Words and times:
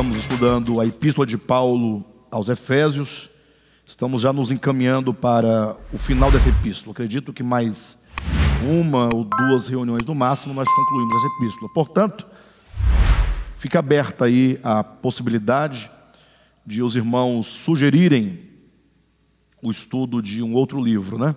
estamos 0.00 0.16
estudando 0.16 0.80
a 0.80 0.86
Epístola 0.86 1.26
de 1.26 1.36
Paulo 1.36 2.02
aos 2.30 2.48
Efésios. 2.48 3.28
Estamos 3.86 4.22
já 4.22 4.32
nos 4.32 4.50
encaminhando 4.50 5.12
para 5.12 5.76
o 5.92 5.98
final 5.98 6.32
dessa 6.32 6.48
epístola. 6.48 6.92
Acredito 6.92 7.34
que 7.34 7.42
mais 7.42 8.02
uma 8.66 9.14
ou 9.14 9.24
duas 9.24 9.68
reuniões 9.68 10.06
no 10.06 10.14
máximo 10.14 10.54
nós 10.54 10.66
concluímos 10.74 11.14
essa 11.16 11.26
epístola. 11.26 11.70
Portanto, 11.74 12.26
fica 13.58 13.80
aberta 13.80 14.24
aí 14.24 14.58
a 14.62 14.82
possibilidade 14.82 15.90
de 16.64 16.82
os 16.82 16.96
irmãos 16.96 17.46
sugerirem 17.46 18.48
o 19.62 19.70
estudo 19.70 20.22
de 20.22 20.42
um 20.42 20.54
outro 20.54 20.82
livro, 20.82 21.18
né? 21.18 21.36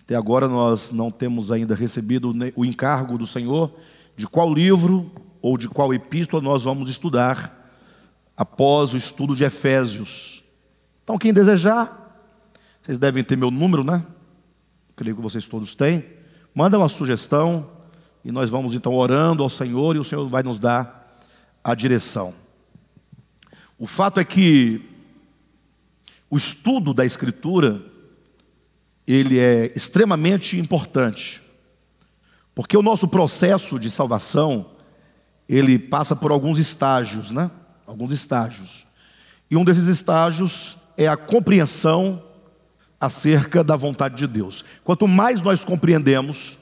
Até 0.00 0.14
agora 0.14 0.48
nós 0.48 0.90
não 0.90 1.10
temos 1.10 1.52
ainda 1.52 1.74
recebido 1.74 2.32
o 2.56 2.64
encargo 2.64 3.18
do 3.18 3.26
Senhor 3.26 3.70
de 4.16 4.26
qual 4.26 4.54
livro 4.54 5.12
ou 5.42 5.58
de 5.58 5.68
qual 5.68 5.92
epístola 5.92 6.42
nós 6.42 6.64
vamos 6.64 6.88
estudar 6.88 7.57
após 8.38 8.94
o 8.94 8.96
estudo 8.96 9.34
de 9.34 9.42
Efésios. 9.42 10.44
Então, 11.02 11.18
quem 11.18 11.32
desejar, 11.32 12.22
vocês 12.80 12.96
devem 12.96 13.24
ter 13.24 13.36
meu 13.36 13.50
número, 13.50 13.82
né? 13.82 14.06
Creio 14.94 15.16
que 15.16 15.22
vocês 15.22 15.48
todos 15.48 15.74
têm. 15.74 16.04
Manda 16.54 16.78
uma 16.78 16.88
sugestão 16.88 17.68
e 18.24 18.30
nós 18.30 18.48
vamos 18.48 18.74
então 18.74 18.94
orando 18.94 19.42
ao 19.42 19.50
Senhor 19.50 19.96
e 19.96 19.98
o 19.98 20.04
Senhor 20.04 20.28
vai 20.28 20.44
nos 20.44 20.60
dar 20.60 21.18
a 21.64 21.74
direção. 21.74 22.32
O 23.76 23.88
fato 23.88 24.20
é 24.20 24.24
que 24.24 24.80
o 26.30 26.36
estudo 26.36 26.94
da 26.94 27.04
Escritura 27.04 27.82
ele 29.04 29.38
é 29.38 29.72
extremamente 29.74 30.58
importante, 30.58 31.42
porque 32.54 32.76
o 32.76 32.82
nosso 32.82 33.08
processo 33.08 33.80
de 33.80 33.90
salvação 33.90 34.66
ele 35.48 35.76
passa 35.76 36.14
por 36.14 36.30
alguns 36.30 36.58
estágios, 36.58 37.32
né? 37.32 37.50
Alguns 37.88 38.12
estágios. 38.12 38.86
E 39.50 39.56
um 39.56 39.64
desses 39.64 39.86
estágios 39.86 40.76
é 40.94 41.08
a 41.08 41.16
compreensão 41.16 42.22
acerca 43.00 43.64
da 43.64 43.76
vontade 43.76 44.14
de 44.14 44.26
Deus. 44.26 44.62
Quanto 44.84 45.08
mais 45.08 45.40
nós 45.40 45.64
compreendemos 45.64 46.58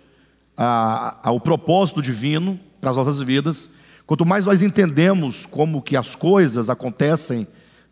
a, 0.57 1.19
a, 1.29 1.33
o 1.33 1.41
propósito 1.41 2.01
divino 2.01 2.61
para 2.81 2.91
as 2.91 2.97
nossas 2.97 3.21
vidas, 3.21 3.73
quanto 4.07 4.25
mais 4.25 4.47
nós 4.47 4.63
entendemos 4.63 5.47
como 5.47 5.83
que 5.83 5.97
as 5.97 6.15
coisas 6.15 6.71
acontecem 6.71 7.45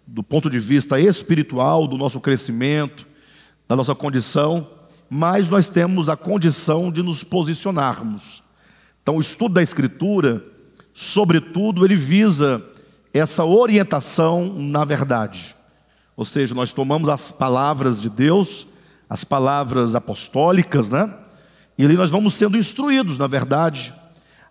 do 0.06 0.22
ponto 0.22 0.48
de 0.48 0.60
vista 0.60 1.00
espiritual, 1.00 1.88
do 1.88 1.98
nosso 1.98 2.20
crescimento, 2.20 3.04
da 3.66 3.74
nossa 3.74 3.96
condição, 3.96 4.70
mais 5.10 5.48
nós 5.48 5.66
temos 5.66 6.08
a 6.08 6.16
condição 6.16 6.88
de 6.88 7.02
nos 7.02 7.24
posicionarmos. 7.24 8.44
Então, 9.02 9.16
o 9.16 9.20
estudo 9.20 9.54
da 9.54 9.62
Escritura 9.62 10.54
sobretudo, 10.94 11.84
ele 11.84 11.96
visa 11.96 12.64
essa 13.14 13.44
orientação 13.44 14.52
na 14.58 14.84
verdade. 14.84 15.54
Ou 16.16 16.24
seja, 16.24 16.54
nós 16.54 16.72
tomamos 16.72 17.08
as 17.08 17.30
palavras 17.30 18.02
de 18.02 18.10
Deus, 18.10 18.66
as 19.08 19.22
palavras 19.22 19.94
apostólicas, 19.94 20.90
né? 20.90 21.12
E 21.78 21.84
ali 21.84 21.94
nós 21.94 22.10
vamos 22.10 22.34
sendo 22.34 22.56
instruídos, 22.56 23.18
na 23.18 23.26
verdade, 23.26 23.94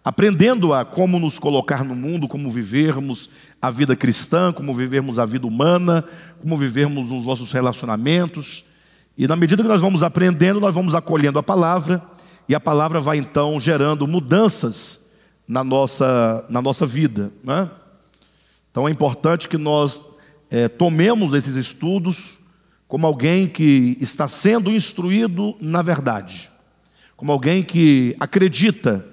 aprendendo 0.04 0.74
a 0.74 0.84
como 0.84 1.20
nos 1.20 1.40
colocar 1.40 1.84
no 1.84 1.96
mundo, 1.96 2.28
como 2.28 2.52
vivermos 2.52 3.30
a 3.62 3.70
vida 3.70 3.96
cristã, 3.96 4.52
como 4.52 4.74
vivermos 4.74 5.20
a 5.20 5.26
vida 5.26 5.48
humana, 5.48 6.04
como 6.42 6.58
vivermos 6.58 7.12
os 7.12 7.26
nossos 7.26 7.52
relacionamentos. 7.52 8.66
E 9.18 9.28
na 9.28 9.36
medida 9.36 9.62
que 9.62 9.70
nós 9.70 9.82
vamos 9.82 10.04
aprendendo, 10.04 10.60
nós 10.60 10.74
vamos 10.74 10.96
acolhendo 10.96 11.40
a 11.40 11.44
palavra, 11.44 12.02
e 12.48 12.54
a 12.54 12.60
palavra 12.60 13.00
vai 13.00 13.18
então 13.18 13.58
gerando 13.60 14.06
mudanças 14.06 15.00
na 15.48 15.64
nossa, 15.64 16.46
na 16.50 16.62
nossa 16.62 16.86
vida. 16.86 17.32
Né? 17.42 17.70
Então 18.74 18.88
é 18.88 18.92
importante 18.92 19.48
que 19.48 19.56
nós 19.56 20.02
é, 20.50 20.68
tomemos 20.68 21.36
esses 21.36 21.56
estudos 21.56 22.40
como 22.88 23.06
alguém 23.06 23.48
que 23.48 23.96
está 24.02 24.28
sendo 24.28 24.72
instruído 24.72 25.56
na 25.62 25.84
verdade, 25.84 26.50
como 27.16 27.32
alguém 27.32 27.64
que 27.64 28.16
acredita 28.20 29.06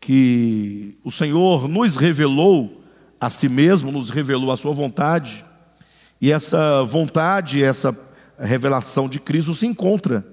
que 0.00 0.98
o 1.04 1.12
Senhor 1.12 1.68
nos 1.68 1.96
revelou 1.96 2.82
a 3.20 3.30
si 3.30 3.48
mesmo, 3.48 3.92
nos 3.92 4.10
revelou 4.10 4.50
a 4.50 4.56
sua 4.56 4.72
vontade, 4.72 5.44
e 6.20 6.32
essa 6.32 6.82
vontade, 6.82 7.62
essa 7.62 7.96
revelação 8.36 9.08
de 9.08 9.20
Cristo 9.20 9.54
se 9.54 9.64
encontra 9.64 10.26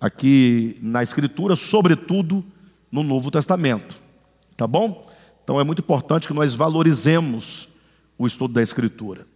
aqui 0.00 0.76
na 0.82 1.00
Escritura, 1.00 1.54
sobretudo 1.54 2.44
no 2.90 3.04
Novo 3.04 3.30
Testamento. 3.30 4.02
Tá 4.56 4.66
bom? 4.66 5.08
Então 5.44 5.60
é 5.60 5.64
muito 5.64 5.78
importante 5.78 6.26
que 6.26 6.34
nós 6.34 6.56
valorizemos 6.56 7.72
o 8.18 8.26
estudo 8.26 8.54
da 8.54 8.62
Escritura. 8.62 9.26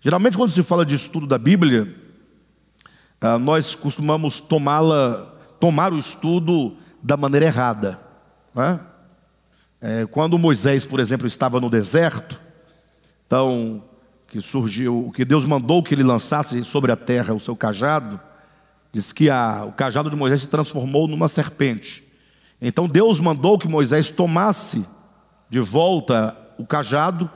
Geralmente, 0.00 0.36
quando 0.36 0.50
se 0.50 0.62
fala 0.62 0.84
de 0.84 0.94
estudo 0.94 1.26
da 1.26 1.38
Bíblia, 1.38 1.94
ah, 3.20 3.38
nós 3.38 3.74
costumamos 3.74 4.40
tomá-la, 4.40 5.32
tomar 5.60 5.92
o 5.92 5.98
estudo 5.98 6.76
da 7.02 7.16
maneira 7.16 7.46
errada. 7.46 8.00
Né? 8.54 8.80
É, 9.80 10.06
quando 10.06 10.38
Moisés, 10.38 10.84
por 10.84 11.00
exemplo, 11.00 11.26
estava 11.26 11.60
no 11.60 11.70
deserto, 11.70 12.40
então 13.26 13.84
que 14.28 14.40
surgiu, 14.40 15.12
que 15.14 15.24
Deus 15.24 15.44
mandou 15.44 15.82
que 15.82 15.94
ele 15.94 16.02
lançasse 16.02 16.64
sobre 16.64 16.90
a 16.90 16.96
terra 16.96 17.34
o 17.34 17.40
seu 17.40 17.54
cajado, 17.54 18.18
diz 18.92 19.12
que 19.12 19.28
a, 19.28 19.64
o 19.64 19.72
cajado 19.72 20.08
de 20.08 20.16
Moisés 20.16 20.40
se 20.40 20.48
transformou 20.48 21.06
numa 21.06 21.28
serpente. 21.28 22.02
Então 22.60 22.88
Deus 22.88 23.20
mandou 23.20 23.58
que 23.58 23.68
Moisés 23.68 24.10
tomasse 24.10 24.86
de 25.50 25.60
volta 25.60 26.36
o 26.56 26.66
cajado, 26.66 27.30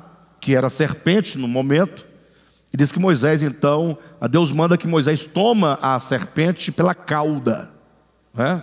que 0.46 0.54
era 0.54 0.70
serpente 0.70 1.36
no 1.38 1.48
momento, 1.48 2.06
e 2.72 2.76
diz 2.76 2.92
que 2.92 3.00
Moisés 3.00 3.42
então, 3.42 3.98
a 4.20 4.28
Deus 4.28 4.52
manda 4.52 4.78
que 4.78 4.86
Moisés 4.86 5.26
toma 5.26 5.76
a 5.82 5.98
serpente 5.98 6.70
pela 6.70 6.94
cauda, 6.94 7.68
né? 8.32 8.62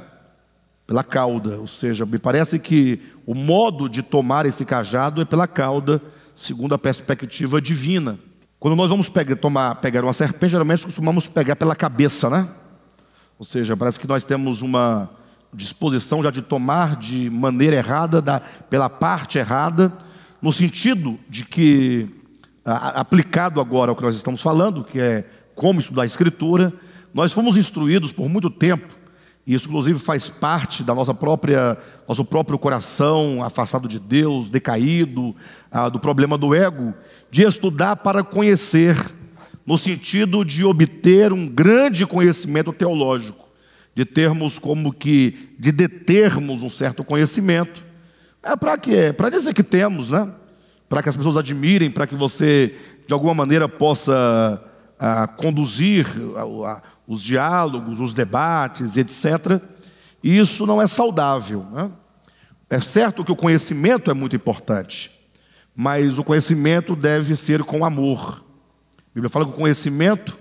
pela 0.87 1.03
cauda, 1.03 1.59
ou 1.59 1.67
seja, 1.67 2.05
me 2.05 2.17
parece 2.17 2.57
que 2.57 3.01
o 3.25 3.35
modo 3.35 3.89
de 3.89 4.01
tomar 4.01 4.45
esse 4.45 4.63
cajado 4.63 5.21
é 5.21 5.25
pela 5.25 5.45
cauda, 5.45 6.01
segundo 6.33 6.73
a 6.73 6.77
perspectiva 6.77 7.59
divina. 7.59 8.17
Quando 8.61 8.77
nós 8.77 8.89
vamos 8.89 9.09
pegar, 9.09 9.35
tomar, 9.35 9.75
pegar 9.75 10.05
uma 10.05 10.13
serpente, 10.13 10.51
geralmente 10.51 10.85
costumamos 10.85 11.27
pegar 11.27 11.57
pela 11.57 11.75
cabeça, 11.75 12.29
né? 12.29 12.47
Ou 13.37 13.43
seja, 13.43 13.75
parece 13.75 13.99
que 13.99 14.07
nós 14.07 14.23
temos 14.23 14.61
uma 14.61 15.09
disposição 15.53 16.23
já 16.23 16.31
de 16.31 16.41
tomar 16.41 16.95
de 16.95 17.29
maneira 17.29 17.75
errada, 17.75 18.21
da, 18.21 18.39
pela 18.69 18.89
parte 18.89 19.37
errada, 19.37 19.91
no 20.43 20.51
sentido 20.51 21.17
de 21.29 21.45
que, 21.45 22.09
aplicado 22.65 23.61
agora 23.61 23.91
ao 23.91 23.95
que 23.95 24.03
nós 24.03 24.17
estamos 24.17 24.41
falando, 24.41 24.83
que 24.83 24.99
é 24.99 25.25
como 25.55 25.79
estudar 25.79 26.01
a 26.01 26.05
Escritura, 26.05 26.73
nós 27.13 27.31
fomos 27.31 27.55
instruídos 27.55 28.11
por 28.11 28.27
muito 28.27 28.49
tempo, 28.49 28.93
e 29.47 29.53
isso 29.53 29.69
inclusive 29.69 29.97
faz 29.99 30.29
parte 30.29 30.83
da 30.83 30.93
nossa 30.93 31.13
própria, 31.13 31.77
nosso 32.05 32.25
próprio 32.25 32.59
coração 32.59 33.41
afastado 33.41 33.87
de 33.87 33.97
Deus, 33.97 34.49
decaído, 34.49 35.33
ah, 35.71 35.87
do 35.87 35.97
problema 35.97 36.37
do 36.37 36.53
ego, 36.53 36.93
de 37.31 37.43
estudar 37.43 37.95
para 37.95 38.21
conhecer, 38.21 38.97
no 39.65 39.77
sentido 39.77 40.43
de 40.43 40.65
obter 40.65 41.31
um 41.31 41.47
grande 41.47 42.05
conhecimento 42.05 42.73
teológico 42.73 43.47
de 43.95 44.03
termos 44.03 44.59
como 44.59 44.91
que, 44.91 45.55
de 45.57 45.71
determos 45.71 46.63
um 46.63 46.69
certo 46.69 47.01
conhecimento. 47.01 47.92
É 48.43 48.57
para 48.57 48.77
quê? 48.77 49.13
Para 49.15 49.29
dizer 49.29 49.53
que 49.53 49.63
temos, 49.63 50.11
né? 50.11 50.29
Para 50.89 51.01
que 51.01 51.07
as 51.07 51.15
pessoas 51.15 51.37
admirem, 51.37 51.89
para 51.89 52.05
que 52.05 52.13
você, 52.13 52.75
de 53.07 53.13
alguma 53.13 53.33
maneira, 53.33 53.69
possa 53.69 54.61
ah, 54.99 55.25
conduzir 55.27 56.05
ah, 56.35 56.81
os 57.07 57.23
diálogos, 57.23 58.01
os 58.01 58.13
debates, 58.13 58.97
etc. 58.97 59.61
E 60.21 60.37
isso 60.37 60.65
não 60.65 60.81
é 60.81 60.87
saudável. 60.87 61.65
Né? 61.71 61.89
É 62.69 62.81
certo 62.81 63.23
que 63.23 63.31
o 63.31 63.35
conhecimento 63.35 64.11
é 64.11 64.13
muito 64.13 64.35
importante, 64.35 65.09
mas 65.73 66.19
o 66.19 66.23
conhecimento 66.23 66.97
deve 66.97 67.35
ser 67.37 67.63
com 67.63 67.85
amor. 67.85 68.43
A 68.97 69.13
Bíblia 69.15 69.29
fala 69.29 69.45
que 69.45 69.51
o 69.51 69.55
conhecimento, 69.55 70.37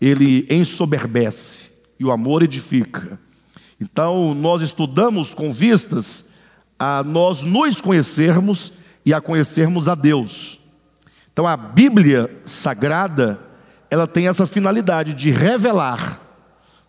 ele 0.00 0.46
ensoberbece 0.50 1.72
e 2.00 2.04
o 2.04 2.10
amor 2.10 2.42
edifica. 2.42 3.18
Então, 3.78 4.34
nós 4.34 4.62
estudamos 4.62 5.34
com 5.34 5.52
vistas 5.52 6.32
a 6.78 7.02
nós 7.02 7.42
nos 7.42 7.80
conhecermos 7.80 8.72
e 9.04 9.12
a 9.12 9.20
conhecermos 9.20 9.88
a 9.88 9.94
Deus. 9.94 10.58
Então, 11.32 11.46
a 11.46 11.56
Bíblia 11.56 12.30
Sagrada, 12.44 13.40
ela 13.90 14.06
tem 14.06 14.28
essa 14.28 14.46
finalidade 14.46 15.14
de 15.14 15.30
revelar, 15.30 16.20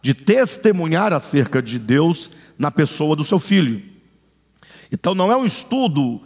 de 0.01 0.13
testemunhar 0.13 1.13
acerca 1.13 1.61
de 1.61 1.79
Deus 1.79 2.31
na 2.57 2.69
pessoa 2.71 3.15
do 3.15 3.23
seu 3.23 3.39
filho. 3.39 3.81
Então, 4.91 5.15
não 5.15 5.31
é 5.31 5.35
um 5.35 5.45
estudo 5.45 6.21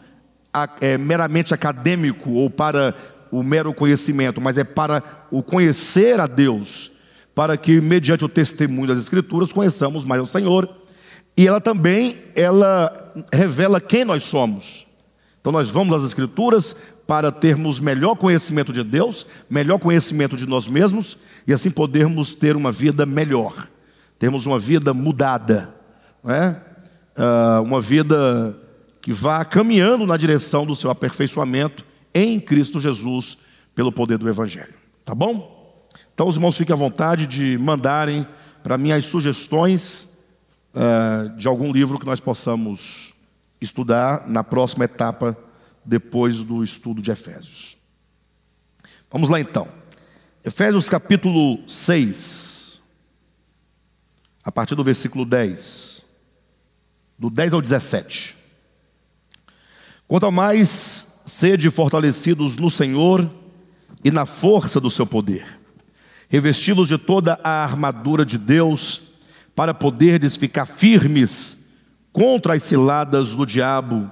é, 0.81 0.97
meramente 0.97 1.53
acadêmico 1.53 2.31
ou 2.31 2.49
para 2.49 2.93
o 3.31 3.43
mero 3.43 3.73
conhecimento, 3.73 4.41
mas 4.41 4.57
é 4.57 4.63
para 4.63 5.03
o 5.31 5.41
conhecer 5.41 6.19
a 6.19 6.27
Deus 6.27 6.91
para 7.33 7.55
que 7.55 7.79
mediante 7.79 8.25
o 8.25 8.29
testemunho 8.29 8.87
das 8.87 8.99
escrituras 8.99 9.53
conheçamos 9.53 10.03
mais 10.03 10.21
o 10.21 10.25
Senhor. 10.25 10.67
E 11.37 11.47
ela 11.47 11.61
também 11.61 12.17
ela 12.35 13.13
revela 13.33 13.79
quem 13.79 14.03
nós 14.03 14.23
somos. 14.23 14.85
Então 15.39 15.51
nós 15.51 15.69
vamos 15.69 15.95
às 15.95 16.03
escrituras 16.03 16.75
para 17.07 17.31
termos 17.31 17.79
melhor 17.79 18.15
conhecimento 18.15 18.71
de 18.71 18.83
Deus, 18.83 19.25
melhor 19.49 19.79
conhecimento 19.79 20.35
de 20.35 20.45
nós 20.45 20.67
mesmos 20.67 21.17
e 21.47 21.53
assim 21.53 21.71
podermos 21.71 22.35
ter 22.35 22.55
uma 22.55 22.71
vida 22.71 23.05
melhor, 23.05 23.67
termos 24.19 24.45
uma 24.45 24.59
vida 24.59 24.93
mudada, 24.93 25.73
não 26.23 26.33
é? 26.33 26.55
Uh, 27.17 27.63
uma 27.63 27.81
vida 27.81 28.55
que 29.01 29.11
vá 29.11 29.43
caminhando 29.43 30.05
na 30.05 30.17
direção 30.17 30.65
do 30.65 30.75
seu 30.75 30.91
aperfeiçoamento 30.91 31.83
em 32.13 32.39
Cristo 32.39 32.79
Jesus, 32.79 33.37
pelo 33.73 33.91
poder 33.91 34.17
do 34.17 34.29
Evangelho. 34.29 34.73
Tá 35.03 35.15
bom? 35.15 35.87
Então, 36.13 36.27
os 36.27 36.35
irmãos 36.35 36.57
fiquem 36.57 36.73
à 36.73 36.77
vontade 36.77 37.25
de 37.25 37.57
mandarem 37.57 38.27
para 38.61 38.77
mim 38.77 38.91
as 38.91 39.05
sugestões 39.05 40.08
uh, 40.79 41.29
de 41.35 41.47
algum 41.47 41.73
livro 41.73 41.99
que 41.99 42.05
nós 42.05 42.21
possamos 42.21 43.13
estudar 43.59 44.27
na 44.27 44.43
próxima 44.43 44.85
etapa, 44.85 45.37
depois 45.83 46.41
do 46.43 46.63
estudo 46.63 47.01
de 47.01 47.11
Efésios. 47.11 47.77
Vamos 49.11 49.29
lá 49.29 49.39
então. 49.39 49.67
Efésios 50.43 50.87
capítulo 50.87 51.67
6, 51.67 52.79
a 54.43 54.51
partir 54.51 54.75
do 54.75 54.83
versículo 54.83 55.25
10, 55.25 56.01
do 57.17 57.29
10 57.29 57.53
ao 57.53 57.61
17. 57.61 58.37
Quanto 60.07 60.25
ao 60.25 60.31
mais, 60.31 61.07
sede 61.25 61.69
fortalecidos 61.69 62.55
no 62.55 62.71
Senhor 62.71 63.29
e 64.03 64.09
na 64.09 64.25
força 64.25 64.79
do 64.79 64.89
seu 64.89 65.05
poder, 65.05 65.59
revesti-los 66.29 66.87
de 66.87 66.97
toda 66.97 67.39
a 67.43 67.63
armadura 67.63 68.25
de 68.25 68.37
Deus, 68.37 69.08
para 69.59 69.73
poderdes 69.73 70.37
ficar 70.37 70.65
firmes 70.65 71.57
contra 72.13 72.53
as 72.53 72.63
ciladas 72.63 73.35
do 73.35 73.45
diabo, 73.45 74.09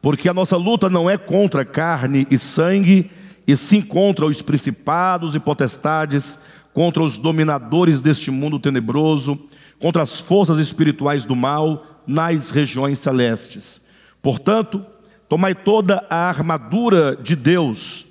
porque 0.00 0.26
a 0.26 0.32
nossa 0.32 0.56
luta 0.56 0.88
não 0.88 1.10
é 1.10 1.18
contra 1.18 1.66
carne 1.66 2.26
e 2.30 2.38
sangue, 2.38 3.10
e 3.46 3.54
sim 3.58 3.82
contra 3.82 4.24
os 4.24 4.40
principados 4.40 5.34
e 5.34 5.38
potestades, 5.38 6.38
contra 6.72 7.02
os 7.02 7.18
dominadores 7.18 8.00
deste 8.00 8.30
mundo 8.30 8.58
tenebroso, 8.58 9.38
contra 9.78 10.02
as 10.02 10.18
forças 10.18 10.58
espirituais 10.58 11.26
do 11.26 11.36
mal 11.36 11.84
nas 12.06 12.50
regiões 12.50 12.98
celestes. 13.00 13.82
Portanto, 14.22 14.82
Tomai 15.28 15.54
toda 15.54 16.06
a 16.08 16.26
armadura 16.26 17.16
de 17.22 17.36
Deus, 17.36 18.06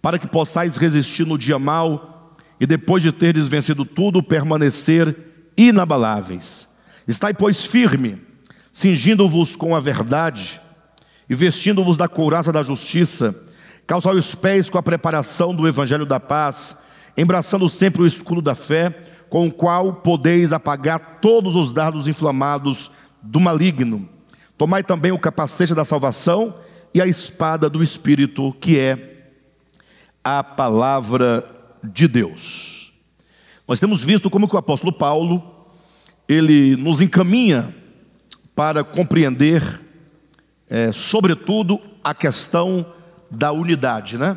para 0.00 0.20
que 0.20 0.28
possais 0.28 0.76
resistir 0.76 1.26
no 1.26 1.36
dia 1.36 1.58
mal 1.58 2.32
e 2.60 2.64
depois 2.64 3.02
de 3.02 3.10
terdes 3.10 3.48
vencido 3.48 3.84
tudo, 3.84 4.22
permanecer 4.22 5.31
inabaláveis. 5.56 6.68
Estai, 7.06 7.34
pois, 7.34 7.64
firme, 7.64 8.20
cingindo-vos 8.70 9.56
com 9.56 9.74
a 9.74 9.80
verdade 9.80 10.60
e 11.28 11.34
vestindo-vos 11.34 11.96
da 11.96 12.08
couraça 12.08 12.52
da 12.52 12.62
justiça, 12.62 13.34
calçai 13.86 14.14
os 14.14 14.34
pés 14.34 14.68
com 14.68 14.78
a 14.78 14.82
preparação 14.82 15.54
do 15.54 15.66
evangelho 15.66 16.06
da 16.06 16.20
paz, 16.20 16.76
embraçando 17.16 17.68
sempre 17.68 18.02
o 18.02 18.06
escudo 18.06 18.40
da 18.42 18.54
fé, 18.54 18.90
com 19.28 19.46
o 19.46 19.52
qual 19.52 19.94
podeis 19.94 20.52
apagar 20.52 21.18
todos 21.20 21.56
os 21.56 21.72
dardos 21.72 22.06
inflamados 22.06 22.90
do 23.22 23.40
maligno. 23.40 24.08
Tomai 24.58 24.82
também 24.82 25.10
o 25.10 25.18
capacete 25.18 25.74
da 25.74 25.84
salvação 25.84 26.54
e 26.94 27.00
a 27.00 27.06
espada 27.06 27.68
do 27.70 27.82
Espírito, 27.82 28.52
que 28.60 28.78
é 28.78 29.30
a 30.22 30.44
palavra 30.44 31.44
de 31.82 32.06
Deus. 32.06 32.71
Nós 33.72 33.80
temos 33.80 34.04
visto 34.04 34.28
como 34.28 34.46
que 34.46 34.54
o 34.54 34.58
apóstolo 34.58 34.92
Paulo, 34.92 35.42
ele 36.28 36.76
nos 36.76 37.00
encaminha 37.00 37.74
para 38.54 38.84
compreender, 38.84 39.80
é, 40.68 40.92
sobretudo, 40.92 41.80
a 42.04 42.12
questão 42.12 42.84
da 43.30 43.50
unidade, 43.50 44.18
né? 44.18 44.36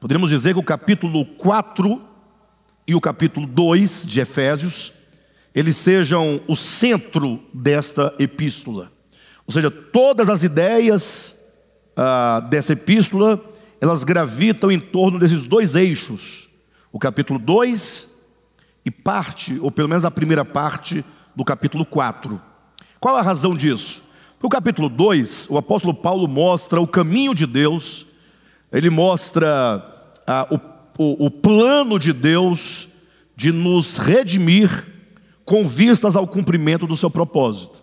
Poderíamos 0.00 0.30
dizer 0.30 0.54
que 0.54 0.58
o 0.58 0.64
capítulo 0.64 1.24
4 1.24 2.02
e 2.84 2.92
o 2.96 3.00
capítulo 3.00 3.46
2 3.46 4.04
de 4.04 4.18
Efésios, 4.18 4.92
eles 5.54 5.76
sejam 5.76 6.40
o 6.48 6.56
centro 6.56 7.38
desta 7.54 8.12
epístola. 8.18 8.90
Ou 9.46 9.54
seja, 9.54 9.70
todas 9.70 10.28
as 10.28 10.42
ideias 10.42 11.36
ah, 11.96 12.40
dessa 12.50 12.72
epístola, 12.72 13.40
elas 13.80 14.02
gravitam 14.02 14.72
em 14.72 14.80
torno 14.80 15.20
desses 15.20 15.46
dois 15.46 15.76
eixos. 15.76 16.50
O 16.90 16.98
capítulo 16.98 17.38
2 17.38 18.10
e 18.84 18.90
parte, 18.90 19.58
ou 19.60 19.70
pelo 19.70 19.88
menos 19.88 20.04
a 20.04 20.10
primeira 20.10 20.44
parte, 20.44 21.04
do 21.34 21.44
capítulo 21.44 21.84
4. 21.84 22.40
Qual 23.00 23.16
a 23.16 23.22
razão 23.22 23.56
disso? 23.56 24.02
No 24.42 24.48
capítulo 24.48 24.88
2, 24.88 25.48
o 25.50 25.56
apóstolo 25.56 25.94
Paulo 25.94 26.26
mostra 26.28 26.80
o 26.80 26.86
caminho 26.86 27.34
de 27.34 27.46
Deus, 27.46 28.06
ele 28.72 28.90
mostra 28.90 29.84
ah, 30.26 30.46
o, 30.50 30.56
o, 31.02 31.26
o 31.26 31.30
plano 31.30 31.98
de 31.98 32.12
Deus 32.12 32.88
de 33.36 33.52
nos 33.52 33.96
redimir 33.96 34.86
com 35.44 35.66
vistas 35.66 36.16
ao 36.16 36.26
cumprimento 36.26 36.86
do 36.86 36.96
seu 36.96 37.10
propósito. 37.10 37.82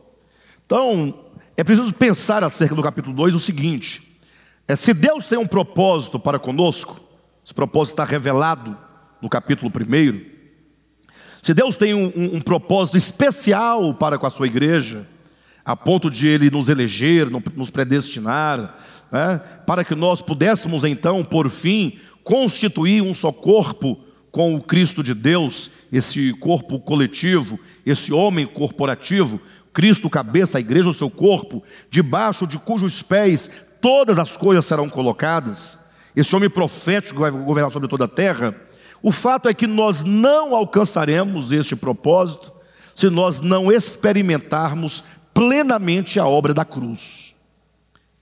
Então, 0.66 1.14
é 1.58 1.64
preciso 1.64 1.94
pensar 1.94 2.44
acerca 2.44 2.76
do 2.76 2.84
capítulo 2.84 3.16
2 3.16 3.36
o 3.36 3.40
seguinte: 3.40 4.18
é, 4.68 4.76
se 4.76 4.94
Deus 4.94 5.28
tem 5.28 5.38
um 5.38 5.48
propósito 5.48 6.20
para 6.20 6.38
conosco, 6.40 7.00
esse 7.44 7.54
propósito 7.54 7.94
está 7.94 8.06
revelado 8.06 8.78
no 9.22 9.28
capítulo 9.28 9.72
1. 9.72 10.29
Se 11.42 11.54
Deus 11.54 11.78
tem 11.78 11.94
um, 11.94 12.12
um, 12.16 12.36
um, 12.36 12.42
propósito 12.42 12.98
especial 12.98 13.94
para 13.94 14.18
com 14.18 14.28
a 14.28 14.30
sua 14.30 14.48
igreja, 14.48 15.08
a 15.64 15.76
ponto 15.76 16.10
de 16.10 16.28
Ele 16.28 16.50
nos 16.50 16.70
eleger, 16.70 17.30
nos 17.56 17.70
predestinar, 17.70 18.78
né, 19.12 19.42
para 19.66 19.84
que 19.84 19.96
nós 19.96 20.22
pudéssemos 20.22 20.84
então, 20.84 21.24
por 21.24 21.50
fim, 21.50 22.00
constituir 22.24 23.02
um 23.02 23.14
só 23.14 23.32
corpo 23.32 24.00
com 24.32 24.56
o 24.56 24.62
Cristo 24.62 25.02
de 25.02 25.14
Deus, 25.14 25.72
esse 25.92 26.34
corpo 26.34 26.80
coletivo, 26.80 27.60
esse 27.86 28.14
homem 28.14 28.46
corporativo, 28.46 29.42
Cristo, 29.74 30.10
cabeça, 30.10 30.58
a 30.58 30.62
igreja, 30.62 30.90
o 30.90 30.94
seu 30.94 31.10
corpo, 31.10 31.64
debaixo 31.90 32.46
de 32.46 32.58
cujos 32.58 33.02
pés 33.02 33.50
todas 33.82 34.20
as 34.20 34.36
coisas 34.36 34.66
serão 34.66 34.90
colocadas, 34.90 35.80
esse 36.16 36.36
homem 36.36 36.50
profético 36.50 37.16
que 37.16 37.22
vai 37.22 37.32
governar 37.32 37.72
sobre 37.72 37.88
toda 37.88 38.06
a 38.06 38.08
terra, 38.08 38.54
o 39.02 39.12
fato 39.12 39.48
é 39.48 39.54
que 39.54 39.68
nós 39.68 40.04
não 40.04 40.56
alcançaremos 40.56 41.52
este 41.52 41.76
propósito 41.76 42.52
se 42.96 43.10
nós 43.10 43.40
não 43.40 43.72
experimentarmos 43.72 45.04
plenamente 45.34 46.20
a 46.20 46.28
obra 46.28 46.54
da 46.54 46.66
cruz. 46.66 47.34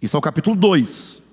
Isso 0.02 0.16
é 0.16 0.20
o 0.20 0.22
capítulo 0.22 0.56
2. 0.56 1.24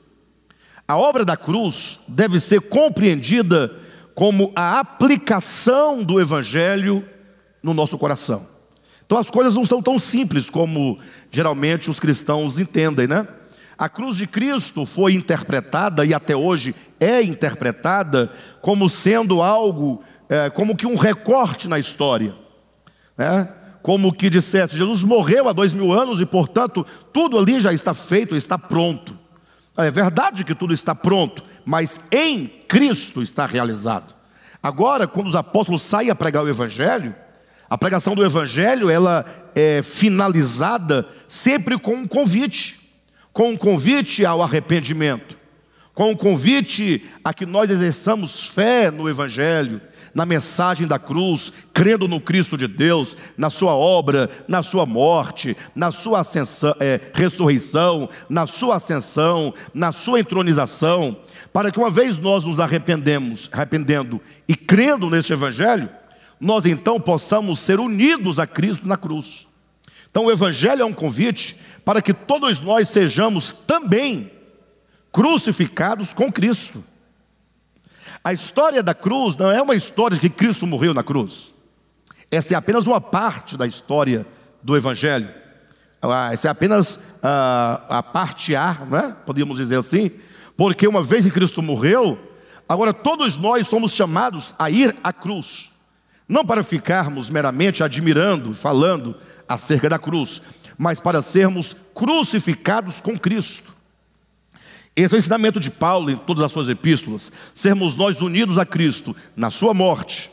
A 0.89 0.97
obra 0.97 1.25
da 1.25 1.37
cruz 1.37 2.01
deve 2.09 2.41
ser 2.41 2.61
compreendida 2.63 3.75
como 4.15 4.53
a 4.55 4.79
aplicação 4.79 6.03
do 6.03 6.21
Evangelho 6.21 7.07
no 7.63 7.75
nosso 7.75 7.99
coração. 7.99 8.47
Então 9.05 9.19
as 9.19 9.31
coisas 9.31 9.55
não 9.55 9.67
são 9.67 9.83
tão 9.83 9.99
simples 9.99 10.49
como 10.49 10.99
geralmente 11.31 11.91
os 11.91 12.01
cristãos 12.01 12.59
entendem, 12.59 13.07
né? 13.07 13.27
A 13.76 13.88
cruz 13.88 14.16
de 14.16 14.26
Cristo 14.26 14.87
foi 14.87 15.14
interpretada 15.14 16.04
e 16.04 16.14
até 16.14 16.37
hoje 16.37 16.75
é 17.00 17.23
interpretada 17.23 18.31
como 18.61 18.88
sendo 18.88 19.43
algo, 19.43 20.02
é, 20.28 20.49
como 20.50 20.76
que 20.76 20.87
um 20.87 20.97
recorte 20.97 21.69
na 21.69 21.78
história, 21.78 22.35
né? 23.16 23.49
como 23.83 24.12
que 24.12 24.31
dissesse: 24.31 24.78
Jesus 24.78 25.02
morreu 25.02 25.49
há 25.49 25.52
dois 25.52 25.73
mil 25.73 25.93
anos 25.93 26.21
e, 26.21 26.26
portanto, 26.26 26.87
tudo 27.12 27.38
ali 27.38 27.61
já 27.61 27.73
está 27.73 27.93
feito, 27.93 28.37
está 28.37 28.57
pronto. 28.57 29.19
É 29.76 29.90
verdade 29.90 30.45
que 30.45 30.54
tudo 30.54 30.73
está 30.73 30.95
pronto, 30.95 31.43
mas 31.64 32.00
em 32.12 32.47
Cristo 32.69 33.21
está 33.21 33.45
realizado. 33.45 34.14
Agora, 34.62 35.07
quando 35.07 35.26
os 35.26 35.35
apóstolos 35.35 35.83
saem 35.83 36.11
a 36.11 36.14
pregar 36.14 36.45
o 36.45 36.49
Evangelho, 36.49 37.14
a 37.69 37.76
pregação 37.76 38.14
do 38.14 38.25
Evangelho 38.25 38.88
ela 38.88 39.26
é 39.54 39.83
finalizada 39.83 41.07
sempre 41.26 41.76
com 41.76 41.95
um 41.95 42.07
convite, 42.07 42.84
com 43.35 43.50
um 43.50 43.57
convite 43.57 44.25
ao 44.25 44.41
arrependimento, 44.41 45.37
com 45.93 46.11
um 46.11 46.14
convite 46.14 47.05
a 47.23 47.35
que 47.35 47.45
nós 47.45 47.69
exerçamos 47.69 48.49
fé 48.49 48.93
no 48.93 49.09
Evangelho, 49.09 49.81
na 50.14 50.25
mensagem 50.25 50.87
da 50.87 51.00
cruz, 51.00 51.53
crendo 51.73 52.07
no 52.07 52.21
Cristo 52.21 52.57
de 52.57 52.69
Deus, 52.69 53.17
na 53.37 53.50
sua 53.50 53.75
obra, 53.75 54.31
na 54.47 54.62
sua 54.62 54.87
morte, 54.87 55.57
na 55.75 55.91
sua 55.91 56.21
ascensão, 56.21 56.75
é, 56.79 57.00
ressurreição, 57.12 58.09
na 58.29 58.47
sua 58.47 58.76
ascensão, 58.76 59.53
na 59.75 59.91
sua 59.91 60.21
entronização, 60.21 61.17
para 61.53 61.73
que 61.73 61.79
uma 61.79 61.91
vez 61.91 62.19
nós 62.19 62.45
nos 62.45 62.61
arrependemos, 62.61 63.49
arrependendo 63.53 64.21
e 64.49 64.55
crendo 64.55 65.11
nesse 65.11 65.33
Evangelho, 65.33 65.88
nós 66.38 66.67
então 66.67 67.00
possamos 67.00 67.59
ser 67.59 67.81
unidos 67.81 68.38
a 68.38 68.47
Cristo 68.47 68.87
na 68.87 68.97
cruz. 68.97 69.49
Então 70.14 70.26
o 70.26 70.30
Evangelho 70.30 70.83
é 70.83 70.85
um 70.85 70.92
convite 70.92 71.59
para 71.85 72.00
que 72.00 72.14
todos 72.14 72.61
nós 72.61 72.88
sejamos 72.88 73.52
também 73.52 74.30
crucificados 75.11 76.14
com 76.14 76.30
Cristo. 76.30 76.85
A 78.23 78.33
história 78.33 78.80
da 78.80 78.94
cruz 78.94 79.35
não 79.35 79.50
é 79.50 79.61
uma 79.61 79.75
história 79.75 80.16
de 80.16 80.21
que 80.21 80.30
Cristo 80.30 80.68
morreu 80.68 80.94
na 80.94 81.02
cruz. 81.02 81.52
Essa 82.30 82.54
é 82.54 82.56
apenas 82.56 82.87
uma 82.87 83.00
parte 83.00 83.56
da 83.56 83.66
história 83.66 84.25
do 84.62 84.76
Evangelho. 84.76 85.35
Ah, 86.00 86.33
essa 86.33 86.47
é 86.47 86.50
apenas 86.52 87.00
a, 87.21 87.83
ah, 87.90 87.99
a 87.99 88.02
parte 88.04 88.54
A, 88.54 88.73
né? 88.88 89.16
podíamos 89.26 89.56
dizer 89.56 89.78
assim, 89.78 90.12
Porque 90.56 90.87
uma 90.87 91.02
vez 91.02 91.25
que 91.25 91.30
Cristo 91.33 91.61
morreu, 91.61 92.16
agora 92.68 92.94
todos 92.94 93.37
nós 93.37 93.66
somos 93.66 93.90
chamados 93.90 94.54
a 94.61 94.71
ir 94.71 94.94
à 95.02 95.12
cruz. 95.12 95.73
Não 96.28 96.47
para 96.47 96.62
ficarmos 96.62 97.28
meramente 97.28 97.83
admirando, 97.83 98.54
falando 98.54 99.16
acerca 99.49 99.89
da 99.89 99.99
cruz, 99.99 100.41
mas 100.77 101.01
para 101.01 101.23
sermos 101.23 101.77
crucificados 101.95 103.01
com 103.01 103.19
Cristo. 103.19 103.75
Esse 104.97 105.15
é 105.15 105.17
o 105.17 105.19
ensinamento 105.19 105.59
de 105.59 105.71
Paulo 105.71 106.11
em 106.11 106.17
todas 106.17 106.45
as 106.45 106.53
suas 106.53 106.69
epístolas, 106.69 107.33
sermos 107.53 107.97
nós 107.97 108.21
unidos 108.21 108.59
a 108.59 108.65
Cristo 108.65 109.15
na 109.35 109.51
sua 109.51 109.75
morte, 109.75 110.31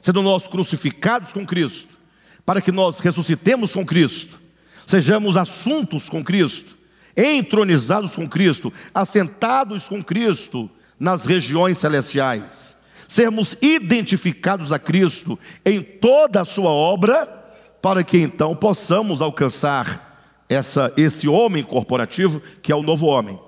sendo 0.00 0.22
nós 0.22 0.46
crucificados 0.46 1.32
com 1.32 1.46
Cristo, 1.46 1.96
para 2.44 2.60
que 2.60 2.70
nós 2.70 2.98
ressuscitemos 2.98 3.72
com 3.72 3.86
Cristo, 3.86 4.38
sejamos 4.86 5.36
assuntos 5.36 6.10
com 6.10 6.22
Cristo, 6.22 6.76
entronizados 7.16 8.14
com 8.14 8.28
Cristo, 8.28 8.72
assentados 8.94 9.88
com 9.88 10.02
Cristo 10.02 10.70
nas 10.98 11.24
regiões 11.24 11.78
celestiais, 11.78 12.76
sermos 13.08 13.56
identificados 13.62 14.72
a 14.72 14.78
Cristo 14.78 15.38
em 15.64 15.80
toda 15.80 16.42
a 16.42 16.44
sua 16.44 16.70
obra, 16.70 17.41
para 17.82 18.04
que 18.04 18.16
então 18.16 18.54
possamos 18.54 19.20
alcançar 19.20 20.44
essa, 20.48 20.92
esse 20.96 21.28
homem 21.28 21.64
corporativo 21.64 22.40
que 22.62 22.70
é 22.70 22.76
o 22.76 22.82
novo 22.82 23.06
homem. 23.06 23.38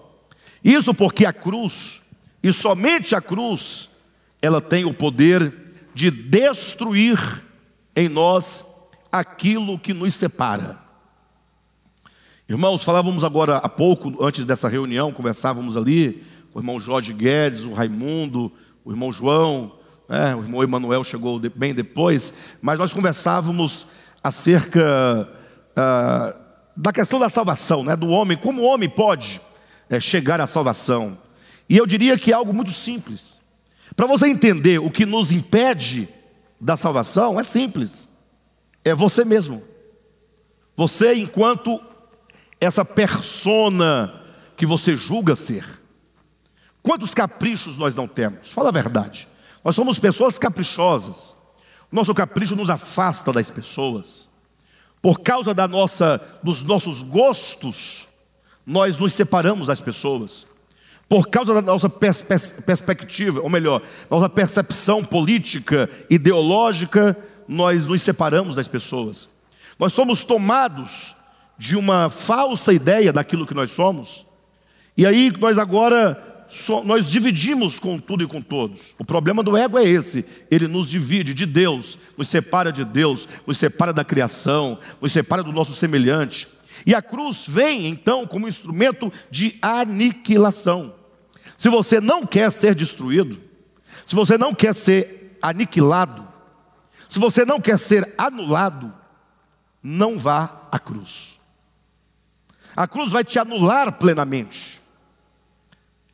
Isso 0.62 0.92
porque 0.92 1.24
a 1.24 1.32
cruz, 1.32 2.02
e 2.42 2.52
somente 2.52 3.14
a 3.14 3.20
cruz, 3.20 3.88
ela 4.42 4.60
tem 4.60 4.84
o 4.84 4.92
poder 4.92 5.54
de 5.94 6.10
destruir 6.10 7.18
em 7.94 8.08
nós 8.08 8.64
aquilo 9.12 9.78
que 9.78 9.94
nos 9.94 10.14
separa. 10.14 10.82
Irmãos, 12.48 12.82
falávamos 12.82 13.22
agora 13.22 13.58
há 13.58 13.68
pouco, 13.68 14.22
antes 14.22 14.44
dessa 14.44 14.68
reunião, 14.68 15.12
conversávamos 15.12 15.76
ali, 15.76 16.24
o 16.52 16.58
irmão 16.58 16.80
Jorge 16.80 17.12
Guedes, 17.12 17.64
o 17.64 17.72
Raimundo, 17.72 18.52
o 18.84 18.90
irmão 18.90 19.12
João, 19.12 19.72
né, 20.08 20.34
o 20.34 20.40
irmão 20.40 20.62
Emanuel 20.62 21.04
chegou 21.04 21.38
bem 21.38 21.72
depois, 21.72 22.34
mas 22.60 22.78
nós 22.78 22.92
conversávamos 22.92 23.86
acerca 24.24 25.28
ah, 25.76 26.34
da 26.74 26.90
questão 26.92 27.18
da 27.18 27.28
salvação, 27.28 27.84
né, 27.84 27.94
do 27.94 28.08
homem, 28.08 28.38
como 28.38 28.62
o 28.62 28.64
homem 28.64 28.88
pode 28.88 29.40
é, 29.90 30.00
chegar 30.00 30.40
à 30.40 30.46
salvação. 30.46 31.18
E 31.68 31.76
eu 31.76 31.86
diria 31.86 32.18
que 32.18 32.32
é 32.32 32.34
algo 32.34 32.54
muito 32.54 32.72
simples. 32.72 33.40
Para 33.94 34.06
você 34.06 34.26
entender 34.26 34.80
o 34.80 34.90
que 34.90 35.04
nos 35.04 35.30
impede 35.30 36.08
da 36.58 36.76
salvação, 36.76 37.38
é 37.38 37.42
simples. 37.42 38.08
É 38.82 38.94
você 38.94 39.24
mesmo. 39.24 39.62
Você, 40.74 41.14
enquanto 41.14 41.80
essa 42.60 42.84
persona 42.84 44.22
que 44.56 44.64
você 44.64 44.96
julga 44.96 45.36
ser. 45.36 45.64
Quantos 46.82 47.14
caprichos 47.14 47.76
nós 47.78 47.94
não 47.94 48.06
temos? 48.06 48.50
Fala 48.52 48.70
a 48.70 48.72
verdade. 48.72 49.28
Nós 49.62 49.74
somos 49.74 49.98
pessoas 49.98 50.38
caprichosas. 50.38 51.36
Nosso 51.94 52.12
capricho 52.12 52.56
nos 52.56 52.70
afasta 52.70 53.32
das 53.32 53.52
pessoas. 53.52 54.28
Por 55.00 55.20
causa 55.20 55.54
da 55.54 55.68
nossa, 55.68 56.20
dos 56.42 56.60
nossos 56.60 57.04
gostos, 57.04 58.08
nós 58.66 58.98
nos 58.98 59.12
separamos 59.12 59.68
das 59.68 59.80
pessoas. 59.80 60.44
Por 61.08 61.28
causa 61.28 61.54
da 61.54 61.62
nossa 61.62 61.88
pers 61.88 62.20
pers 62.20 62.50
perspectiva, 62.66 63.40
ou 63.40 63.48
melhor, 63.48 63.80
nossa 64.10 64.28
percepção 64.28 65.04
política, 65.04 65.88
ideológica, 66.10 67.16
nós 67.46 67.86
nos 67.86 68.02
separamos 68.02 68.56
das 68.56 68.66
pessoas. 68.66 69.30
Nós 69.78 69.92
somos 69.92 70.24
tomados 70.24 71.14
de 71.56 71.76
uma 71.76 72.10
falsa 72.10 72.72
ideia 72.72 73.12
daquilo 73.12 73.46
que 73.46 73.54
nós 73.54 73.70
somos. 73.70 74.26
E 74.96 75.06
aí 75.06 75.32
nós 75.38 75.60
agora 75.60 76.33
nós 76.84 77.10
dividimos 77.10 77.78
com 77.78 77.98
tudo 77.98 78.24
e 78.24 78.26
com 78.26 78.40
todos. 78.40 78.94
O 78.98 79.04
problema 79.04 79.42
do 79.42 79.56
ego 79.56 79.78
é 79.78 79.84
esse, 79.84 80.24
ele 80.50 80.68
nos 80.68 80.88
divide 80.88 81.34
de 81.34 81.46
Deus, 81.46 81.98
nos 82.16 82.28
separa 82.28 82.72
de 82.72 82.84
Deus, 82.84 83.28
nos 83.46 83.58
separa 83.58 83.92
da 83.92 84.04
criação, 84.04 84.78
nos 85.00 85.12
separa 85.12 85.42
do 85.42 85.52
nosso 85.52 85.74
semelhante. 85.74 86.48
E 86.86 86.94
a 86.94 87.02
cruz 87.02 87.46
vem 87.48 87.86
então 87.86 88.26
como 88.26 88.48
instrumento 88.48 89.12
de 89.30 89.58
aniquilação. 89.62 90.94
Se 91.56 91.68
você 91.68 92.00
não 92.00 92.26
quer 92.26 92.50
ser 92.50 92.74
destruído, 92.74 93.40
se 94.04 94.14
você 94.14 94.36
não 94.36 94.54
quer 94.54 94.74
ser 94.74 95.38
aniquilado, 95.40 96.26
se 97.08 97.18
você 97.18 97.44
não 97.44 97.60
quer 97.60 97.78
ser 97.78 98.12
anulado, 98.18 98.92
não 99.82 100.18
vá 100.18 100.68
à 100.70 100.78
cruz. 100.78 101.38
A 102.76 102.88
cruz 102.88 103.10
vai 103.10 103.22
te 103.22 103.38
anular 103.38 103.92
plenamente. 103.92 104.83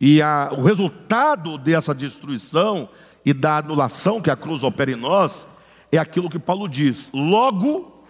E 0.00 0.22
a, 0.22 0.50
o 0.56 0.62
resultado 0.62 1.58
dessa 1.58 1.94
destruição 1.94 2.88
e 3.24 3.34
da 3.34 3.58
anulação 3.58 4.20
que 4.20 4.30
a 4.30 4.36
cruz 4.36 4.64
opera 4.64 4.92
em 4.92 4.96
nós 4.96 5.46
é 5.92 5.98
aquilo 5.98 6.30
que 6.30 6.38
Paulo 6.38 6.68
diz: 6.68 7.10
logo, 7.12 8.02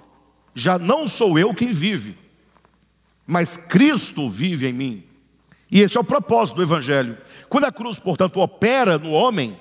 já 0.55 0.79
não 0.79 1.09
sou 1.09 1.39
eu 1.39 1.53
quem 1.53 1.73
vive, 1.73 2.17
mas 3.27 3.57
Cristo 3.57 4.31
vive 4.31 4.69
em 4.69 4.73
mim. 4.73 5.05
E 5.71 5.81
esse 5.81 5.97
é 5.97 6.01
o 6.01 6.05
propósito 6.05 6.57
do 6.57 6.63
Evangelho. 6.63 7.17
Quando 7.49 7.65
a 7.65 7.73
cruz, 7.73 7.99
portanto, 7.99 8.41
opera 8.41 8.99
no 8.99 9.11
homem, 9.11 9.59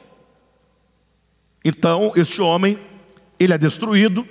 então 1.64 2.12
este 2.16 2.42
homem, 2.42 2.80
ele 3.40 3.54
é 3.54 3.58
destruído, 3.58 4.28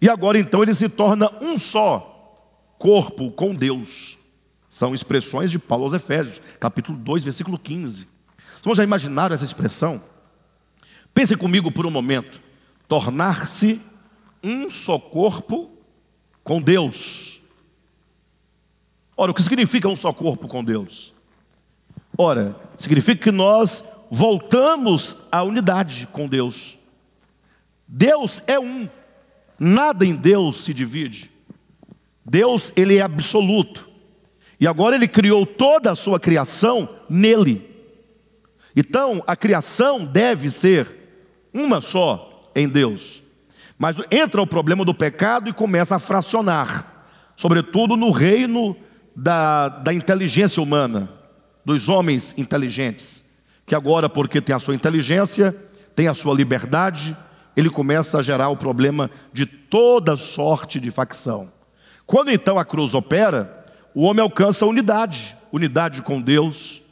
e 0.00 0.08
agora 0.08 0.38
então 0.38 0.62
ele 0.62 0.74
se 0.74 0.88
torna 0.88 1.30
um 1.40 1.58
só 1.58 2.10
corpo 2.78 3.30
com 3.30 3.54
Deus. 3.54 4.18
São 4.74 4.92
expressões 4.92 5.52
de 5.52 5.58
Paulo 5.60 5.84
aos 5.84 5.94
Efésios, 5.94 6.42
capítulo 6.58 6.98
2, 6.98 7.22
versículo 7.22 7.56
15. 7.56 8.08
Vocês 8.60 8.76
já 8.76 8.82
imaginaram 8.82 9.32
essa 9.32 9.44
expressão? 9.44 10.02
Pense 11.14 11.36
comigo 11.36 11.70
por 11.70 11.86
um 11.86 11.92
momento. 11.92 12.42
Tornar-se 12.88 13.80
um 14.42 14.68
só 14.68 14.98
corpo 14.98 15.70
com 16.42 16.60
Deus. 16.60 17.40
Ora, 19.16 19.30
o 19.30 19.34
que 19.34 19.44
significa 19.44 19.88
um 19.88 19.94
só 19.94 20.12
corpo 20.12 20.48
com 20.48 20.64
Deus? 20.64 21.14
Ora, 22.18 22.60
significa 22.76 23.22
que 23.22 23.30
nós 23.30 23.84
voltamos 24.10 25.16
à 25.30 25.44
unidade 25.44 26.08
com 26.10 26.26
Deus. 26.26 26.76
Deus 27.86 28.42
é 28.44 28.58
um, 28.58 28.88
nada 29.56 30.04
em 30.04 30.16
Deus 30.16 30.64
se 30.64 30.74
divide. 30.74 31.30
Deus, 32.26 32.72
ele 32.74 32.96
é 32.96 33.02
absoluto. 33.02 33.93
E 34.58 34.66
agora 34.66 34.94
ele 34.96 35.08
criou 35.08 35.44
toda 35.44 35.92
a 35.92 35.96
sua 35.96 36.20
criação 36.20 36.88
nele. 37.08 37.70
Então, 38.76 39.22
a 39.26 39.36
criação 39.36 40.04
deve 40.04 40.50
ser 40.50 40.86
uma 41.52 41.80
só 41.80 42.50
em 42.54 42.68
Deus. 42.68 43.22
Mas 43.78 43.98
entra 44.10 44.40
o 44.40 44.46
problema 44.46 44.84
do 44.84 44.94
pecado 44.94 45.48
e 45.48 45.52
começa 45.52 45.96
a 45.96 45.98
fracionar, 45.98 47.06
sobretudo 47.36 47.96
no 47.96 48.10
reino 48.10 48.76
da, 49.14 49.68
da 49.68 49.92
inteligência 49.92 50.62
humana, 50.62 51.08
dos 51.64 51.88
homens 51.88 52.34
inteligentes, 52.36 53.24
que 53.66 53.74
agora, 53.74 54.08
porque 54.08 54.40
tem 54.40 54.54
a 54.54 54.60
sua 54.60 54.74
inteligência, 54.74 55.54
tem 55.94 56.08
a 56.08 56.14
sua 56.14 56.34
liberdade, 56.34 57.16
ele 57.56 57.70
começa 57.70 58.18
a 58.18 58.22
gerar 58.22 58.48
o 58.48 58.56
problema 58.56 59.10
de 59.32 59.46
toda 59.46 60.16
sorte 60.16 60.80
de 60.80 60.90
facção. 60.90 61.52
Quando 62.06 62.30
então 62.30 62.58
a 62.58 62.64
cruz 62.64 62.94
opera, 62.94 63.63
o 63.94 64.02
homem 64.02 64.22
alcança 64.22 64.66
unidade, 64.66 65.36
unidade 65.52 66.02
com 66.02 66.20
Deus, 66.20 66.82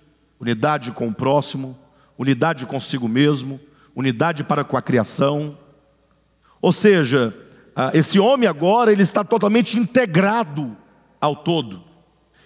unidade 0.40 0.92
com 0.92 1.08
o 1.08 1.14
próximo, 1.14 1.76
unidade 2.16 2.64
consigo 2.64 3.08
mesmo, 3.08 3.60
unidade 3.94 4.44
para 4.44 4.62
com 4.62 4.76
a 4.76 4.82
criação. 4.82 5.58
Ou 6.60 6.72
seja, 6.72 7.36
esse 7.92 8.20
homem 8.20 8.48
agora 8.48 8.92
ele 8.92 9.02
está 9.02 9.24
totalmente 9.24 9.76
integrado 9.76 10.76
ao 11.20 11.34
todo. 11.34 11.82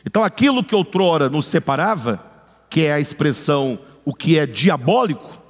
Então 0.05 0.25
aquilo 0.25 0.65
que 0.65 0.75
outrora 0.75 1.29
nos 1.29 1.47
separava, 1.47 2.25
que 2.71 2.83
é 2.83 2.93
a 2.93 3.01
expressão 3.01 3.79
o 4.05 4.15
que 4.15 4.39
é 4.39 4.47
diabólico, 4.47 5.43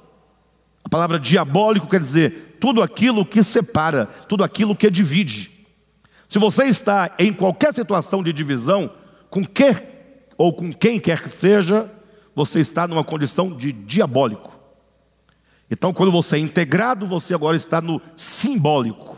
a 0.83 0.89
palavra 0.89 1.19
diabólico 1.19 1.87
quer 1.87 1.99
dizer 1.99 2.57
tudo 2.59 2.81
aquilo 2.81 3.25
que 3.25 3.43
separa, 3.43 4.07
tudo 4.27 4.43
aquilo 4.43 4.75
que 4.75 4.89
divide. 4.89 5.56
Se 6.27 6.39
você 6.39 6.65
está 6.65 7.15
em 7.17 7.31
qualquer 7.31 7.73
situação 7.73 8.21
de 8.21 8.33
divisão, 8.33 8.91
com 9.29 9.45
que 9.45 9.75
ou 10.37 10.53
com 10.53 10.71
quem 10.71 10.99
quer 10.99 11.21
que 11.21 11.29
seja, 11.29 11.91
você 12.35 12.59
está 12.59 12.87
numa 12.87 13.03
condição 13.03 13.55
de 13.55 13.71
diabólico. 13.71 14.57
Então, 15.69 15.91
quando 15.91 16.11
você 16.11 16.35
é 16.35 16.39
integrado, 16.39 17.07
você 17.07 17.33
agora 17.33 17.57
está 17.57 17.81
no 17.81 18.01
simbólico. 18.15 19.17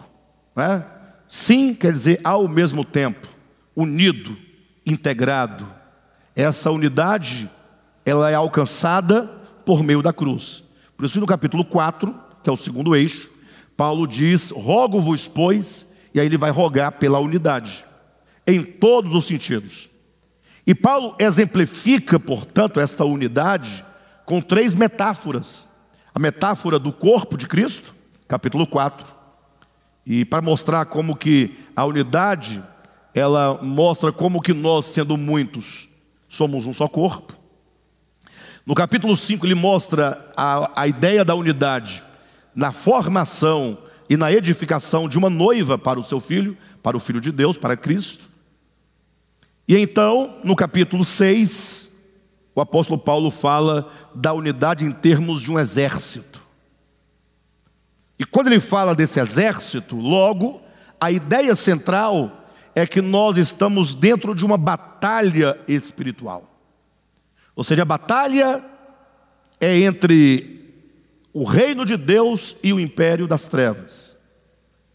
Né? 0.56 0.86
Sim 1.28 1.76
quer 1.76 1.94
dizer 1.94 2.22
ao 2.24 2.48
mesmo 2.48 2.84
tempo, 2.84 3.28
unido, 3.76 4.36
integrado. 4.86 5.68
Essa 6.36 6.72
unidade, 6.72 7.50
ela 8.06 8.32
é 8.32 8.36
alcançada 8.36 9.24
por 9.66 9.84
meio 9.84 10.02
da 10.02 10.14
cruz. 10.14 10.64
Por 10.98 11.06
isso, 11.06 11.20
no 11.20 11.28
capítulo 11.28 11.64
4, 11.64 12.18
que 12.44 12.50
é 12.50 12.54
o 12.54 12.58
segundo 12.58 12.96
eixo, 12.96 13.32
Paulo 13.78 14.08
diz: 14.08 14.50
Rogo-vos, 14.50 15.28
pois, 15.28 15.88
e 16.14 16.20
aí 16.20 16.26
ele 16.26 16.38
vai 16.38 16.52
rogar 16.52 16.94
pela 16.94 17.20
unidade, 17.20 17.86
em 18.46 18.64
todos 18.64 19.14
os 19.14 19.28
sentidos. 19.28 19.90
E 20.66 20.76
Paulo 20.76 21.16
exemplifica, 21.20 22.20
portanto, 22.20 22.80
essa 22.80 23.04
unidade 23.04 23.84
com 24.26 24.40
três 24.40 24.76
metáforas. 24.76 25.68
A 26.14 26.20
metáfora 26.20 26.78
do 26.78 26.92
corpo 26.92 27.36
de 27.38 27.48
Cristo, 27.48 27.96
capítulo 28.28 28.68
4. 28.68 29.16
E 30.06 30.24
para 30.24 30.42
mostrar 30.42 30.86
como 30.86 31.16
que 31.16 31.58
a 31.76 31.86
unidade, 31.86 32.64
ela 33.14 33.60
mostra 33.62 34.12
como 34.12 34.42
que 34.42 34.54
nós, 34.54 34.86
sendo 34.86 35.18
muitos, 35.18 35.90
somos 36.28 36.68
um 36.68 36.74
só 36.74 36.88
corpo. 36.88 37.34
No 38.64 38.76
capítulo 38.76 39.18
5, 39.18 39.48
ele 39.48 39.56
mostra 39.56 40.32
a, 40.38 40.82
a 40.84 40.88
ideia 40.88 41.26
da 41.26 41.34
unidade 41.34 42.04
na 42.54 42.72
formação 42.72 43.80
e 44.10 44.18
na 44.18 44.32
edificação 44.32 45.08
de 45.08 45.18
uma 45.18 45.30
noiva 45.30 45.78
para 45.78 46.00
o 46.00 46.04
seu 46.04 46.20
filho, 46.20 46.58
para 46.82 46.98
o 46.98 47.00
Filho 47.00 47.22
de 47.22 47.32
Deus, 47.32 47.58
para 47.58 47.78
Cristo. 47.78 48.28
E 49.68 49.78
então, 49.78 50.40
no 50.44 50.56
capítulo 50.56 51.06
6, 51.06 51.92
o 52.56 52.60
apóstolo 52.60 53.00
Paulo 53.00 53.30
fala 53.30 53.92
da 54.16 54.34
unidade 54.34 54.84
em 54.84 54.92
termos 54.92 55.42
de 55.42 55.52
um 55.52 55.60
exército. 55.60 56.42
E 58.18 58.26
quando 58.26 58.48
ele 58.48 58.60
fala 58.60 58.96
desse 58.96 59.20
exército, 59.20 59.96
logo, 59.96 60.60
a 61.00 61.12
ideia 61.12 61.56
central 61.56 62.48
é 62.74 62.88
que 62.88 63.02
nós 63.02 63.38
estamos 63.38 63.94
dentro 63.94 64.34
de 64.34 64.44
uma 64.44 64.58
batalha 64.58 65.60
espiritual. 65.68 66.44
Ou 67.56 67.64
seja, 67.64 67.84
a 67.84 67.86
batalha 67.86 68.66
é 69.62 69.78
entre 69.80 70.59
o 71.34 71.44
reino 71.44 71.86
de 71.86 71.96
Deus 71.96 72.56
e 72.64 72.74
o 72.74 72.80
império 72.80 73.28
das 73.28 73.48
trevas. 73.48 74.18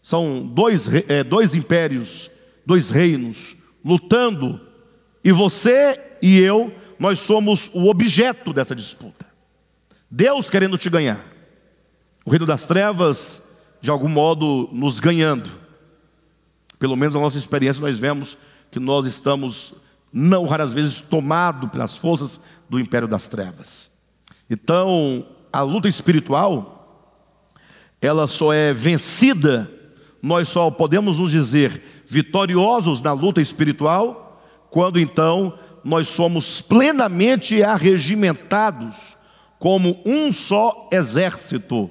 São 0.01 0.45
dois, 0.45 0.87
é, 1.07 1.23
dois 1.23 1.55
impérios, 1.55 2.29
dois 2.65 2.89
reinos 2.89 3.55
lutando, 3.83 4.59
e 5.23 5.31
você 5.31 6.17
e 6.21 6.39
eu, 6.39 6.73
nós 6.99 7.19
somos 7.19 7.69
o 7.73 7.87
objeto 7.87 8.51
dessa 8.51 8.75
disputa. 8.75 9.25
Deus 10.09 10.49
querendo 10.49 10.77
te 10.77 10.89
ganhar, 10.89 11.23
o 12.25 12.31
reino 12.31 12.47
das 12.47 12.65
trevas, 12.65 13.43
de 13.79 13.91
algum 13.91 14.09
modo, 14.09 14.67
nos 14.71 14.99
ganhando. 14.99 15.49
Pelo 16.79 16.95
menos 16.95 17.13
na 17.13 17.21
nossa 17.21 17.37
experiência, 17.37 17.81
nós 17.81 17.99
vemos 17.99 18.37
que 18.71 18.79
nós 18.79 19.05
estamos, 19.05 19.73
não 20.11 20.45
raras 20.45 20.73
vezes, 20.73 20.99
tomados 20.99 21.69
pelas 21.69 21.95
forças 21.95 22.39
do 22.67 22.79
império 22.79 23.07
das 23.07 23.27
trevas. 23.27 23.91
Então, 24.49 25.25
a 25.55 25.61
luta 25.61 25.87
espiritual, 25.87 27.07
ela 28.01 28.27
só 28.27 28.51
é 28.51 28.73
vencida, 28.73 29.71
nós 30.21 30.49
só 30.49 30.69
podemos 30.69 31.17
nos 31.17 31.31
dizer 31.31 31.81
vitoriosos 32.05 33.01
na 33.01 33.13
luta 33.13 33.39
espiritual, 33.39 34.43
quando 34.69 34.99
então 34.99 35.57
nós 35.81 36.09
somos 36.09 36.59
plenamente 36.59 37.63
arregimentados 37.63 39.15
como 39.57 39.97
um 40.05 40.33
só 40.33 40.89
exército 40.91 41.89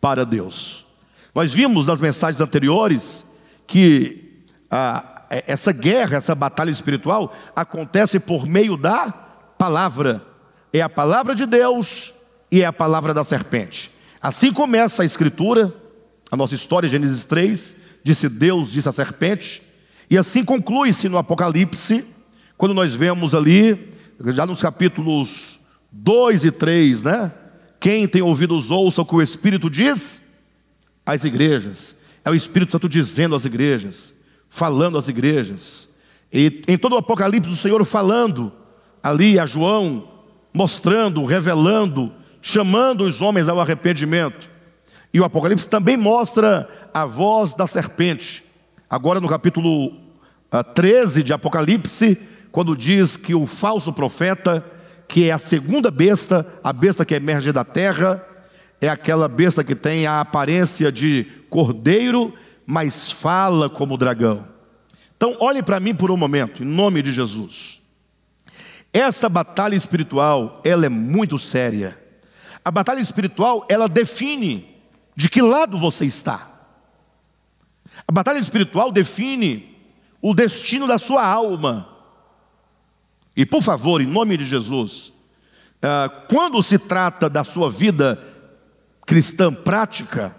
para 0.00 0.26
Deus. 0.26 0.84
Nós 1.32 1.54
vimos 1.54 1.86
nas 1.86 2.00
mensagens 2.00 2.40
anteriores 2.40 3.24
que 3.64 4.42
a, 4.68 5.22
essa 5.46 5.70
guerra, 5.70 6.16
essa 6.16 6.34
batalha 6.34 6.72
espiritual 6.72 7.32
acontece 7.54 8.18
por 8.18 8.44
meio 8.44 8.76
da 8.76 9.12
palavra. 9.56 10.20
É 10.72 10.80
a 10.80 10.88
palavra 10.88 11.32
de 11.36 11.46
Deus 11.46 12.12
e 12.50 12.62
é 12.62 12.66
a 12.66 12.72
palavra 12.72 13.12
da 13.12 13.24
serpente. 13.24 13.90
Assim 14.20 14.52
começa 14.52 15.02
a 15.02 15.06
escritura, 15.06 15.72
a 16.30 16.36
nossa 16.36 16.54
história, 16.54 16.88
Gênesis 16.88 17.24
3, 17.24 17.76
disse 18.02 18.28
Deus, 18.28 18.72
disse 18.72 18.88
a 18.88 18.92
serpente, 18.92 19.62
e 20.10 20.16
assim 20.16 20.44
conclui-se 20.44 21.08
no 21.08 21.18
Apocalipse, 21.18 22.04
quando 22.56 22.74
nós 22.74 22.94
vemos 22.94 23.34
ali, 23.34 23.92
já 24.26 24.44
nos 24.44 24.60
capítulos 24.60 25.60
2 25.92 26.44
e 26.44 26.50
3, 26.50 27.02
né? 27.04 27.32
Quem 27.78 28.08
tem 28.08 28.22
ouvidos 28.22 28.70
ouça 28.70 29.02
o 29.02 29.06
que 29.06 29.14
o 29.14 29.22
Espírito 29.22 29.70
diz 29.70 30.22
às 31.06 31.24
igrejas. 31.24 31.94
É 32.24 32.30
o 32.30 32.34
Espírito 32.34 32.72
Santo 32.72 32.88
dizendo 32.88 33.36
às 33.36 33.44
igrejas, 33.44 34.12
falando 34.48 34.98
às 34.98 35.08
igrejas. 35.08 35.88
E 36.32 36.62
em 36.66 36.76
todo 36.76 36.94
o 36.94 36.98
Apocalipse, 36.98 37.50
o 37.50 37.56
Senhor 37.56 37.84
falando 37.84 38.52
ali 39.02 39.38
a 39.38 39.46
João, 39.46 40.08
mostrando, 40.52 41.24
revelando, 41.24 42.12
chamando 42.48 43.02
os 43.02 43.20
homens 43.20 43.46
ao 43.46 43.60
arrependimento. 43.60 44.48
E 45.12 45.20
o 45.20 45.24
Apocalipse 45.24 45.68
também 45.68 45.98
mostra 45.98 46.66
a 46.94 47.04
voz 47.04 47.54
da 47.54 47.66
serpente. 47.66 48.42
Agora 48.88 49.20
no 49.20 49.28
capítulo 49.28 49.92
13 50.74 51.20
ah, 51.20 51.24
de 51.24 51.32
Apocalipse, 51.34 52.18
quando 52.50 52.74
diz 52.74 53.18
que 53.18 53.34
o 53.34 53.46
falso 53.46 53.92
profeta, 53.92 54.64
que 55.06 55.28
é 55.28 55.32
a 55.32 55.38
segunda 55.38 55.90
besta, 55.90 56.46
a 56.64 56.72
besta 56.72 57.04
que 57.04 57.14
emerge 57.14 57.52
da 57.52 57.64
terra, 57.64 58.24
é 58.80 58.88
aquela 58.88 59.28
besta 59.28 59.62
que 59.62 59.74
tem 59.74 60.06
a 60.06 60.20
aparência 60.20 60.90
de 60.90 61.26
cordeiro, 61.50 62.32
mas 62.64 63.12
fala 63.12 63.68
como 63.68 63.98
dragão. 63.98 64.48
Então, 65.18 65.36
olhe 65.38 65.62
para 65.62 65.78
mim 65.78 65.94
por 65.94 66.10
um 66.10 66.16
momento, 66.16 66.62
em 66.62 66.66
nome 66.66 67.02
de 67.02 67.12
Jesus. 67.12 67.82
Essa 68.90 69.28
batalha 69.28 69.74
espiritual, 69.74 70.62
ela 70.64 70.86
é 70.86 70.88
muito 70.88 71.38
séria. 71.38 71.97
A 72.68 72.70
batalha 72.70 73.00
espiritual, 73.00 73.64
ela 73.66 73.88
define 73.88 74.76
de 75.16 75.30
que 75.30 75.40
lado 75.40 75.78
você 75.78 76.04
está. 76.04 76.50
A 78.06 78.12
batalha 78.12 78.38
espiritual 78.38 78.92
define 78.92 79.74
o 80.20 80.34
destino 80.34 80.86
da 80.86 80.98
sua 80.98 81.26
alma. 81.26 81.88
E 83.34 83.46
por 83.46 83.62
favor, 83.62 84.02
em 84.02 84.06
nome 84.06 84.36
de 84.36 84.44
Jesus, 84.44 85.14
ah, 85.80 86.10
quando 86.28 86.62
se 86.62 86.78
trata 86.78 87.30
da 87.30 87.42
sua 87.42 87.70
vida 87.70 88.22
cristã 89.06 89.50
prática, 89.50 90.36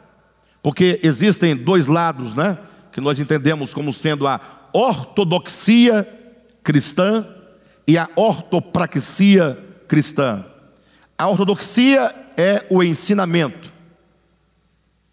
porque 0.62 1.00
existem 1.02 1.56
dois 1.56 1.88
lados, 1.88 2.36
né? 2.36 2.60
Que 2.92 3.02
nós 3.02 3.20
entendemos 3.20 3.74
como 3.74 3.92
sendo 3.92 4.28
a 4.28 4.39
ortodoxia 4.72 6.08
cristã 6.63 7.26
e 7.88 7.98
a 7.98 8.08
ortopraxia 8.15 9.58
cristã. 9.88 10.46
A 11.18 11.28
ortodoxia 11.28 12.19
é 12.39 12.65
o 12.69 12.82
ensinamento, 12.82 13.69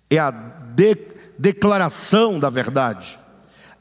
é 0.09 0.17
a 0.17 0.31
de, 0.31 0.97
declaração 1.37 2.39
da 2.39 2.49
verdade. 2.49 3.19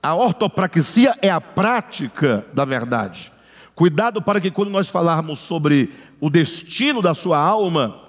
A 0.02 0.16
ortopraxia 0.16 1.16
é 1.22 1.30
a 1.30 1.40
prática 1.40 2.44
da 2.56 2.66
verdade. 2.66 3.32
Cuidado 3.76 4.20
para 4.20 4.42
que 4.42 4.50
quando 4.50 4.72
nós 4.72 4.90
falarmos 4.90 5.38
sobre 5.38 5.94
o 6.20 6.28
destino 6.28 7.04
da 7.04 7.14
sua 7.14 7.38
alma, 7.38 8.02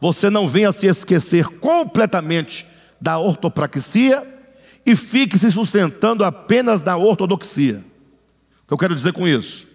você 0.00 0.30
não 0.30 0.46
venha 0.46 0.70
se 0.70 0.86
esquecer 0.86 1.48
completamente 1.48 2.64
da 3.00 3.18
ortopraxia 3.18 4.24
e 4.86 4.94
fique 4.94 5.36
se 5.36 5.50
sustentando 5.50 6.24
apenas 6.24 6.84
na 6.84 6.96
ortodoxia. 6.96 7.84
O 8.62 8.68
que 8.68 8.74
eu 8.74 8.78
quero 8.78 8.94
dizer 8.94 9.12
com 9.12 9.26
isso? 9.26 9.66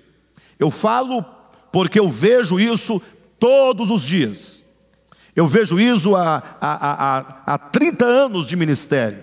Eu 0.58 0.71
falo 0.71 1.25
porque 1.73 1.99
eu 1.99 2.10
vejo 2.10 2.58
isso 2.58 3.01
todos 3.38 3.91
os 3.91 4.01
dias. 4.01 4.68
Eu 5.36 5.48
vejo 5.48 5.80
isso 5.80 6.15
há, 6.15 6.44
há, 6.60 7.18
há, 7.18 7.54
há 7.54 7.58
30 7.58 8.06
anos 8.06 8.48
de 8.48 8.56
ministério. 8.56 9.20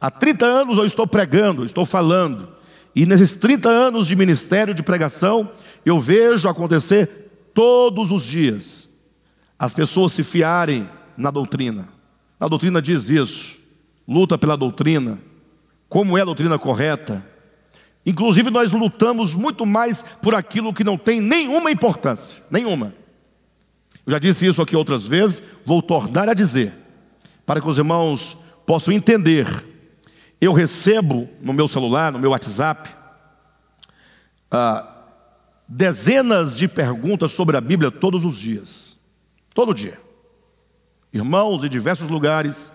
Há 0.00 0.10
30 0.10 0.46
anos 0.46 0.78
eu 0.78 0.84
estou 0.84 1.06
pregando, 1.06 1.64
estou 1.64 1.84
falando. 1.84 2.56
E 2.94 3.06
nesses 3.06 3.34
30 3.34 3.68
anos 3.68 4.06
de 4.06 4.16
ministério, 4.16 4.74
de 4.74 4.82
pregação, 4.82 5.50
eu 5.84 6.00
vejo 6.00 6.48
acontecer 6.48 7.50
todos 7.52 8.10
os 8.10 8.24
dias 8.24 8.88
as 9.58 9.72
pessoas 9.72 10.12
se 10.12 10.22
fiarem 10.22 10.88
na 11.16 11.30
doutrina. 11.30 11.88
A 12.38 12.46
doutrina 12.46 12.80
diz 12.80 13.10
isso. 13.10 13.58
Luta 14.06 14.38
pela 14.38 14.56
doutrina. 14.56 15.18
Como 15.88 16.16
é 16.16 16.22
a 16.22 16.24
doutrina 16.24 16.58
correta? 16.58 17.26
Inclusive, 18.06 18.50
nós 18.50 18.70
lutamos 18.70 19.34
muito 19.34 19.66
mais 19.66 20.02
por 20.22 20.34
aquilo 20.34 20.72
que 20.72 20.84
não 20.84 20.96
tem 20.96 21.20
nenhuma 21.20 21.70
importância. 21.70 22.42
Nenhuma. 22.50 22.94
Eu 24.08 24.12
já 24.12 24.18
disse 24.18 24.46
isso 24.46 24.62
aqui 24.62 24.74
outras 24.74 25.06
vezes, 25.06 25.42
vou 25.66 25.82
tornar 25.82 26.30
a 26.30 26.32
dizer, 26.32 26.72
para 27.44 27.60
que 27.60 27.68
os 27.68 27.76
irmãos 27.76 28.38
possam 28.64 28.90
entender. 28.90 29.46
Eu 30.40 30.54
recebo 30.54 31.28
no 31.42 31.52
meu 31.52 31.68
celular, 31.68 32.10
no 32.10 32.18
meu 32.18 32.30
WhatsApp, 32.30 32.88
ah, 34.50 35.04
dezenas 35.68 36.56
de 36.56 36.66
perguntas 36.66 37.32
sobre 37.32 37.58
a 37.58 37.60
Bíblia 37.60 37.90
todos 37.90 38.24
os 38.24 38.38
dias. 38.38 38.96
Todo 39.52 39.74
dia. 39.74 40.00
Irmãos 41.12 41.62
em 41.62 41.68
diversos 41.68 42.08
lugares 42.08 42.72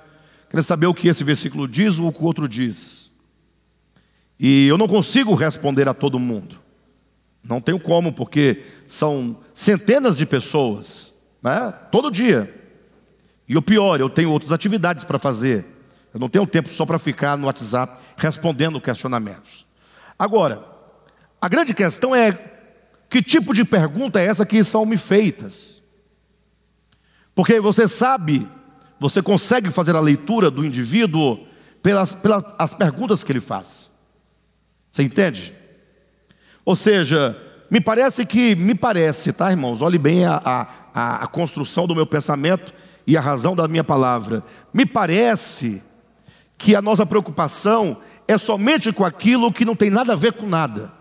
querem 0.51 0.63
saber 0.63 0.85
o 0.85 0.93
que 0.93 1.07
esse 1.07 1.23
versículo 1.23 1.67
diz 1.67 1.97
ou 1.97 2.09
o 2.09 2.13
que 2.13 2.21
o 2.21 2.25
outro 2.25 2.47
diz. 2.47 3.11
E 4.39 4.67
eu 4.67 4.77
não 4.77 4.87
consigo 4.87 5.33
responder 5.33 5.89
a 5.89 5.95
todo 5.95 6.19
mundo. 6.19 6.59
Não 7.43 7.59
tenho 7.59 7.79
como, 7.79 8.13
porque 8.13 8.65
são 8.87 9.39
centenas 9.51 10.17
de 10.17 10.27
pessoas, 10.27 11.12
né? 11.43 11.73
todo 11.91 12.09
dia. 12.09 12.61
E 13.47 13.57
o 13.57 13.61
pior, 13.61 13.99
eu 13.99 14.09
tenho 14.09 14.31
outras 14.31 14.51
atividades 14.51 15.03
para 15.03 15.19
fazer. 15.19 15.65
Eu 16.13 16.19
não 16.19 16.29
tenho 16.29 16.47
tempo 16.47 16.69
só 16.69 16.85
para 16.85 16.97
ficar 16.97 17.37
no 17.37 17.47
WhatsApp 17.47 18.01
respondendo 18.15 18.79
questionamentos. 18.79 19.65
Agora, 20.17 20.63
a 21.41 21.49
grande 21.49 21.73
questão 21.73 22.15
é 22.15 22.31
Que 23.09 23.21
tipo 23.21 23.53
de 23.53 23.63
pergunta 23.63 24.19
é 24.19 24.25
essa 24.25 24.45
que 24.45 24.63
são 24.63 24.85
me 24.85 24.97
feitas? 24.97 25.83
Porque 27.35 27.59
você 27.59 27.87
sabe, 27.87 28.47
você 28.99 29.21
consegue 29.21 29.69
fazer 29.69 29.95
a 29.95 29.99
leitura 29.99 30.49
do 30.49 30.65
indivíduo 30.65 31.45
pelas, 31.81 32.13
pelas 32.13 32.43
as 32.57 32.73
perguntas 32.73 33.23
que 33.23 33.31
ele 33.31 33.41
faz. 33.41 33.91
Você 34.91 35.03
entende? 35.03 35.53
Ou 36.63 36.75
seja, 36.75 37.37
me 37.69 37.81
parece 37.81 38.25
que, 38.25 38.55
me 38.55 38.73
parece, 38.73 39.33
tá, 39.33 39.51
irmãos? 39.51 39.81
Olhe 39.81 39.97
bem 39.97 40.25
a, 40.25 40.41
a, 40.43 40.67
a 40.93 41.27
construção 41.27 41.87
do 41.87 41.95
meu 41.95 42.05
pensamento 42.05 42.73
e 43.05 43.17
a 43.17 43.21
razão 43.21 43.55
da 43.55 43.67
minha 43.67 43.83
palavra. 43.83 44.43
Me 44.73 44.85
parece 44.85 45.81
que 46.57 46.75
a 46.75 46.81
nossa 46.81 47.05
preocupação 47.05 47.97
é 48.27 48.37
somente 48.37 48.91
com 48.93 49.03
aquilo 49.03 49.51
que 49.51 49.65
não 49.65 49.75
tem 49.75 49.89
nada 49.89 50.13
a 50.13 50.15
ver 50.15 50.33
com 50.33 50.47
nada. 50.47 50.91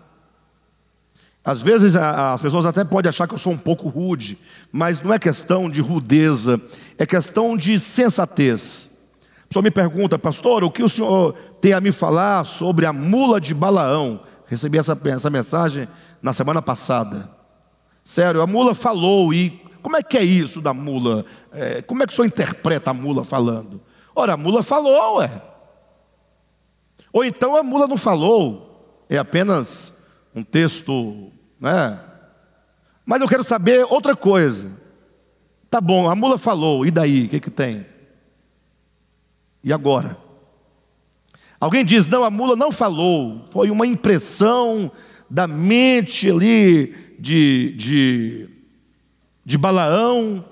Às 1.45 1.61
vezes 1.61 1.95
as 1.95 2.41
pessoas 2.41 2.65
até 2.65 2.85
podem 2.85 3.09
achar 3.09 3.27
que 3.27 3.33
eu 3.33 3.37
sou 3.37 3.51
um 3.51 3.57
pouco 3.57 3.89
rude, 3.89 4.37
mas 4.71 5.01
não 5.01 5.13
é 5.13 5.19
questão 5.19 5.69
de 5.69 5.81
rudeza, 5.81 6.59
é 6.97 7.05
questão 7.05 7.57
de 7.57 7.79
sensatez. 7.79 8.89
A 9.43 9.47
pessoa 9.47 9.63
me 9.63 9.71
pergunta, 9.71 10.17
pastor, 10.17 10.63
o 10.63 10.71
que 10.71 10.81
o 10.81 10.89
senhor 10.89 11.33
tem 11.61 11.73
a 11.73 11.81
me 11.81 11.91
falar 11.91 12.45
sobre 12.45 12.85
a 12.85 12.93
mula 12.93 13.41
de 13.41 13.53
Balaão? 13.53 14.21
Recebi 14.47 14.77
essa, 14.77 14.97
essa 15.05 15.29
mensagem 15.29 15.87
na 16.21 16.31
semana 16.31 16.61
passada. 16.61 17.29
Sério, 18.03 18.41
a 18.41 18.47
mula 18.47 18.73
falou, 18.73 19.33
e 19.33 19.61
como 19.83 19.97
é 19.97 20.01
que 20.01 20.17
é 20.17 20.23
isso 20.23 20.61
da 20.61 20.73
mula? 20.73 21.25
É, 21.51 21.81
como 21.81 22.01
é 22.01 22.07
que 22.07 22.13
o 22.13 22.15
senhor 22.15 22.25
interpreta 22.25 22.91
a 22.91 22.93
mula 22.93 23.25
falando? 23.25 23.81
Ora, 24.15 24.33
a 24.33 24.37
mula 24.37 24.63
falou, 24.63 25.17
ué. 25.17 25.29
Ou 27.11 27.23
então 27.25 27.55
a 27.55 27.61
mula 27.61 27.85
não 27.85 27.97
falou, 27.97 29.05
é 29.09 29.17
apenas 29.17 29.93
um 30.33 30.41
texto, 30.41 31.31
né? 31.59 31.99
Mas 33.05 33.19
eu 33.19 33.27
quero 33.27 33.43
saber 33.43 33.85
outra 33.89 34.15
coisa. 34.15 34.71
Tá 35.69 35.81
bom, 35.81 36.09
a 36.09 36.15
mula 36.15 36.37
falou, 36.37 36.85
e 36.85 36.91
daí? 36.91 37.25
O 37.25 37.29
que, 37.29 37.39
que 37.41 37.51
tem? 37.51 37.85
E 39.63 39.73
agora? 39.73 40.17
Alguém 41.59 41.83
diz, 41.83 42.07
não, 42.07 42.23
a 42.23 42.29
mula 42.29 42.55
não 42.55 42.71
falou, 42.71 43.47
foi 43.51 43.69
uma 43.69 43.85
impressão 43.85 44.91
da 45.29 45.45
mente 45.47 46.29
ali 46.29 47.15
de, 47.19 47.73
de, 47.77 48.49
de 49.45 49.57
Balaão. 49.57 50.43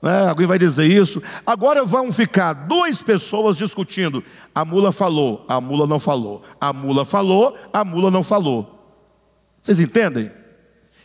Né? 0.00 0.28
Alguém 0.28 0.46
vai 0.46 0.58
dizer 0.58 0.86
isso. 0.86 1.22
Agora 1.44 1.84
vão 1.84 2.12
ficar 2.12 2.52
duas 2.52 3.02
pessoas 3.02 3.56
discutindo. 3.56 4.22
A 4.54 4.64
mula 4.64 4.92
falou, 4.92 5.44
a 5.48 5.60
mula 5.60 5.86
não 5.86 6.00
falou. 6.00 6.42
A 6.60 6.72
mula 6.72 7.04
falou, 7.04 7.56
a 7.72 7.84
mula 7.84 8.10
não 8.10 8.22
falou. 8.22 8.74
Vocês 9.60 9.80
entendem? 9.80 10.30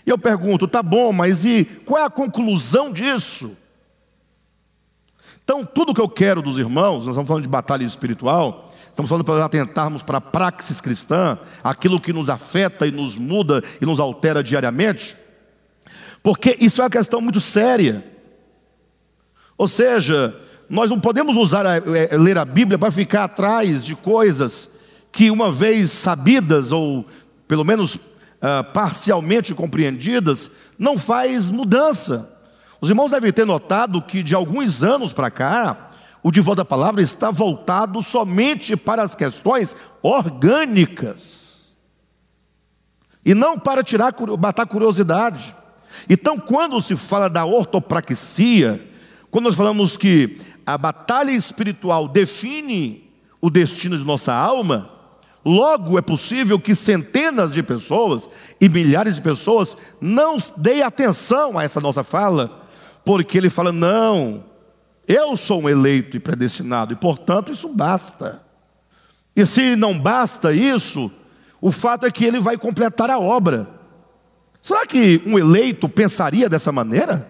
E 0.05 0.09
eu 0.09 0.17
pergunto, 0.17 0.67
tá 0.67 0.83
bom, 0.83 1.13
mas 1.13 1.45
e 1.45 1.65
qual 1.85 2.01
é 2.01 2.05
a 2.05 2.09
conclusão 2.09 2.91
disso? 2.91 3.55
Então, 5.43 5.65
tudo 5.65 5.93
que 5.93 6.01
eu 6.01 6.09
quero 6.09 6.41
dos 6.41 6.57
irmãos, 6.57 6.99
nós 6.99 7.07
estamos 7.07 7.27
falando 7.27 7.43
de 7.43 7.49
batalha 7.49 7.83
espiritual, 7.83 8.71
Estamos 8.93 9.09
falando 9.09 9.25
para 9.25 9.43
atentarmos 9.43 10.03
para 10.03 10.19
a 10.19 10.21
praxis 10.21 10.79
cristã, 10.79 11.39
aquilo 11.63 11.99
que 11.99 12.13
nos 12.13 12.29
afeta 12.29 12.85
e 12.85 12.91
nos 12.91 13.17
muda 13.17 13.63
e 13.81 13.85
nos 13.87 13.99
altera 13.99 14.43
diariamente, 14.43 15.17
porque 16.23 16.57
isso 16.59 16.81
é 16.81 16.85
uma 16.85 16.89
questão 16.89 17.19
muito 17.19 17.41
séria. 17.41 18.03
Ou 19.57 19.67
seja, 19.67 20.35
nós 20.69 20.89
não 20.89 20.99
podemos 20.99 21.35
usar 21.35 21.65
a, 21.65 21.75
é, 21.75 22.17
ler 22.17 22.37
a 22.37 22.45
Bíblia 22.45 22.79
para 22.79 22.89
ficar 22.89 23.25
atrás 23.25 23.85
de 23.85 23.95
coisas 23.95 24.71
que, 25.11 25.29
uma 25.29 25.51
vez 25.51 25.91
sabidas 25.91 26.71
ou 26.71 27.05
pelo 27.47 27.65
menos 27.65 27.95
uh, 27.95 28.63
parcialmente 28.73 29.53
compreendidas, 29.53 30.49
não 30.79 30.97
faz 30.97 31.49
mudança. 31.49 32.31
Os 32.79 32.89
irmãos 32.89 33.11
devem 33.11 33.31
ter 33.31 33.45
notado 33.45 34.01
que 34.01 34.23
de 34.23 34.33
alguns 34.33 34.81
anos 34.81 35.13
para 35.13 35.29
cá, 35.29 35.91
o 36.23 36.31
divã 36.31 36.55
da 36.55 36.65
palavra 36.65 37.01
está 37.01 37.29
voltado 37.29 38.01
somente 38.01 38.77
para 38.77 39.03
as 39.03 39.13
questões 39.13 39.75
orgânicas 40.01 41.73
e 43.25 43.33
não 43.33 43.59
para 43.59 43.83
tirar 43.83 44.13
matar 44.39 44.65
curiosidade. 44.65 45.55
Então, 46.09 46.37
quando 46.37 46.81
se 46.81 46.95
fala 46.95 47.29
da 47.29 47.45
ortopraxia, 47.45 48.89
quando 49.31 49.45
nós 49.45 49.55
falamos 49.55 49.97
que 49.97 50.37
a 50.65 50.77
batalha 50.77 51.31
espiritual 51.31 52.07
define 52.07 53.09
o 53.41 53.49
destino 53.49 53.97
de 53.97 54.03
nossa 54.03 54.33
alma, 54.33 54.89
logo 55.43 55.97
é 55.97 56.01
possível 56.01 56.59
que 56.59 56.75
centenas 56.75 57.53
de 57.53 57.61
pessoas 57.61 58.29
e 58.59 58.69
milhares 58.69 59.15
de 59.15 59.21
pessoas 59.21 59.75
não 59.99 60.37
deem 60.55 60.81
atenção 60.81 61.57
a 61.57 61.63
essa 61.63 61.81
nossa 61.81 62.03
fala, 62.03 62.63
porque 63.03 63.37
ele 63.37 63.49
fala: 63.49 63.71
não, 63.71 64.43
eu 65.07 65.35
sou 65.35 65.63
um 65.63 65.69
eleito 65.69 66.15
e 66.15 66.19
predestinado, 66.19 66.93
e 66.93 66.95
portanto 66.95 67.51
isso 67.51 67.67
basta. 67.67 68.43
E 69.35 69.45
se 69.45 69.75
não 69.75 69.97
basta 69.97 70.53
isso, 70.53 71.11
o 71.59 71.71
fato 71.71 72.05
é 72.05 72.11
que 72.11 72.23
ele 72.23 72.39
vai 72.39 72.57
completar 72.57 73.09
a 73.09 73.19
obra. 73.19 73.67
Será 74.63 74.85
que 74.85 75.21
um 75.25 75.37
eleito 75.37 75.89
pensaria 75.89 76.47
dessa 76.47 76.71
maneira? 76.71 77.27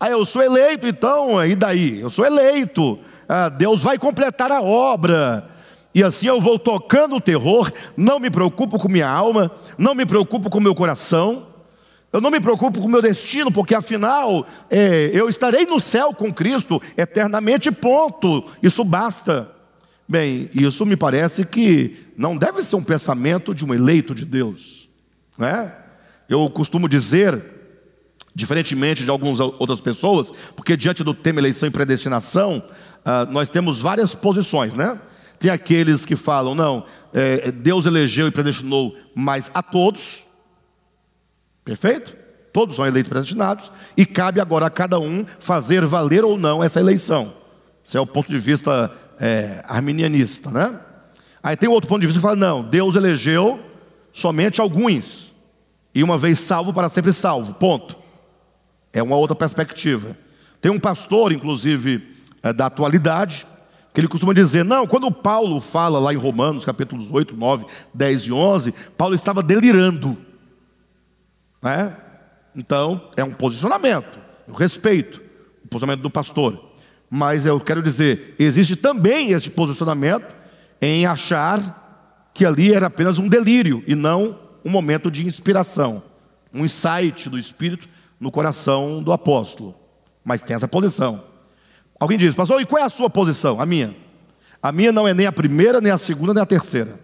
Ah, 0.00 0.08
eu 0.08 0.24
sou 0.24 0.42
eleito, 0.42 0.86
então, 0.86 1.44
e 1.44 1.54
daí? 1.54 2.00
Eu 2.00 2.08
sou 2.08 2.24
eleito, 2.24 2.98
ah, 3.28 3.50
Deus 3.50 3.82
vai 3.82 3.98
completar 3.98 4.50
a 4.50 4.62
obra. 4.62 5.50
E 5.94 6.02
assim 6.02 6.28
eu 6.28 6.40
vou 6.40 6.58
tocando 6.58 7.16
o 7.16 7.20
terror, 7.20 7.70
não 7.94 8.18
me 8.18 8.30
preocupo 8.30 8.78
com 8.78 8.88
minha 8.88 9.06
alma, 9.06 9.50
não 9.76 9.94
me 9.94 10.06
preocupo 10.06 10.48
com 10.48 10.58
meu 10.58 10.74
coração, 10.74 11.46
eu 12.10 12.22
não 12.22 12.30
me 12.30 12.40
preocupo 12.40 12.80
com 12.80 12.88
meu 12.88 13.02
destino, 13.02 13.52
porque 13.52 13.74
afinal 13.74 14.46
é, 14.70 15.10
eu 15.12 15.28
estarei 15.28 15.66
no 15.66 15.78
céu 15.78 16.14
com 16.14 16.32
Cristo 16.32 16.80
eternamente, 16.96 17.70
ponto. 17.70 18.42
Isso 18.62 18.82
basta. 18.82 19.52
Bem, 20.08 20.48
isso 20.54 20.86
me 20.86 20.96
parece 20.96 21.44
que 21.44 21.98
não 22.16 22.34
deve 22.34 22.62
ser 22.62 22.76
um 22.76 22.82
pensamento 22.82 23.54
de 23.54 23.62
um 23.62 23.74
eleito 23.74 24.14
de 24.14 24.24
Deus, 24.24 24.88
né? 25.36 25.70
Eu 26.28 26.48
costumo 26.50 26.88
dizer, 26.88 27.42
diferentemente 28.34 29.04
de 29.04 29.10
algumas 29.10 29.40
outras 29.40 29.80
pessoas, 29.80 30.32
porque 30.54 30.76
diante 30.76 31.04
do 31.04 31.14
tema 31.14 31.40
eleição 31.40 31.68
e 31.68 31.72
predestinação, 31.72 32.62
uh, 33.04 33.30
nós 33.30 33.48
temos 33.50 33.80
várias 33.80 34.14
posições, 34.14 34.74
né? 34.74 35.00
Tem 35.38 35.50
aqueles 35.50 36.06
que 36.06 36.16
falam, 36.16 36.54
não, 36.54 36.84
é, 37.12 37.50
Deus 37.52 37.86
elegeu 37.86 38.26
e 38.26 38.30
predestinou, 38.30 38.96
mas 39.14 39.50
a 39.52 39.62
todos. 39.62 40.24
Perfeito? 41.64 42.16
Todos 42.52 42.76
são 42.76 42.86
eleitos 42.86 43.10
predestinados 43.10 43.70
e 43.96 44.06
cabe 44.06 44.40
agora 44.40 44.66
a 44.66 44.70
cada 44.70 44.98
um 44.98 45.26
fazer 45.38 45.84
valer 45.84 46.24
ou 46.24 46.38
não 46.38 46.64
essa 46.64 46.80
eleição. 46.80 47.34
Esse 47.84 47.98
é 47.98 48.00
o 48.00 48.06
ponto 48.06 48.30
de 48.30 48.38
vista 48.38 48.90
é, 49.20 49.62
arminianista, 49.66 50.50
né? 50.50 50.80
Aí 51.42 51.56
tem 51.56 51.68
outro 51.68 51.88
ponto 51.88 52.00
de 52.00 52.06
vista 52.06 52.18
que 52.18 52.22
fala: 52.22 52.36
não, 52.36 52.64
Deus 52.64 52.96
elegeu 52.96 53.60
somente 54.12 54.60
alguns, 54.60 55.34
e 55.96 56.04
uma 56.04 56.18
vez 56.18 56.40
salvo, 56.40 56.74
para 56.74 56.90
sempre 56.90 57.10
salvo, 57.10 57.54
ponto. 57.54 57.96
É 58.92 59.02
uma 59.02 59.16
outra 59.16 59.34
perspectiva. 59.34 60.14
Tem 60.60 60.70
um 60.70 60.78
pastor, 60.78 61.32
inclusive, 61.32 62.14
é, 62.42 62.52
da 62.52 62.66
atualidade, 62.66 63.46
que 63.94 64.00
ele 64.00 64.06
costuma 64.06 64.34
dizer: 64.34 64.62
não, 64.62 64.86
quando 64.86 65.10
Paulo 65.10 65.58
fala 65.58 65.98
lá 65.98 66.12
em 66.12 66.18
Romanos, 66.18 66.66
capítulos 66.66 67.10
8, 67.10 67.34
9, 67.34 67.64
10 67.94 68.22
e 68.24 68.32
11, 68.32 68.74
Paulo 68.94 69.14
estava 69.14 69.42
delirando. 69.42 70.18
Né? 71.62 71.96
Então, 72.54 73.08
é 73.16 73.24
um 73.24 73.32
posicionamento, 73.32 74.18
eu 74.46 74.52
respeito 74.52 75.22
o 75.64 75.68
posicionamento 75.68 76.02
do 76.02 76.10
pastor. 76.10 76.62
Mas 77.08 77.46
eu 77.46 77.58
quero 77.58 77.82
dizer, 77.82 78.34
existe 78.38 78.76
também 78.76 79.30
esse 79.30 79.48
posicionamento 79.48 80.26
em 80.78 81.06
achar 81.06 82.28
que 82.34 82.44
ali 82.44 82.74
era 82.74 82.88
apenas 82.88 83.16
um 83.18 83.28
delírio 83.28 83.82
e 83.86 83.94
não 83.94 84.44
um 84.66 84.68
momento 84.68 85.12
de 85.12 85.24
inspiração, 85.24 86.02
um 86.52 86.64
insight 86.64 87.30
do 87.30 87.38
Espírito 87.38 87.88
no 88.18 88.32
coração 88.32 89.00
do 89.00 89.12
apóstolo. 89.12 89.76
Mas 90.24 90.42
tem 90.42 90.56
essa 90.56 90.66
posição. 90.66 91.22
Alguém 92.00 92.18
diz, 92.18 92.34
pastor, 92.34 92.60
e 92.60 92.66
qual 92.66 92.82
é 92.82 92.84
a 92.84 92.88
sua 92.88 93.08
posição? 93.08 93.60
A 93.60 93.64
minha. 93.64 93.94
A 94.60 94.72
minha 94.72 94.90
não 94.90 95.06
é 95.06 95.14
nem 95.14 95.24
a 95.24 95.30
primeira, 95.30 95.80
nem 95.80 95.92
a 95.92 95.98
segunda, 95.98 96.34
nem 96.34 96.42
a 96.42 96.46
terceira. 96.46 96.98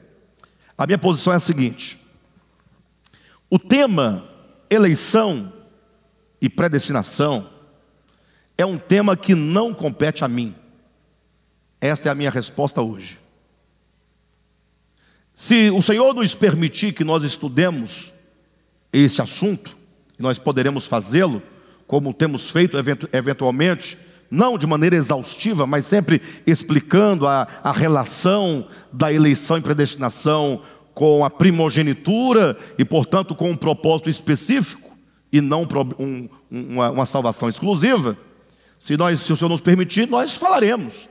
A 0.77 0.87
minha 0.87 0.98
posição 0.98 1.33
é 1.33 1.37
a 1.37 1.40
seguinte: 1.40 2.05
o 3.48 3.61
tema 3.61 4.29
Eleição 4.68 5.53
e 6.40 6.48
predestinação 6.48 7.48
é 8.59 8.66
um 8.66 8.77
tema 8.77 9.16
que 9.16 9.37
não 9.37 9.72
compete 9.72 10.25
a 10.25 10.29
mim. 10.29 10.53
Esta 11.81 12.09
é 12.09 12.12
a 12.12 12.14
minha 12.16 12.31
resposta 12.31 12.83
hoje. 12.83 13.21
Se 15.44 15.72
o 15.72 15.83
Senhor 15.83 16.14
nos 16.14 16.37
permitir 16.37 16.92
que 16.92 17.02
nós 17.02 17.24
estudemos 17.24 18.12
esse 18.92 19.20
assunto, 19.20 19.76
nós 20.16 20.38
poderemos 20.38 20.87
fazê-lo, 20.87 21.42
como 21.85 22.14
temos 22.14 22.48
feito 22.48 22.76
eventualmente, 23.12 23.98
não 24.31 24.57
de 24.57 24.68
maneira 24.68 24.94
exaustiva, 24.94 25.66
mas 25.66 25.85
sempre 25.85 26.22
explicando 26.46 27.26
a, 27.26 27.48
a 27.61 27.72
relação 27.72 28.68
da 28.92 29.12
eleição 29.12 29.59
e 29.59 29.61
predestinação 29.61 30.62
com 30.94 31.24
a 31.24 31.28
primogenitura 31.28 32.57
e, 32.78 32.85
portanto, 32.85 33.35
com 33.35 33.50
um 33.50 33.57
propósito 33.57 34.09
específico. 34.09 34.96
e 35.33 35.40
não 35.40 35.66
um, 35.98 36.28
uma, 36.48 36.90
uma 36.90 37.05
salvação 37.05 37.48
exclusiva. 37.48 38.16
Se, 38.78 38.96
nós, 38.96 39.18
se 39.18 39.33
o 39.33 39.37
Senhor 39.37 39.48
nos 39.48 39.61
permitir, 39.61 40.07
nós 40.07 40.37
falaremos. 40.37 41.09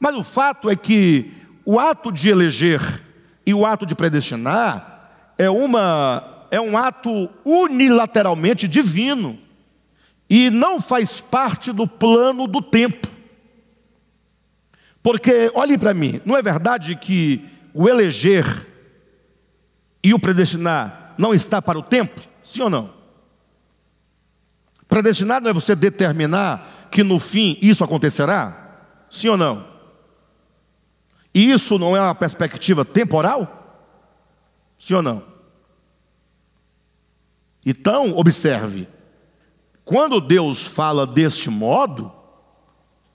Mas 0.00 0.18
o 0.18 0.24
fato 0.24 0.70
é 0.70 0.74
que 0.74 1.30
o 1.62 1.78
ato 1.78 2.10
de 2.10 2.30
eleger 2.30 3.04
e 3.46 3.54
o 3.54 3.64
ato 3.64 3.86
de 3.86 3.94
predestinar 3.94 5.32
é, 5.38 5.48
uma, 5.48 6.46
é 6.50 6.60
um 6.60 6.76
ato 6.76 7.30
unilateralmente 7.44 8.66
divino 8.66 9.38
e 10.28 10.50
não 10.50 10.80
faz 10.80 11.20
parte 11.20 11.72
do 11.72 11.86
plano 11.86 12.48
do 12.48 12.60
tempo. 12.60 13.08
Porque, 15.00 15.52
olhe 15.54 15.78
para 15.78 15.94
mim, 15.94 16.20
não 16.24 16.36
é 16.36 16.42
verdade 16.42 16.96
que 16.96 17.48
o 17.72 17.88
eleger 17.88 18.66
e 20.02 20.12
o 20.12 20.18
predestinar 20.18 21.14
não 21.16 21.32
está 21.32 21.62
para 21.62 21.78
o 21.78 21.82
tempo? 21.82 22.20
Sim 22.44 22.62
ou 22.62 22.70
não? 22.70 22.90
Predestinar 24.88 25.40
não 25.40 25.50
é 25.50 25.54
você 25.54 25.76
determinar 25.76 26.88
que 26.90 27.04
no 27.04 27.20
fim 27.20 27.56
isso 27.62 27.84
acontecerá? 27.84 28.80
Sim 29.08 29.28
ou 29.28 29.36
não? 29.36 29.75
Isso 31.38 31.78
não 31.78 31.94
é 31.94 32.00
uma 32.00 32.14
perspectiva 32.14 32.82
temporal? 32.82 33.92
Sim 34.78 34.94
ou 34.94 35.02
não? 35.02 35.22
Então, 37.62 38.16
observe: 38.16 38.88
quando 39.84 40.18
Deus 40.18 40.66
fala 40.66 41.06
deste 41.06 41.50
modo, 41.50 42.10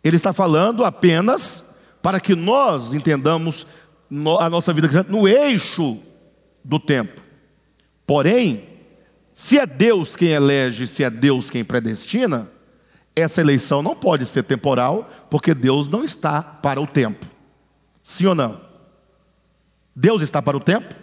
Ele 0.03 0.17
está 0.17 0.31
falando 0.31 0.85
apenas 0.85 1.65
para 1.99 2.19
que 2.19 2.35
nós 2.35 2.93
entendamos 2.93 3.65
a 4.39 4.47
nossa 4.51 4.71
vida 4.71 5.03
no 5.09 5.27
eixo 5.27 5.97
do 6.63 6.79
tempo. 6.79 7.23
Porém, 8.05 8.69
se 9.33 9.57
é 9.57 9.65
Deus 9.65 10.15
quem 10.15 10.29
elege, 10.29 10.85
se 10.85 11.03
é 11.03 11.09
Deus 11.09 11.49
quem 11.49 11.63
predestina, 11.63 12.47
essa 13.15 13.41
eleição 13.41 13.81
não 13.81 13.95
pode 13.95 14.27
ser 14.27 14.43
temporal, 14.43 15.09
porque 15.27 15.55
Deus 15.55 15.89
não 15.89 16.03
está 16.03 16.43
para 16.43 16.79
o 16.79 16.85
tempo. 16.85 17.30
Sim 18.03 18.27
ou 18.27 18.35
não? 18.35 18.61
Deus 19.95 20.21
está 20.21 20.41
para 20.41 20.57
o 20.57 20.59
tempo? 20.59 20.95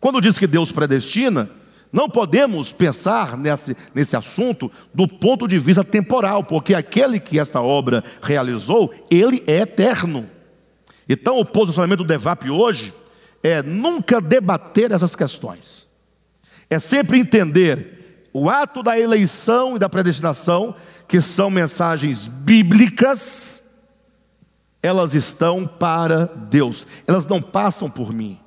Quando 0.00 0.20
diz 0.20 0.38
que 0.38 0.46
Deus 0.46 0.72
predestina, 0.72 1.50
não 1.92 2.08
podemos 2.08 2.72
pensar 2.72 3.36
nesse, 3.36 3.76
nesse 3.94 4.16
assunto 4.16 4.72
do 4.94 5.06
ponto 5.06 5.46
de 5.46 5.58
vista 5.58 5.84
temporal, 5.84 6.42
porque 6.42 6.74
aquele 6.74 7.20
que 7.20 7.38
esta 7.38 7.60
obra 7.60 8.02
realizou, 8.22 8.92
ele 9.10 9.44
é 9.46 9.60
eterno. 9.60 10.28
Então, 11.08 11.38
o 11.38 11.44
posicionamento 11.44 11.98
do 11.98 12.04
DEVAP 12.04 12.48
hoje 12.48 12.94
é 13.42 13.62
nunca 13.62 14.20
debater 14.20 14.92
essas 14.92 15.14
questões, 15.14 15.86
é 16.70 16.78
sempre 16.78 17.18
entender 17.18 18.28
o 18.32 18.48
ato 18.48 18.82
da 18.82 18.98
eleição 18.98 19.76
e 19.76 19.78
da 19.78 19.88
predestinação, 19.88 20.74
que 21.06 21.20
são 21.20 21.50
mensagens 21.50 22.28
bíblicas, 22.28 23.61
elas 24.82 25.14
estão 25.14 25.66
para 25.66 26.26
Deus, 26.26 26.86
elas 27.06 27.26
não 27.26 27.40
passam 27.40 27.88
por 27.88 28.12
mim. 28.12 28.38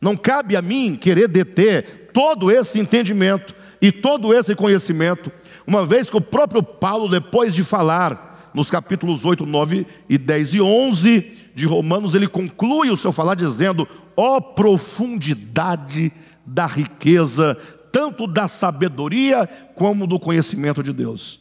Não 0.00 0.16
cabe 0.16 0.56
a 0.56 0.62
mim 0.62 0.96
querer 0.96 1.28
deter 1.28 2.10
todo 2.12 2.50
esse 2.50 2.78
entendimento 2.78 3.54
e 3.80 3.92
todo 3.92 4.34
esse 4.34 4.54
conhecimento, 4.54 5.30
uma 5.66 5.84
vez 5.84 6.10
que 6.10 6.16
o 6.16 6.20
próprio 6.20 6.62
Paulo, 6.62 7.08
depois 7.08 7.54
de 7.54 7.62
falar 7.62 8.50
nos 8.54 8.70
capítulos 8.70 9.24
8, 9.24 9.44
9 9.44 9.86
e 10.08 10.16
10 10.16 10.54
e 10.54 10.60
11 10.60 11.32
de 11.54 11.66
Romanos, 11.66 12.14
ele 12.14 12.26
conclui 12.26 12.90
o 12.90 12.96
seu 12.96 13.12
falar 13.12 13.34
dizendo: 13.34 13.86
ó 14.16 14.36
oh, 14.36 14.40
profundidade 14.40 16.12
da 16.44 16.66
riqueza, 16.66 17.56
tanto 17.92 18.26
da 18.26 18.48
sabedoria 18.48 19.46
como 19.74 20.06
do 20.06 20.18
conhecimento 20.18 20.82
de 20.82 20.92
Deus. 20.92 21.40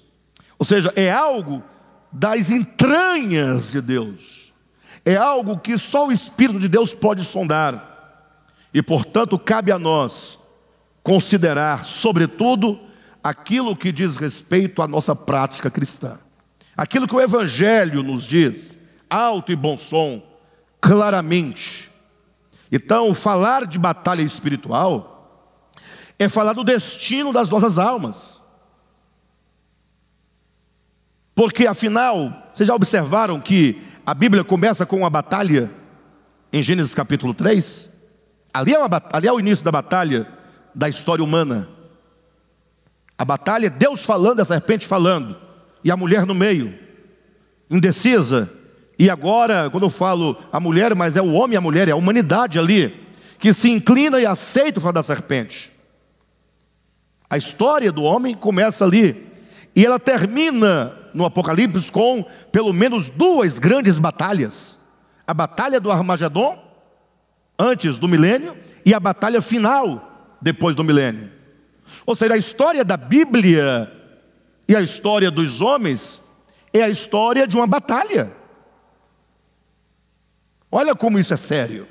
Ou 0.59 0.65
seja, 0.65 0.91
é 0.95 1.11
algo 1.11 1.63
das 2.17 2.49
entranhas 2.49 3.71
de 3.71 3.81
Deus, 3.81 4.53
é 5.03 5.17
algo 5.17 5.57
que 5.57 5.77
só 5.77 6.07
o 6.07 6.11
Espírito 6.13 6.59
de 6.59 6.69
Deus 6.69 6.95
pode 6.95 7.25
sondar. 7.25 7.93
E, 8.73 8.81
portanto, 8.81 9.37
cabe 9.37 9.69
a 9.69 9.77
nós 9.77 10.39
considerar, 11.03 11.83
sobretudo, 11.83 12.79
aquilo 13.21 13.75
que 13.75 13.91
diz 13.91 14.15
respeito 14.15 14.81
à 14.81 14.87
nossa 14.87 15.13
prática 15.13 15.69
cristã. 15.69 16.17
Aquilo 16.75 17.05
que 17.05 17.15
o 17.15 17.21
Evangelho 17.21 18.01
nos 18.01 18.23
diz, 18.23 18.79
alto 19.09 19.51
e 19.51 19.55
bom 19.55 19.77
som, 19.77 20.23
claramente. 20.79 21.91
Então, 22.71 23.13
falar 23.13 23.65
de 23.65 23.77
batalha 23.77 24.21
espiritual 24.21 25.69
é 26.17 26.29
falar 26.29 26.53
do 26.53 26.63
destino 26.63 27.33
das 27.33 27.49
nossas 27.49 27.77
almas. 27.77 28.34
Porque, 31.35 31.67
afinal, 31.67 32.49
vocês 32.53 32.65
já 32.65 32.73
observaram 32.73 33.41
que 33.41 33.81
a 34.05 34.13
Bíblia 34.13 34.41
começa 34.41 34.85
com 34.85 34.99
uma 34.99 35.09
batalha 35.09 35.69
em 36.51 36.63
Gênesis 36.63 36.95
capítulo 36.95 37.33
3? 37.33 37.89
Ali 38.53 38.73
é, 38.73 38.79
uma, 38.79 39.03
ali 39.11 39.27
é 39.27 39.33
o 39.33 39.39
início 39.39 39.65
da 39.65 39.71
batalha 39.71 40.25
da 40.73 40.87
história 40.87 41.21
humana. 41.21 41.67
A 43.17 43.25
batalha 43.25 43.67
é 43.67 43.69
Deus 43.69 44.05
falando, 44.05 44.39
a 44.39 44.45
serpente 44.45 44.87
falando, 44.87 45.35
e 45.83 45.91
a 45.91 45.97
mulher 45.97 46.25
no 46.25 46.33
meio, 46.33 46.73
indecisa. 47.69 48.49
E 48.97 49.09
agora, 49.09 49.69
quando 49.69 49.83
eu 49.83 49.89
falo 49.89 50.37
a 50.53 50.59
mulher, 50.59 50.95
mas 50.95 51.17
é 51.17 51.21
o 51.21 51.33
homem 51.33 51.55
e 51.55 51.57
a 51.57 51.61
mulher, 51.61 51.89
é 51.89 51.91
a 51.91 51.97
humanidade 51.97 52.57
ali, 52.57 53.07
que 53.39 53.51
se 53.51 53.69
inclina 53.69 54.21
e 54.21 54.25
aceita 54.25 54.79
o 54.79 54.81
falar 54.81 54.93
da 54.93 55.03
serpente. 55.03 55.69
A 57.29 57.37
história 57.37 57.91
do 57.91 58.03
homem 58.03 58.35
começa 58.35 58.85
ali, 58.85 59.27
e 59.75 59.85
ela 59.85 59.99
termina 59.99 61.04
no 61.15 61.25
Apocalipse 61.25 61.91
com 61.91 62.23
pelo 62.51 62.73
menos 62.73 63.09
duas 63.09 63.57
grandes 63.57 63.97
batalhas: 63.97 64.77
a 65.25 65.33
batalha 65.33 65.79
do 65.79 65.91
Armagedon 65.91 66.61
antes 67.57 67.97
do 67.97 68.07
milênio 68.07 68.55
e 68.85 68.93
a 68.93 68.99
batalha 68.99 69.41
final 69.41 70.37
depois 70.41 70.75
do 70.75 70.83
milênio. 70.83 71.31
Ou 72.05 72.15
seja, 72.15 72.33
a 72.33 72.37
história 72.37 72.83
da 72.83 72.97
Bíblia 72.97 73.91
e 74.67 74.75
a 74.75 74.81
história 74.81 75.31
dos 75.31 75.61
homens 75.61 76.21
é 76.73 76.83
a 76.83 76.89
história 76.89 77.47
de 77.47 77.55
uma 77.55 77.65
batalha. 77.65 78.31
Olha 80.71 80.93
como 80.93 81.17
isso 81.17 81.33
é 81.33 81.37
sério. 81.37 81.87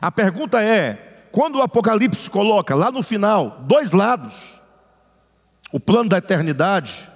A 0.00 0.12
pergunta 0.12 0.62
é: 0.62 1.26
quando 1.32 1.56
o 1.56 1.62
Apocalipse 1.62 2.30
coloca 2.30 2.74
lá 2.74 2.90
no 2.90 3.02
final 3.02 3.64
dois 3.66 3.90
lados, 3.90 4.34
o 5.72 5.80
plano 5.80 6.08
da 6.08 6.18
eternidade, 6.18 7.08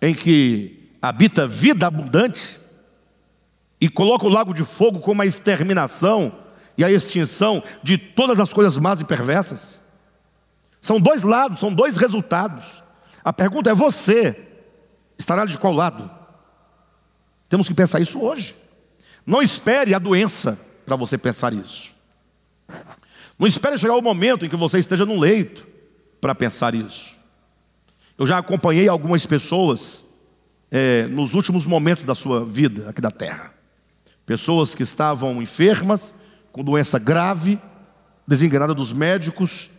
em 0.00 0.14
que 0.14 0.90
habita 1.00 1.46
vida 1.46 1.86
abundante, 1.86 2.58
e 3.80 3.88
coloca 3.88 4.26
o 4.26 4.28
lago 4.28 4.52
de 4.52 4.64
fogo 4.64 5.00
como 5.00 5.22
a 5.22 5.26
exterminação 5.26 6.32
e 6.76 6.84
a 6.84 6.90
extinção 6.90 7.62
de 7.82 7.96
todas 7.96 8.40
as 8.40 8.52
coisas 8.52 8.76
más 8.76 9.00
e 9.00 9.04
perversas. 9.04 9.80
São 10.80 11.00
dois 11.00 11.22
lados, 11.22 11.60
são 11.60 11.72
dois 11.72 11.96
resultados. 11.96 12.82
A 13.24 13.32
pergunta 13.32 13.70
é: 13.70 13.74
você 13.74 14.48
estará 15.18 15.44
de 15.44 15.58
qual 15.58 15.72
lado? 15.72 16.10
Temos 17.48 17.68
que 17.68 17.74
pensar 17.74 18.00
isso 18.00 18.20
hoje. 18.20 18.54
Não 19.26 19.42
espere 19.42 19.94
a 19.94 19.98
doença 19.98 20.58
para 20.86 20.96
você 20.96 21.18
pensar 21.18 21.52
isso. 21.52 21.90
Não 23.38 23.46
espere 23.46 23.78
chegar 23.78 23.94
o 23.94 24.02
momento 24.02 24.44
em 24.44 24.48
que 24.48 24.56
você 24.56 24.78
esteja 24.78 25.06
no 25.06 25.18
leito 25.18 25.66
para 26.20 26.34
pensar 26.34 26.74
isso. 26.74 27.17
Eu 28.18 28.26
já 28.26 28.36
acompanhei 28.36 28.88
algumas 28.88 29.24
pessoas 29.24 30.04
é, 30.72 31.06
nos 31.06 31.34
últimos 31.34 31.64
momentos 31.64 32.04
da 32.04 32.16
sua 32.16 32.44
vida 32.44 32.90
aqui 32.90 33.00
da 33.00 33.12
terra. 33.12 33.54
Pessoas 34.26 34.74
que 34.74 34.82
estavam 34.82 35.40
enfermas, 35.40 36.12
com 36.50 36.64
doença 36.64 36.98
grave, 36.98 37.60
desenganada 38.26 38.74
dos 38.74 38.92
médicos, 38.92 39.70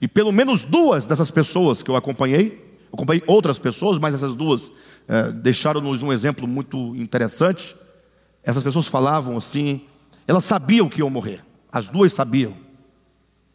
e 0.00 0.06
pelo 0.06 0.30
menos 0.30 0.62
duas 0.62 1.08
dessas 1.08 1.32
pessoas 1.32 1.82
que 1.82 1.90
eu 1.90 1.96
acompanhei, 1.96 2.78
acompanhei 2.92 3.24
outras 3.26 3.58
pessoas, 3.58 3.98
mas 3.98 4.14
essas 4.14 4.36
duas 4.36 4.70
é, 5.08 5.32
deixaram-nos 5.32 6.00
um 6.00 6.12
exemplo 6.12 6.46
muito 6.46 6.94
interessante. 6.94 7.74
Essas 8.44 8.62
pessoas 8.62 8.86
falavam 8.86 9.36
assim, 9.36 9.80
elas 10.24 10.44
sabiam 10.44 10.88
que 10.88 11.00
iam 11.00 11.10
morrer, 11.10 11.42
as 11.72 11.88
duas 11.88 12.12
sabiam. 12.12 12.54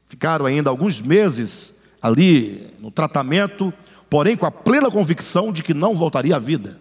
Ficaram 0.09 0.45
ainda 0.45 0.69
alguns 0.69 0.99
meses 0.99 1.73
ali 2.01 2.67
no 2.81 2.91
tratamento, 2.91 3.73
porém 4.13 4.35
com 4.35 4.45
a 4.45 4.51
plena 4.51 4.91
convicção 4.91 5.51
de 5.51 5.63
que 5.63 5.73
não 5.73 5.95
voltaria 5.95 6.35
à 6.35 6.39
vida, 6.39 6.79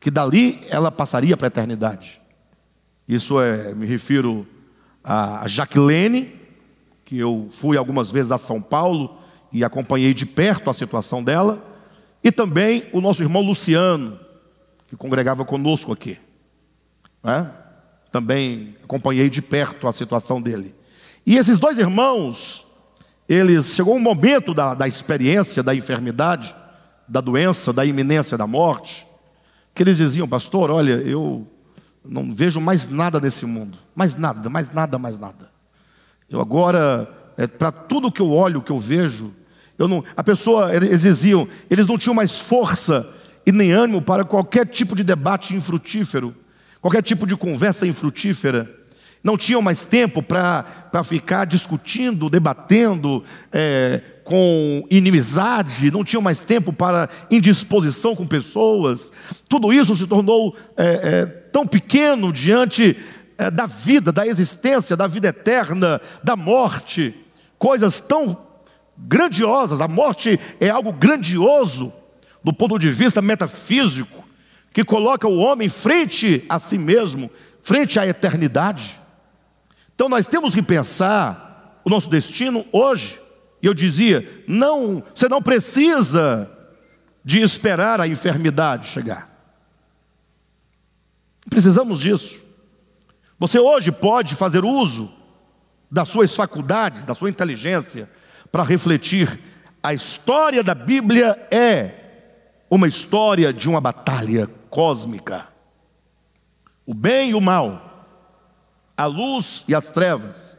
que 0.00 0.10
dali 0.10 0.58
ela 0.68 0.90
passaria 0.90 1.36
para 1.36 1.46
a 1.46 1.54
eternidade. 1.54 2.20
Isso 3.06 3.40
é, 3.40 3.72
me 3.72 3.86
refiro 3.86 4.44
a 5.04 5.46
Jaqueline, 5.46 6.34
que 7.04 7.16
eu 7.16 7.46
fui 7.52 7.76
algumas 7.76 8.10
vezes 8.10 8.32
a 8.32 8.36
São 8.36 8.60
Paulo 8.60 9.16
e 9.52 9.62
acompanhei 9.62 10.12
de 10.12 10.26
perto 10.26 10.68
a 10.68 10.74
situação 10.74 11.22
dela, 11.22 11.64
e 12.20 12.32
também 12.32 12.88
o 12.92 13.00
nosso 13.00 13.22
irmão 13.22 13.42
Luciano, 13.42 14.18
que 14.88 14.96
congregava 14.96 15.44
conosco 15.44 15.92
aqui. 15.92 16.18
Né? 17.22 17.48
Também 18.10 18.74
acompanhei 18.82 19.30
de 19.30 19.40
perto 19.40 19.86
a 19.86 19.92
situação 19.92 20.42
dele. 20.42 20.74
E 21.24 21.36
esses 21.36 21.60
dois 21.60 21.78
irmãos, 21.78 22.65
eles 23.28 23.74
chegou 23.74 23.96
um 23.96 24.00
momento 24.00 24.54
da, 24.54 24.74
da 24.74 24.86
experiência 24.86 25.62
da 25.62 25.74
enfermidade, 25.74 26.54
da 27.08 27.20
doença, 27.20 27.72
da 27.72 27.84
iminência 27.84 28.36
da 28.36 28.46
morte, 28.46 29.06
que 29.74 29.82
eles 29.82 29.96
diziam, 29.96 30.28
pastor, 30.28 30.70
olha, 30.70 30.94
eu 30.94 31.46
não 32.04 32.34
vejo 32.34 32.60
mais 32.60 32.88
nada 32.88 33.20
nesse 33.20 33.44
mundo, 33.44 33.78
mais 33.94 34.16
nada, 34.16 34.48
mais 34.48 34.70
nada, 34.70 34.98
mais 34.98 35.18
nada. 35.18 35.50
Eu 36.30 36.40
agora, 36.40 37.08
é, 37.36 37.46
para 37.46 37.70
tudo 37.70 38.10
que 38.10 38.20
eu 38.20 38.32
olho, 38.32 38.62
que 38.62 38.72
eu 38.72 38.78
vejo, 38.78 39.32
eu 39.78 39.86
não, 39.86 40.02
a 40.16 40.22
pessoa, 40.22 40.74
eles 40.74 41.02
diziam, 41.02 41.46
eles 41.68 41.86
não 41.86 41.98
tinham 41.98 42.14
mais 42.14 42.40
força 42.40 43.12
e 43.44 43.52
nem 43.52 43.72
ânimo 43.72 44.00
para 44.00 44.24
qualquer 44.24 44.66
tipo 44.66 44.96
de 44.96 45.04
debate 45.04 45.54
infrutífero, 45.54 46.34
qualquer 46.80 47.02
tipo 47.02 47.26
de 47.26 47.36
conversa 47.36 47.86
infrutífera. 47.86 48.75
Não 49.26 49.36
tinham 49.36 49.60
mais 49.60 49.84
tempo 49.84 50.22
para 50.22 51.02
ficar 51.02 51.46
discutindo, 51.46 52.30
debatendo 52.30 53.24
é, 53.50 54.00
com 54.22 54.86
inimizade, 54.88 55.90
não 55.90 56.04
tinham 56.04 56.22
mais 56.22 56.38
tempo 56.38 56.72
para 56.72 57.08
indisposição 57.28 58.14
com 58.14 58.24
pessoas. 58.24 59.10
Tudo 59.48 59.72
isso 59.72 59.96
se 59.96 60.06
tornou 60.06 60.54
é, 60.76 60.84
é, 61.02 61.26
tão 61.26 61.66
pequeno 61.66 62.32
diante 62.32 62.96
é, 63.36 63.50
da 63.50 63.66
vida, 63.66 64.12
da 64.12 64.24
existência, 64.24 64.96
da 64.96 65.08
vida 65.08 65.26
eterna, 65.26 66.00
da 66.22 66.36
morte. 66.36 67.12
Coisas 67.58 67.98
tão 67.98 68.38
grandiosas. 68.96 69.80
A 69.80 69.88
morte 69.88 70.38
é 70.60 70.70
algo 70.70 70.92
grandioso 70.92 71.92
do 72.44 72.52
ponto 72.52 72.78
de 72.78 72.92
vista 72.92 73.20
metafísico, 73.20 74.22
que 74.72 74.84
coloca 74.84 75.26
o 75.26 75.38
homem 75.38 75.68
frente 75.68 76.44
a 76.48 76.60
si 76.60 76.78
mesmo, 76.78 77.28
frente 77.60 77.98
à 77.98 78.06
eternidade. 78.06 79.04
Então 79.96 80.10
nós 80.10 80.26
temos 80.26 80.54
que 80.54 80.62
pensar 80.62 81.80
o 81.82 81.88
nosso 81.88 82.10
destino 82.10 82.66
hoje. 82.70 83.18
E 83.62 83.66
eu 83.66 83.72
dizia: 83.72 84.44
não, 84.46 85.02
você 85.14 85.26
não 85.26 85.42
precisa 85.42 86.50
de 87.24 87.40
esperar 87.40 87.98
a 87.98 88.06
enfermidade 88.06 88.88
chegar. 88.88 89.34
Precisamos 91.48 91.98
disso. 91.98 92.44
Você 93.38 93.58
hoje 93.58 93.90
pode 93.90 94.34
fazer 94.34 94.64
uso 94.64 95.12
das 95.90 96.08
suas 96.08 96.36
faculdades, 96.36 97.06
da 97.06 97.14
sua 97.14 97.30
inteligência, 97.30 98.10
para 98.52 98.62
refletir. 98.62 99.40
A 99.82 99.94
história 99.94 100.62
da 100.62 100.74
Bíblia 100.74 101.48
é 101.50 102.06
uma 102.68 102.86
história 102.86 103.50
de 103.50 103.66
uma 103.66 103.80
batalha 103.80 104.46
cósmica. 104.68 105.48
O 106.84 106.92
bem 106.92 107.30
e 107.30 107.34
o 107.34 107.40
mal, 107.40 107.95
a 108.96 109.06
luz 109.06 109.64
e 109.68 109.74
as 109.74 109.90
trevas, 109.90 110.56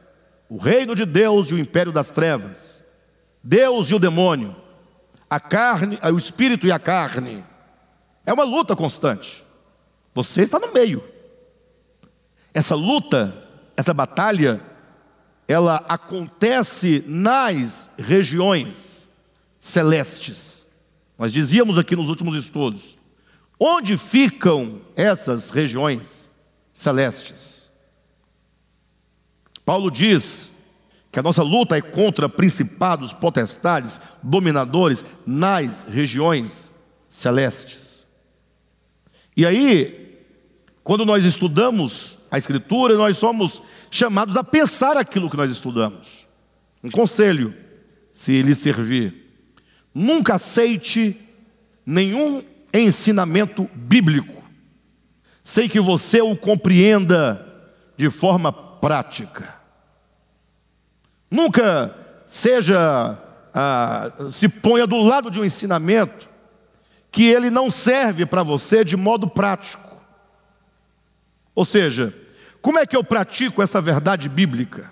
o 0.49 0.57
reino 0.57 0.95
de 0.95 1.05
Deus 1.05 1.49
e 1.49 1.53
o 1.53 1.59
império 1.59 1.91
das 1.91 2.11
trevas, 2.11 2.83
Deus 3.43 3.89
e 3.89 3.95
o 3.95 3.99
demônio, 3.99 4.55
a 5.29 5.39
carne, 5.39 5.97
o 6.01 6.17
espírito 6.17 6.67
e 6.67 6.71
a 6.71 6.79
carne. 6.79 7.43
É 8.25 8.33
uma 8.33 8.43
luta 8.43 8.75
constante. 8.75 9.43
Você 10.13 10.41
está 10.41 10.59
no 10.59 10.73
meio. 10.73 11.03
Essa 12.53 12.75
luta, 12.75 13.43
essa 13.75 13.93
batalha, 13.93 14.61
ela 15.47 15.83
acontece 15.87 17.03
nas 17.07 17.89
regiões 17.97 19.09
celestes. 19.59 20.65
Nós 21.17 21.31
dizíamos 21.31 21.77
aqui 21.77 21.95
nos 21.95 22.09
últimos 22.09 22.35
estudos: 22.35 22.97
onde 23.59 23.97
ficam 23.97 24.81
essas 24.95 25.49
regiões 25.49 26.29
celestes? 26.73 27.56
Paulo 29.67 29.91
diz 29.91 30.53
que 31.11 31.19
a 31.19 31.21
nossa 31.21 31.43
luta 31.43 31.75
é 31.75 31.81
contra 31.81 32.29
principados, 32.29 33.11
potestades, 33.11 33.99
dominadores 34.23 35.03
nas 35.25 35.83
regiões 35.83 36.71
celestes. 37.09 38.07
E 39.35 39.45
aí, 39.45 40.23
quando 40.85 41.05
nós 41.05 41.25
estudamos 41.25 42.17
a 42.31 42.37
Escritura, 42.37 42.95
nós 42.95 43.17
somos 43.17 43.61
chamados 43.91 44.37
a 44.37 44.43
pensar 44.43 44.95
aquilo 44.95 45.29
que 45.29 45.35
nós 45.35 45.51
estudamos. 45.51 46.25
Um 46.81 46.89
conselho, 46.89 47.53
se 48.09 48.41
lhe 48.41 48.55
servir 48.55 49.27
Nunca 49.93 50.35
aceite 50.35 51.19
nenhum 51.85 52.41
ensinamento 52.71 53.67
bíblico, 53.73 54.43
sem 55.43 55.67
que 55.67 55.79
você 55.79 56.21
o 56.21 56.37
compreenda 56.37 57.43
de 57.97 58.07
forma 58.09 58.53
prática. 58.53 59.56
Nunca 61.29 61.95
seja, 62.25 63.17
ah, 63.53 64.11
se 64.31 64.47
ponha 64.47 64.87
do 64.87 64.99
lado 64.99 65.29
de 65.29 65.39
um 65.39 65.45
ensinamento 65.45 66.29
que 67.11 67.25
ele 67.25 67.49
não 67.49 67.71
serve 67.71 68.25
para 68.25 68.43
você 68.43 68.83
de 68.83 68.95
modo 68.95 69.27
prático. 69.27 69.97
Ou 71.55 71.65
seja, 71.65 72.15
como 72.61 72.79
é 72.79 72.85
que 72.85 72.95
eu 72.95 73.03
pratico 73.03 73.61
essa 73.61 73.81
verdade 73.81 74.29
bíblica? 74.29 74.91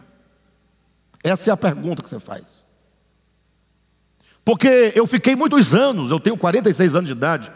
Essa 1.24 1.52
é 1.52 1.54
a 1.54 1.58
pergunta 1.58 2.02
que 2.02 2.10
você 2.10 2.20
faz. 2.20 2.66
Porque 4.44 4.94
eu 4.96 5.08
fiquei 5.08 5.36
muitos 5.36 5.74
anos, 5.74 6.12
eu 6.12 6.20
tenho 6.20 6.38
46 6.38 6.96
anos 6.96 7.08
de 7.08 7.14
idade, 7.14 7.52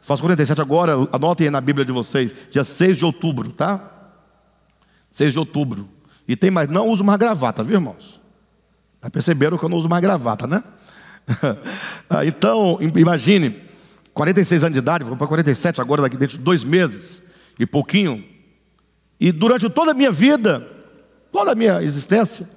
faço 0.00 0.22
47 0.22 0.60
agora, 0.60 0.92
anotem 1.10 1.46
aí 1.46 1.50
na 1.50 1.60
Bíblia 1.60 1.86
de 1.86 1.92
vocês, 1.92 2.34
dia 2.50 2.64
6 2.64 2.98
de 2.98 3.04
outubro, 3.04 3.50
tá? 3.50 3.90
6 5.10 5.32
de 5.32 5.38
outubro. 5.38 5.88
E 6.28 6.36
tem 6.36 6.50
mais, 6.50 6.68
não 6.68 6.88
uso 6.88 7.02
mais 7.02 7.18
gravata, 7.18 7.62
viu 7.62 7.76
irmãos? 7.76 8.20
Já 9.04 9.10
perceberam 9.10 9.58
que 9.58 9.64
eu 9.64 9.68
não 9.68 9.76
uso 9.76 9.88
mais 9.88 10.02
gravata, 10.02 10.46
né? 10.46 10.64
Ah, 12.08 12.24
então, 12.24 12.78
imagine, 12.94 13.62
46 14.12 14.62
anos 14.62 14.74
de 14.74 14.78
idade, 14.78 15.04
vou 15.04 15.16
para 15.16 15.26
47 15.26 15.80
agora, 15.80 16.02
daqui 16.02 16.16
dentro 16.16 16.38
de 16.38 16.44
dois 16.44 16.62
meses 16.62 17.22
e 17.58 17.66
pouquinho. 17.66 18.24
E 19.18 19.32
durante 19.32 19.68
toda 19.70 19.90
a 19.90 19.94
minha 19.94 20.12
vida, 20.12 20.66
toda 21.32 21.52
a 21.52 21.54
minha 21.54 21.82
existência, 21.82 22.48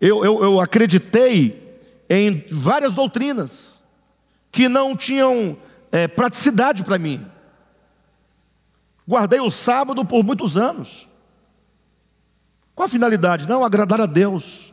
eu, 0.00 0.24
eu, 0.24 0.42
eu 0.42 0.60
acreditei 0.60 1.78
em 2.08 2.44
várias 2.50 2.94
doutrinas 2.94 3.82
que 4.50 4.68
não 4.68 4.96
tinham 4.96 5.56
é, 5.92 6.08
praticidade 6.08 6.84
para 6.84 6.98
mim. 6.98 7.24
Guardei 9.06 9.40
o 9.40 9.50
sábado 9.50 10.04
por 10.04 10.24
muitos 10.24 10.56
anos. 10.56 11.06
Qual 12.74 12.86
a 12.86 12.90
finalidade? 12.90 13.48
Não, 13.48 13.64
agradar 13.64 14.00
a 14.00 14.06
Deus. 14.06 14.65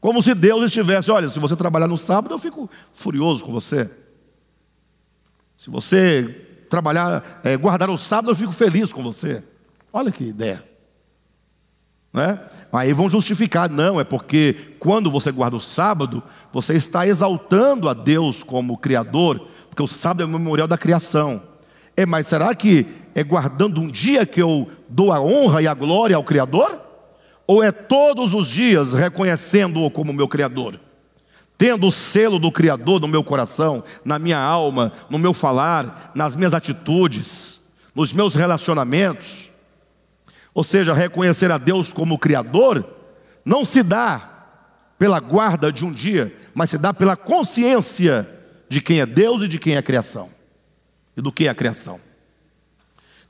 Como 0.00 0.22
se 0.22 0.34
Deus 0.34 0.64
estivesse, 0.66 1.10
olha, 1.10 1.28
se 1.28 1.38
você 1.38 1.56
trabalhar 1.56 1.88
no 1.88 1.98
sábado, 1.98 2.34
eu 2.34 2.38
fico 2.38 2.70
furioso 2.92 3.44
com 3.44 3.52
você. 3.52 3.90
Se 5.56 5.70
você 5.70 6.24
trabalhar, 6.70 7.40
é, 7.42 7.56
guardar 7.56 7.90
o 7.90 7.98
sábado, 7.98 8.30
eu 8.30 8.36
fico 8.36 8.52
feliz 8.52 8.92
com 8.92 9.02
você. 9.02 9.42
Olha 9.92 10.12
que 10.12 10.24
ideia. 10.24 10.64
Né? 12.12 12.40
Aí 12.72 12.92
vão 12.92 13.10
justificar, 13.10 13.68
não, 13.68 14.00
é 14.00 14.04
porque 14.04 14.76
quando 14.78 15.10
você 15.10 15.32
guarda 15.32 15.56
o 15.56 15.60
sábado, 15.60 16.22
você 16.52 16.74
está 16.74 17.06
exaltando 17.06 17.88
a 17.88 17.94
Deus 17.94 18.42
como 18.42 18.78
Criador, 18.78 19.48
porque 19.68 19.82
o 19.82 19.88
sábado 19.88 20.22
é 20.22 20.26
o 20.26 20.28
memorial 20.28 20.68
da 20.68 20.78
criação. 20.78 21.42
É, 21.96 22.06
mas 22.06 22.28
será 22.28 22.54
que 22.54 22.86
é 23.14 23.24
guardando 23.24 23.80
um 23.80 23.88
dia 23.88 24.24
que 24.24 24.40
eu 24.40 24.70
dou 24.88 25.12
a 25.12 25.20
honra 25.20 25.60
e 25.60 25.66
a 25.66 25.74
glória 25.74 26.16
ao 26.16 26.22
Criador? 26.22 26.87
Ou 27.50 27.62
é 27.62 27.72
todos 27.72 28.34
os 28.34 28.46
dias 28.46 28.92
reconhecendo-o 28.92 29.90
como 29.90 30.12
meu 30.12 30.28
Criador? 30.28 30.78
Tendo 31.56 31.86
o 31.86 31.92
selo 31.92 32.38
do 32.38 32.52
Criador 32.52 33.00
no 33.00 33.08
meu 33.08 33.24
coração, 33.24 33.82
na 34.04 34.18
minha 34.18 34.38
alma, 34.38 34.92
no 35.08 35.18
meu 35.18 35.32
falar, 35.32 36.12
nas 36.14 36.36
minhas 36.36 36.52
atitudes, 36.52 37.58
nos 37.94 38.12
meus 38.12 38.34
relacionamentos? 38.34 39.50
Ou 40.52 40.62
seja, 40.62 40.92
reconhecer 40.92 41.50
a 41.50 41.56
Deus 41.56 41.90
como 41.90 42.18
Criador, 42.18 42.86
não 43.42 43.64
se 43.64 43.82
dá 43.82 44.28
pela 44.98 45.18
guarda 45.18 45.72
de 45.72 45.86
um 45.86 45.90
dia, 45.90 46.36
mas 46.52 46.68
se 46.68 46.76
dá 46.76 46.92
pela 46.92 47.16
consciência 47.16 48.28
de 48.68 48.82
quem 48.82 49.00
é 49.00 49.06
Deus 49.06 49.40
e 49.42 49.48
de 49.48 49.58
quem 49.58 49.74
é 49.74 49.78
a 49.78 49.82
criação. 49.82 50.28
E 51.16 51.22
do 51.22 51.32
que 51.32 51.46
é 51.46 51.48
a 51.48 51.54
criação. 51.54 51.98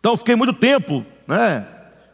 Então, 0.01 0.17
fiquei 0.17 0.35
muito 0.35 0.53
tempo, 0.53 1.07
né, 1.27 1.69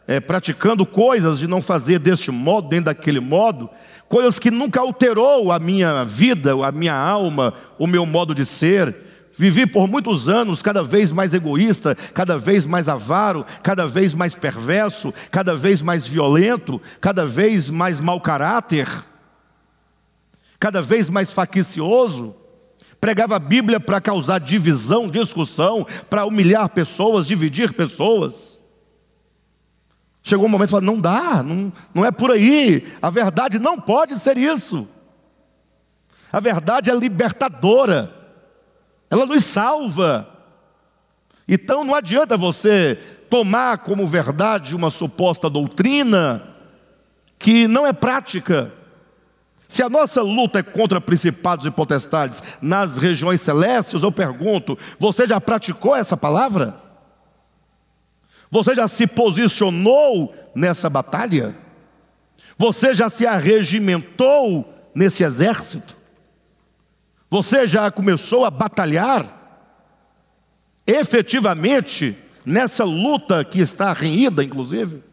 é, 0.07 0.19
praticando 0.19 0.85
coisas 0.85 1.39
de 1.39 1.47
não 1.47 1.61
fazer 1.61 1.99
deste 1.99 2.31
modo, 2.31 2.69
nem 2.71 2.81
daquele 2.81 3.19
modo, 3.19 3.69
coisas 4.07 4.37
que 4.37 4.51
nunca 4.51 4.79
alterou 4.79 5.51
a 5.51 5.59
minha 5.59 6.03
vida, 6.03 6.53
a 6.65 6.71
minha 6.71 6.95
alma, 6.95 7.53
o 7.79 7.87
meu 7.87 8.05
modo 8.05 8.33
de 8.35 8.45
ser, 8.45 8.95
Vivi 9.37 9.65
por 9.67 9.85
muitos 9.85 10.29
anos 10.29 10.61
cada 10.61 10.81
vez 10.81 11.11
mais 11.11 11.33
egoísta, 11.33 11.93
cada 12.13 12.37
vez 12.37 12.65
mais 12.65 12.87
avaro, 12.87 13.45
cada 13.61 13.85
vez 13.85 14.13
mais 14.13 14.33
perverso, 14.33 15.13
cada 15.29 15.53
vez 15.55 15.81
mais 15.81 16.07
violento, 16.07 16.81
cada 17.01 17.25
vez 17.25 17.69
mais 17.69 17.99
mau 17.99 18.21
caráter, 18.21 18.87
cada 20.57 20.81
vez 20.81 21.09
mais 21.09 21.33
faccioso. 21.33 22.33
Pregava 23.01 23.35
a 23.35 23.39
Bíblia 23.39 23.77
para 23.77 23.99
causar 23.99 24.39
divisão, 24.39 25.09
discussão, 25.09 25.85
para 26.09 26.25
humilhar 26.25 26.69
pessoas, 26.69 27.27
dividir 27.27 27.73
pessoas. 27.73 28.54
Chegou 30.27 30.47
um 30.47 30.49
momento 30.49 30.69
e 30.69 30.71
falou: 30.71 30.85
não 30.85 30.99
dá, 30.99 31.43
não, 31.43 31.71
não 31.93 32.03
é 32.03 32.09
por 32.09 32.31
aí, 32.31 32.91
a 32.99 33.11
verdade 33.11 33.59
não 33.59 33.79
pode 33.79 34.17
ser 34.17 34.39
isso. 34.39 34.87
A 36.33 36.39
verdade 36.39 36.89
é 36.89 36.95
libertadora, 36.95 38.11
ela 39.07 39.27
nos 39.27 39.45
salva. 39.45 40.27
Então 41.47 41.83
não 41.83 41.93
adianta 41.93 42.35
você 42.35 42.95
tomar 43.29 43.77
como 43.77 44.07
verdade 44.07 44.75
uma 44.75 44.89
suposta 44.89 45.47
doutrina 45.47 46.55
que 47.37 47.67
não 47.67 47.85
é 47.85 47.93
prática. 47.93 48.73
Se 49.67 49.83
a 49.83 49.89
nossa 49.89 50.23
luta 50.23 50.57
é 50.57 50.63
contra 50.63 50.99
principados 50.99 51.67
e 51.67 51.71
potestades 51.71 52.41
nas 52.59 52.97
regiões 52.97 53.41
celestes, 53.41 54.01
eu 54.01 54.11
pergunto: 54.11 54.75
você 54.97 55.27
já 55.27 55.39
praticou 55.39 55.95
essa 55.95 56.17
palavra? 56.17 56.83
Você 58.55 58.73
já 58.73 58.87
se 58.87 59.05
posicionou 59.05 60.33
nessa 60.55 60.89
batalha? 60.89 61.53
Você 62.57 62.95
já 62.95 63.09
se 63.09 63.27
arregimentou 63.27 64.73
nesse 64.95 65.25
exército? 65.25 65.93
Você 67.29 67.67
já 67.67 67.91
começou 67.91 68.45
a 68.45 68.49
batalhar 68.49 69.59
efetivamente 70.87 72.17
nessa 72.45 72.85
luta 72.85 73.43
que 73.43 73.59
está 73.59 73.91
renhida, 73.91 74.41
inclusive? 74.41 75.03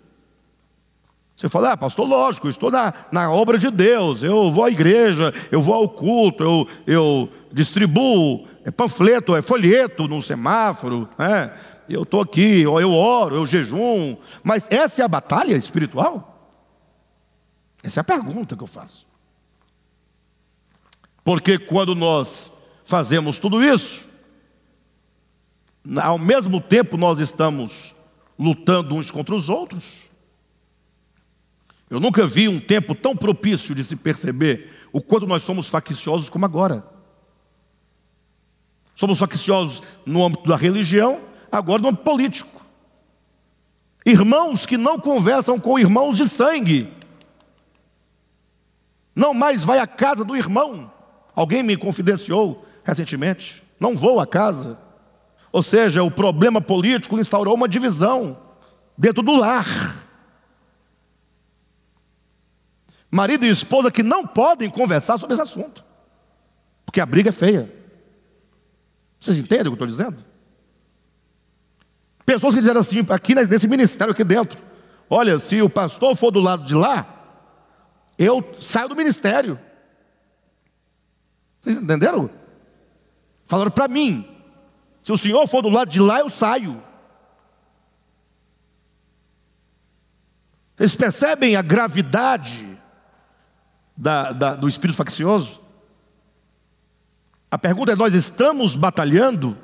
Você 1.34 1.48
fala, 1.48 1.72
ah, 1.72 1.76
pastor, 1.76 2.06
lógico, 2.06 2.48
estou 2.48 2.70
na, 2.70 2.94
na 3.10 3.28
obra 3.28 3.58
de 3.58 3.72
Deus, 3.72 4.22
eu 4.22 4.52
vou 4.52 4.66
à 4.66 4.70
igreja, 4.70 5.34
eu 5.50 5.60
vou 5.60 5.74
ao 5.74 5.88
culto, 5.88 6.44
eu, 6.44 6.68
eu 6.86 7.28
distribuo 7.52 8.46
é 8.64 8.70
panfleto, 8.70 9.34
é 9.34 9.42
folheto 9.42 10.06
num 10.06 10.22
semáforo, 10.22 11.08
né? 11.18 11.52
Eu 11.88 12.02
estou 12.02 12.20
aqui, 12.20 12.62
eu 12.62 12.92
oro, 12.92 13.36
eu 13.36 13.46
jejum, 13.46 14.16
mas 14.42 14.66
essa 14.70 15.02
é 15.02 15.04
a 15.04 15.08
batalha 15.08 15.54
espiritual? 15.54 16.28
Essa 17.82 18.00
é 18.00 18.02
a 18.02 18.04
pergunta 18.04 18.56
que 18.56 18.62
eu 18.62 18.66
faço. 18.66 19.06
Porque 21.24 21.58
quando 21.58 21.94
nós 21.94 22.52
fazemos 22.84 23.38
tudo 23.38 23.62
isso, 23.62 24.08
ao 26.00 26.18
mesmo 26.18 26.60
tempo 26.60 26.96
nós 26.96 27.18
estamos 27.18 27.94
lutando 28.38 28.94
uns 28.94 29.10
contra 29.10 29.34
os 29.34 29.48
outros, 29.48 30.10
eu 31.90 32.00
nunca 32.00 32.26
vi 32.26 32.48
um 32.48 32.58
tempo 32.58 32.94
tão 32.94 33.14
propício 33.14 33.74
de 33.74 33.84
se 33.84 33.96
perceber 33.96 34.72
o 34.92 35.00
quanto 35.00 35.26
nós 35.26 35.42
somos 35.42 35.68
facciosos 35.68 36.30
como 36.30 36.44
agora. 36.44 36.86
Somos 38.94 39.18
facciosos 39.18 39.82
no 40.06 40.24
âmbito 40.24 40.48
da 40.48 40.56
religião, 40.56 41.20
agora 41.52 41.82
no 41.82 41.88
âmbito 41.88 42.04
político. 42.04 42.62
Irmãos 44.04 44.64
que 44.64 44.78
não 44.78 44.98
conversam 44.98 45.60
com 45.60 45.78
irmãos 45.78 46.16
de 46.16 46.28
sangue. 46.28 46.92
Não 49.14 49.34
mais 49.34 49.62
vai 49.62 49.78
à 49.78 49.86
casa 49.86 50.24
do 50.24 50.34
irmão. 50.34 50.90
Alguém 51.36 51.62
me 51.62 51.76
confidenciou 51.76 52.66
recentemente. 52.82 53.62
Não 53.78 53.94
vou 53.94 54.18
à 54.18 54.26
casa. 54.26 54.78
Ou 55.52 55.62
seja, 55.62 56.02
o 56.02 56.10
problema 56.10 56.60
político 56.60 57.20
instaurou 57.20 57.54
uma 57.54 57.68
divisão 57.68 58.38
dentro 58.96 59.22
do 59.22 59.36
lar. 59.36 60.02
Marido 63.10 63.44
e 63.44 63.50
esposa 63.50 63.90
que 63.90 64.02
não 64.02 64.26
podem 64.26 64.70
conversar 64.70 65.18
sobre 65.18 65.34
esse 65.34 65.42
assunto, 65.42 65.84
porque 66.86 66.98
a 66.98 67.04
briga 67.04 67.28
é 67.28 67.32
feia. 67.32 67.70
Vocês 69.20 69.36
entendem 69.36 69.70
o 69.70 69.76
que 69.76 69.82
eu 69.82 69.86
estou 69.86 69.86
dizendo? 69.86 70.31
Pessoas 72.24 72.54
que 72.54 72.60
disseram 72.60 72.80
assim, 72.80 73.00
aqui 73.08 73.34
nesse 73.34 73.66
ministério 73.66 74.12
aqui 74.12 74.24
dentro: 74.24 74.58
olha, 75.10 75.38
se 75.38 75.60
o 75.60 75.68
pastor 75.68 76.16
for 76.16 76.30
do 76.30 76.40
lado 76.40 76.64
de 76.64 76.74
lá, 76.74 77.06
eu 78.18 78.56
saio 78.60 78.88
do 78.88 78.96
ministério. 78.96 79.58
Vocês 81.60 81.78
entenderam? 81.78 82.30
Falaram 83.44 83.70
para 83.70 83.88
mim: 83.88 84.28
se 85.02 85.10
o 85.10 85.18
senhor 85.18 85.46
for 85.48 85.62
do 85.62 85.68
lado 85.68 85.90
de 85.90 86.00
lá, 86.00 86.20
eu 86.20 86.30
saio. 86.30 86.82
Vocês 90.76 90.94
percebem 90.94 91.56
a 91.56 91.62
gravidade 91.62 92.78
da, 93.96 94.32
da, 94.32 94.54
do 94.54 94.68
espírito 94.68 94.96
faccioso? 94.96 95.60
A 97.50 97.58
pergunta 97.58 97.92
é: 97.92 97.96
nós 97.96 98.14
estamos 98.14 98.76
batalhando? 98.76 99.58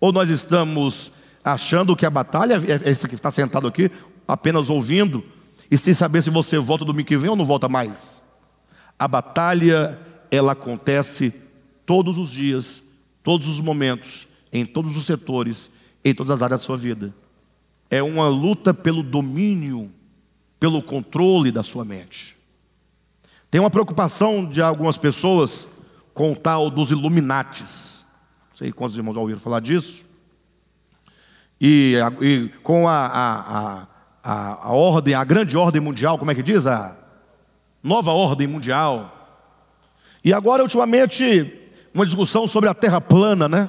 Ou 0.00 0.12
nós 0.12 0.30
estamos 0.30 1.12
achando 1.52 1.96
que 1.96 2.06
a 2.06 2.10
batalha 2.10 2.54
é 2.54 2.90
esse 2.90 3.08
que 3.08 3.14
está 3.14 3.30
sentado 3.30 3.66
aqui, 3.66 3.90
apenas 4.26 4.68
ouvindo, 4.68 5.24
e 5.70 5.76
sem 5.76 5.94
saber 5.94 6.22
se 6.22 6.30
você 6.30 6.58
volta 6.58 6.84
domingo 6.84 7.08
que 7.08 7.16
vem 7.16 7.30
ou 7.30 7.36
não 7.36 7.44
volta 7.44 7.68
mais? 7.68 8.22
A 8.98 9.06
batalha, 9.06 9.98
ela 10.30 10.52
acontece 10.52 11.32
todos 11.86 12.18
os 12.18 12.30
dias, 12.30 12.82
todos 13.22 13.48
os 13.48 13.60
momentos, 13.60 14.26
em 14.52 14.64
todos 14.64 14.96
os 14.96 15.06
setores, 15.06 15.70
em 16.04 16.14
todas 16.14 16.30
as 16.30 16.42
áreas 16.42 16.60
da 16.60 16.66
sua 16.66 16.76
vida. 16.76 17.14
É 17.90 18.02
uma 18.02 18.28
luta 18.28 18.74
pelo 18.74 19.02
domínio, 19.02 19.90
pelo 20.58 20.82
controle 20.82 21.50
da 21.50 21.62
sua 21.62 21.84
mente. 21.84 22.36
Tem 23.50 23.60
uma 23.60 23.70
preocupação 23.70 24.44
de 24.44 24.60
algumas 24.60 24.98
pessoas 24.98 25.68
com 26.12 26.32
o 26.32 26.36
tal 26.36 26.68
dos 26.68 26.90
Illuminates. 26.90 28.06
Não 28.50 28.56
sei 28.56 28.72
quantos 28.72 28.96
irmãos 28.96 29.14
já 29.14 29.20
ouviram 29.20 29.40
falar 29.40 29.60
disso. 29.60 30.07
E, 31.60 31.96
e 32.20 32.48
com 32.62 32.88
a, 32.88 33.06
a, 33.06 33.86
a, 34.22 34.68
a, 34.68 34.72
ordem, 34.72 35.14
a 35.14 35.24
grande 35.24 35.56
ordem 35.56 35.80
mundial, 35.80 36.18
como 36.18 36.30
é 36.30 36.34
que 36.34 36.42
diz? 36.42 36.66
A 36.66 36.96
nova 37.82 38.12
ordem 38.12 38.46
mundial. 38.46 39.14
E 40.24 40.32
agora, 40.32 40.62
ultimamente, 40.62 41.52
uma 41.92 42.06
discussão 42.06 42.46
sobre 42.46 42.68
a 42.68 42.74
terra 42.74 43.00
plana, 43.00 43.48
né? 43.48 43.68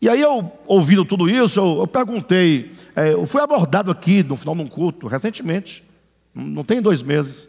E 0.00 0.08
aí 0.08 0.20
eu, 0.20 0.50
ouvindo 0.66 1.04
tudo 1.04 1.30
isso, 1.30 1.60
eu, 1.60 1.78
eu 1.80 1.86
perguntei, 1.86 2.72
é, 2.96 3.12
eu 3.12 3.24
fui 3.24 3.40
abordado 3.40 3.90
aqui 3.90 4.24
no 4.24 4.36
final 4.36 4.56
de 4.56 4.62
um 4.62 4.66
culto, 4.66 5.06
recentemente, 5.06 5.84
não 6.34 6.64
tem 6.64 6.82
dois 6.82 7.02
meses. 7.02 7.48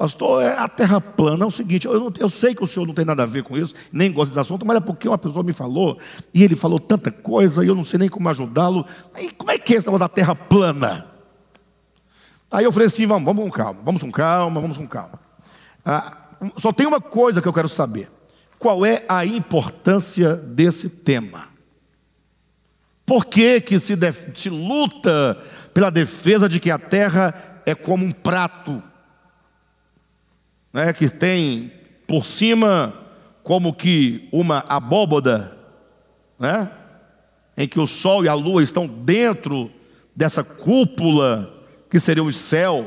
Pastor, 0.00 0.42
é 0.42 0.56
a 0.56 0.66
terra 0.66 0.98
plana 0.98 1.44
é 1.44 1.46
o 1.46 1.50
seguinte, 1.50 1.86
eu, 1.86 2.00
não, 2.00 2.10
eu, 2.18 2.30
sei 2.30 2.54
que 2.54 2.64
o 2.64 2.66
senhor 2.66 2.86
não 2.86 2.94
tem 2.94 3.04
nada 3.04 3.22
a 3.22 3.26
ver 3.26 3.42
com 3.42 3.58
isso, 3.58 3.74
nem 3.92 4.10
gosta 4.10 4.30
desse 4.30 4.40
assunto, 4.40 4.64
mas 4.64 4.78
é 4.78 4.80
porque 4.80 5.06
uma 5.06 5.18
pessoa 5.18 5.44
me 5.44 5.52
falou, 5.52 5.98
e 6.32 6.42
ele 6.42 6.56
falou 6.56 6.80
tanta 6.80 7.10
coisa, 7.10 7.62
e 7.62 7.68
eu 7.68 7.74
não 7.74 7.84
sei 7.84 7.98
nem 7.98 8.08
como 8.08 8.26
ajudá-lo. 8.30 8.86
Como 9.36 9.50
é 9.50 9.58
que 9.58 9.74
é 9.74 9.76
esse 9.76 9.86
negócio 9.86 9.98
da 9.98 10.08
terra 10.08 10.34
plana? 10.34 11.06
Aí 12.50 12.64
eu 12.64 12.72
falei 12.72 12.86
assim, 12.86 13.04
vamos, 13.04 13.26
vamos 13.26 13.44
com 13.44 13.50
calma, 13.50 13.82
vamos 13.84 14.00
com 14.00 14.10
calma, 14.10 14.58
vamos 14.58 14.78
com 14.78 14.88
calma. 14.88 15.20
Ah, 15.84 16.16
só 16.56 16.72
tem 16.72 16.86
uma 16.86 17.02
coisa 17.02 17.42
que 17.42 17.48
eu 17.48 17.52
quero 17.52 17.68
saber. 17.68 18.10
Qual 18.58 18.86
é 18.86 19.04
a 19.06 19.26
importância 19.26 20.34
desse 20.34 20.88
tema? 20.88 21.48
Por 23.04 23.26
que, 23.26 23.60
que 23.60 23.78
se, 23.78 23.94
def, 23.94 24.28
se 24.34 24.48
luta 24.48 25.38
pela 25.74 25.90
defesa 25.90 26.48
de 26.48 26.58
que 26.58 26.70
a 26.70 26.78
terra 26.78 27.60
é 27.66 27.74
como 27.74 28.02
um 28.02 28.12
prato? 28.12 28.82
Né, 30.72 30.92
que 30.92 31.08
tem 31.08 31.72
por 32.06 32.24
cima 32.24 32.94
como 33.42 33.72
que 33.72 34.28
uma 34.32 34.64
abóboda, 34.68 35.56
né, 36.38 36.70
em 37.56 37.68
que 37.68 37.80
o 37.80 37.86
sol 37.86 38.24
e 38.24 38.28
a 38.28 38.34
lua 38.34 38.62
estão 38.62 38.86
dentro 38.86 39.70
dessa 40.14 40.42
cúpula 40.42 41.64
que 41.90 41.98
seriam 41.98 42.26
os 42.26 42.36
céus. 42.36 42.86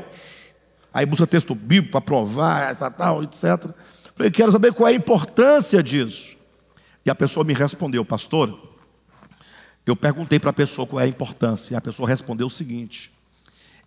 Aí 0.92 1.04
busca 1.04 1.26
texto 1.26 1.54
bíblico 1.54 1.92
para 1.92 2.00
provar, 2.00 2.76
tal, 2.76 3.22
etc. 3.22 3.70
Falei, 4.14 4.30
quero 4.30 4.52
saber 4.52 4.72
qual 4.72 4.88
é 4.88 4.92
a 4.92 4.96
importância 4.96 5.82
disso. 5.82 6.36
E 7.04 7.10
a 7.10 7.14
pessoa 7.14 7.44
me 7.44 7.52
respondeu, 7.52 8.04
pastor. 8.04 8.72
Eu 9.84 9.94
perguntei 9.94 10.38
para 10.38 10.50
a 10.50 10.54
pessoa 10.54 10.86
qual 10.86 11.00
é 11.00 11.04
a 11.04 11.08
importância. 11.08 11.74
E 11.74 11.76
a 11.76 11.80
pessoa 11.80 12.08
respondeu 12.08 12.46
o 12.46 12.50
seguinte: 12.50 13.12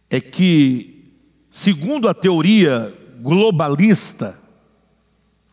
é 0.10 0.20
que, 0.20 1.14
segundo 1.50 2.08
a 2.08 2.14
teoria 2.14 2.94
globalista, 3.20 4.40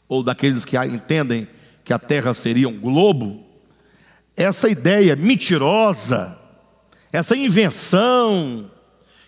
ou 0.08 0.22
daqueles 0.22 0.64
que 0.64 0.76
entendem 0.76 1.48
que 1.84 1.92
a 1.92 1.98
Terra 1.98 2.32
seria 2.34 2.68
um 2.68 2.78
globo, 2.78 3.44
essa 4.36 4.68
ideia 4.68 5.14
mentirosa, 5.14 6.38
essa 7.12 7.36
invenção, 7.36 8.70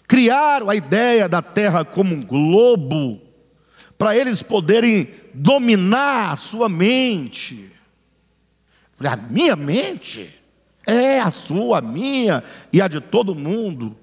criaram 0.08 0.68
a 0.68 0.74
ideia 0.74 1.28
da 1.28 1.42
Terra 1.42 1.84
como 1.84 2.14
um 2.14 2.22
globo, 2.22 3.20
para 3.98 4.16
eles 4.16 4.42
poderem 4.42 5.08
dominar 5.32 6.32
a 6.32 6.36
sua 6.36 6.68
mente. 6.68 7.72
A 9.00 9.16
minha 9.16 9.56
mente? 9.56 10.34
É 10.86 11.18
a 11.18 11.30
sua, 11.30 11.78
a 11.78 11.82
minha 11.82 12.44
e 12.72 12.80
a 12.80 12.88
de 12.88 13.00
todo 13.00 13.34
mundo. 13.34 13.96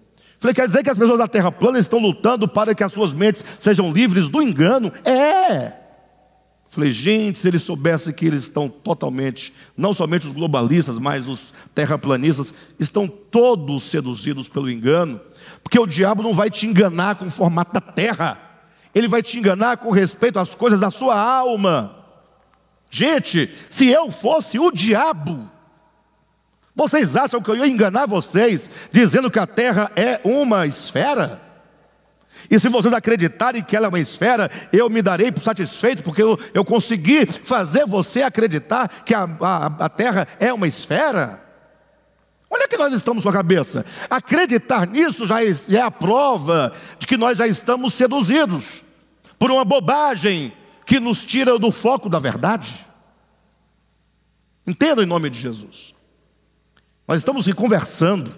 Falei, 0.44 0.54
quer 0.54 0.68
dizer 0.68 0.84
que 0.84 0.90
as 0.90 0.98
pessoas 0.98 1.20
da 1.20 1.26
terra 1.26 1.50
plana 1.54 1.80
estão 1.80 2.00
lutando 2.00 2.50
para 2.50 2.76
que 2.76 2.84
as 2.84 2.92
suas 2.92 3.14
mentes 3.14 3.46
sejam 3.58 3.94
livres 3.94 4.28
do 4.28 4.42
engano? 4.42 4.92
É. 5.06 5.72
Falei, 6.68 6.92
gente, 6.92 7.40
se 7.40 7.48
eles 7.48 7.62
soubessem 7.62 8.14
que 8.14 8.26
eles 8.26 8.44
estão 8.44 8.68
totalmente, 8.68 9.54
não 9.78 9.94
somente 9.94 10.28
os 10.28 10.34
globalistas, 10.34 11.00
mas 11.00 11.30
os 11.30 11.54
terraplanistas, 11.74 12.54
estão 12.78 13.08
todos 13.08 13.84
seduzidos 13.84 14.50
pelo 14.50 14.70
engano, 14.70 15.18
porque 15.64 15.80
o 15.80 15.88
diabo 15.88 16.22
não 16.22 16.34
vai 16.34 16.52
te 16.52 16.68
enganar 16.68 17.16
com 17.16 17.28
o 17.28 17.32
formato 17.32 17.72
da 17.72 17.80
terra, 17.80 18.38
ele 18.94 19.08
vai 19.08 19.24
te 19.24 19.40
enganar 19.40 19.78
com 19.78 19.92
respeito 19.92 20.40
às 20.40 20.54
coisas 20.54 20.82
da 20.82 20.92
sua 20.92 21.18
alma. 21.18 22.04
Gente, 22.92 23.50
se 23.70 23.88
eu 23.88 24.12
fosse 24.12 24.60
o 24.60 24.72
diabo, 24.72 25.50
vocês 26.76 27.16
acham 27.16 27.42
que 27.42 27.52
eu 27.52 27.56
ia 27.56 27.68
enganar 27.68 28.08
vocês 28.08 28.70
dizendo 28.92 29.30
que 29.30 29.40
a 29.40 29.46
Terra 29.46 29.92
é 29.96 30.20
uma 30.24 30.66
esfera? 30.66 31.42
E 32.50 32.60
se 32.60 32.68
vocês 32.68 32.94
acreditarem 32.94 33.64
que 33.64 33.76
ela 33.76 33.86
é 33.86 33.90
uma 33.90 34.00
esfera, 34.00 34.50
eu 34.72 34.90
me 34.90 35.02
darei 35.02 35.32
satisfeito, 35.42 36.04
porque 36.04 36.22
eu, 36.22 36.38
eu 36.54 36.66
consegui 36.66 37.26
fazer 37.26 37.86
você 37.86 38.24
acreditar 38.24 38.88
que 39.06 39.14
a, 39.14 39.24
a, 39.24 39.66
a 39.86 39.90
Terra 39.90 40.28
é 40.40 40.52
uma 40.52 40.68
esfera. 40.68 41.42
Olha 42.50 42.68
que 42.68 42.78
nós 42.78 42.94
estamos 42.94 43.24
com 43.24 43.30
a 43.30 43.34
cabeça. 43.34 43.86
Acreditar 44.10 44.86
nisso 44.88 45.26
já 45.26 45.44
é, 45.44 45.48
é 45.70 45.82
a 45.82 45.92
prova 45.92 46.74
de 47.00 47.08
que 47.08 47.18
nós 47.18 47.38
já 47.38 47.48
estamos 47.48 47.94
seduzidos 47.94 48.84
por 49.40 49.50
uma 49.50 49.66
bobagem 49.66 50.54
que 50.86 51.00
nos 51.00 51.24
tira 51.26 51.58
do 51.58 51.72
foco 51.72 52.10
da 52.10 52.20
verdade. 52.20 52.86
Entenda 54.68 55.04
em 55.04 55.08
nome 55.08 55.30
de 55.30 55.40
Jesus. 55.40 55.93
Nós 57.08 57.20
estamos 57.20 57.52
conversando, 57.54 58.34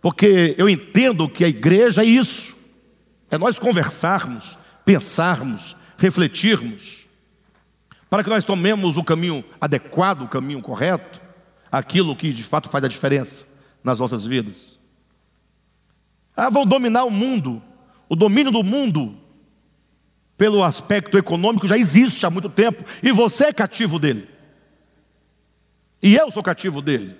porque 0.00 0.54
eu 0.56 0.68
entendo 0.68 1.28
que 1.28 1.44
a 1.44 1.48
igreja 1.48 2.02
é 2.02 2.06
isso. 2.06 2.56
É 3.30 3.36
nós 3.36 3.58
conversarmos, 3.58 4.58
pensarmos, 4.84 5.76
refletirmos, 5.96 7.06
para 8.08 8.24
que 8.24 8.30
nós 8.30 8.44
tomemos 8.44 8.96
o 8.96 9.04
caminho 9.04 9.44
adequado, 9.60 10.22
o 10.22 10.28
caminho 10.28 10.60
correto, 10.60 11.20
aquilo 11.70 12.16
que 12.16 12.32
de 12.32 12.42
fato 12.42 12.68
faz 12.68 12.84
a 12.84 12.88
diferença 12.88 13.46
nas 13.84 13.98
nossas 13.98 14.26
vidas. 14.26 14.80
Ah, 16.36 16.50
vão 16.50 16.64
dominar 16.64 17.04
o 17.04 17.10
mundo. 17.10 17.62
O 18.08 18.16
domínio 18.16 18.50
do 18.50 18.64
mundo 18.64 19.16
pelo 20.36 20.64
aspecto 20.64 21.18
econômico 21.18 21.68
já 21.68 21.76
existe 21.76 22.24
há 22.24 22.30
muito 22.30 22.48
tempo 22.48 22.82
e 23.02 23.12
você 23.12 23.44
é 23.44 23.52
cativo 23.52 23.98
dele. 23.98 24.26
E 26.02 26.16
eu 26.16 26.32
sou 26.32 26.42
cativo 26.42 26.80
dele. 26.80 27.19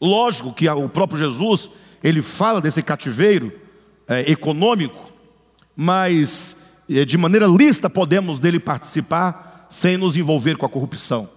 Lógico 0.00 0.52
que 0.52 0.68
o 0.68 0.88
próprio 0.88 1.18
Jesus, 1.18 1.70
ele 2.02 2.22
fala 2.22 2.60
desse 2.60 2.82
cativeiro 2.82 3.52
é, 4.06 4.30
econômico, 4.30 5.12
mas 5.76 6.56
é, 6.88 7.04
de 7.04 7.16
maneira 7.16 7.46
lista 7.46 7.88
podemos 7.88 8.40
dele 8.40 8.60
participar 8.60 9.66
sem 9.68 9.96
nos 9.96 10.16
envolver 10.16 10.56
com 10.56 10.66
a 10.66 10.68
corrupção. 10.68 11.28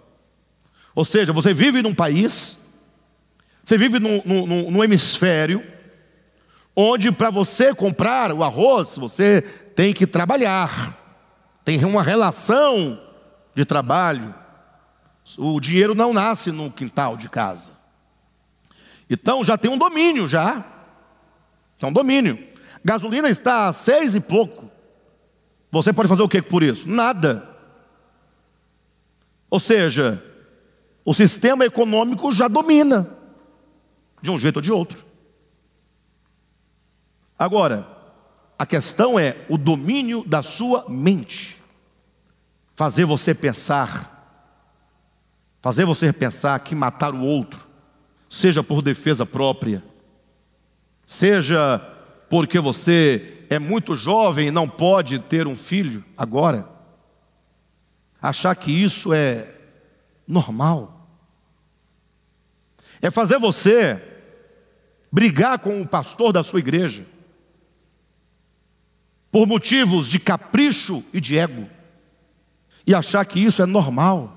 Ou 0.94 1.06
seja, 1.06 1.32
você 1.32 1.54
vive 1.54 1.82
num 1.82 1.94
país, 1.94 2.58
você 3.64 3.78
vive 3.78 4.00
num, 4.00 4.22
num, 4.26 4.72
num 4.72 4.84
hemisfério, 4.84 5.64
onde 6.76 7.12
para 7.12 7.30
você 7.30 7.74
comprar 7.74 8.32
o 8.32 8.44
arroz, 8.44 8.98
você 8.98 9.42
tem 9.76 9.94
que 9.94 10.08
trabalhar, 10.08 10.98
tem 11.64 11.84
uma 11.86 12.02
relação 12.02 13.00
de 13.54 13.66
trabalho. 13.66 14.34
O 15.38 15.60
dinheiro 15.60 15.94
não 15.94 16.14
nasce 16.14 16.52
no 16.52 16.72
quintal 16.72 17.18
de 17.18 17.28
casa. 17.30 17.77
Então 19.10 19.44
já 19.44 19.58
tem 19.58 19.72
um 19.72 19.78
domínio 19.78 20.28
já. 20.28 20.66
Um 21.82 21.94
domínio. 21.94 22.48
Gasolina 22.84 23.30
está 23.30 23.68
a 23.68 23.74
seis 23.74 24.16
e 24.16 24.20
pouco. 24.20 24.70
Você 25.72 25.92
pode 25.94 26.10
fazer 26.10 26.24
o 26.24 26.30
que 26.30 26.42
por 26.42 26.64
isso? 26.64 26.88
Nada. 26.88 27.48
Ou 29.50 29.60
seja, 29.60 30.24
o 31.06 31.14
sistema 31.14 31.66
econômico 31.66 32.32
já 32.32 32.48
domina, 32.48 33.10
de 34.22 34.32
um 34.32 34.40
jeito 34.40 34.58
ou 34.58 34.62
de 34.62 34.72
outro. 34.72 35.06
Agora, 37.38 37.88
a 38.58 38.66
questão 38.66 39.20
é 39.20 39.46
o 39.48 39.58
domínio 39.58 40.24
da 40.26 40.42
sua 40.42 40.86
mente. 40.90 41.62
Fazer 42.76 43.06
você 43.06 43.34
pensar, 43.34 44.42
fazer 45.62 45.86
você 45.86 46.12
pensar 46.12 46.60
que 46.60 46.74
matar 46.74 47.14
o 47.14 47.22
outro, 47.22 47.67
seja 48.30 48.64
por 48.64 48.82
defesa 48.82 49.26
própria, 49.26 49.84
seja 51.06 51.80
porque 52.30 52.60
você 52.60 53.46
é 53.50 53.58
muito 53.58 53.96
jovem 53.96 54.48
e 54.48 54.52
não 54.52 54.68
pode 54.68 55.20
ter 55.20 55.48
um 55.48 55.56
filho 55.56 56.04
agora, 56.18 56.68
achar 58.22 58.56
que 58.56 58.72
isso 58.72 59.14
é 59.14 59.54
normal, 60.28 61.08
é 63.02 63.10
fazer 63.10 63.40
você 63.40 64.02
brigar 65.12 65.60
com 65.60 65.82
o 65.82 65.88
pastor 65.88 66.34
da 66.34 66.44
sua 66.44 66.60
igreja, 66.60 67.06
por 69.32 69.48
motivos 69.48 70.08
de 70.08 70.20
capricho 70.20 71.04
e 71.14 71.22
de 71.22 71.38
ego, 71.38 71.70
e 72.86 72.96
achar 72.96 73.26
que 73.26 73.40
isso 73.40 73.62
é 73.62 73.66
normal. 73.66 74.37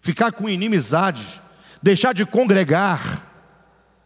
Ficar 0.00 0.32
com 0.32 0.48
inimizade, 0.48 1.40
deixar 1.82 2.12
de 2.12 2.24
congregar, 2.24 3.26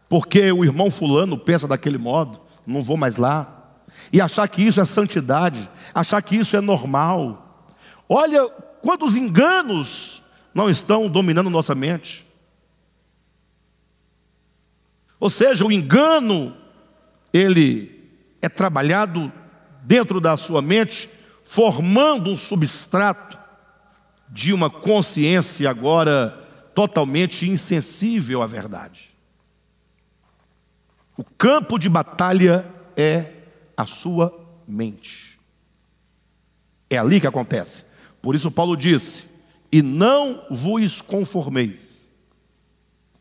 porque 0.09 0.51
o 0.51 0.63
irmão 0.63 0.91
Fulano 0.91 1.37
pensa 1.37 1.67
daquele 1.67 1.97
modo, 1.97 2.41
não 2.65 2.83
vou 2.83 2.97
mais 2.97 3.15
lá, 3.15 3.75
e 4.11 4.21
achar 4.21 4.47
que 4.47 4.61
isso 4.61 4.79
é 4.81 4.85
santidade, 4.85 5.69
achar 5.93 6.21
que 6.21 6.35
isso 6.35 6.55
é 6.55 6.61
normal. 6.61 7.67
Olha 8.07 8.47
quantos 8.81 9.15
enganos 9.15 10.23
não 10.53 10.69
estão 10.69 11.09
dominando 11.09 11.49
nossa 11.49 11.73
mente. 11.73 12.25
Ou 15.19 15.29
seja, 15.29 15.65
o 15.65 15.71
engano 15.71 16.55
ele 17.31 18.11
é 18.41 18.49
trabalhado 18.49 19.31
dentro 19.83 20.19
da 20.19 20.37
sua 20.37 20.61
mente, 20.61 21.09
formando 21.43 22.29
um 22.29 22.35
substrato 22.35 23.39
de 24.33 24.51
uma 24.51 24.67
consciência 24.67 25.69
agora 25.69 26.29
totalmente 26.73 27.47
insensível 27.47 28.41
à 28.41 28.47
verdade. 28.47 29.11
O 31.15 31.23
campo 31.23 31.77
de 31.77 31.87
batalha 31.87 32.65
é 32.97 33.31
a 33.77 33.85
sua 33.85 34.33
mente. 34.67 35.39
É 36.89 36.97
ali 36.97 37.21
que 37.21 37.27
acontece. 37.27 37.85
Por 38.23 38.33
isso 38.33 38.49
Paulo 38.49 38.75
disse: 38.75 39.27
"E 39.71 39.83
não 39.83 40.43
vos 40.49 40.99
conformeis 40.99 42.09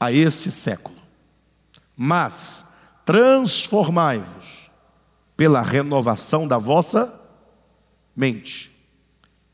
a 0.00 0.10
este 0.10 0.50
século, 0.50 0.96
mas 1.94 2.64
transformai-vos 3.04 4.70
pela 5.36 5.60
renovação 5.60 6.48
da 6.48 6.56
vossa 6.56 7.20
mente. 8.16 8.70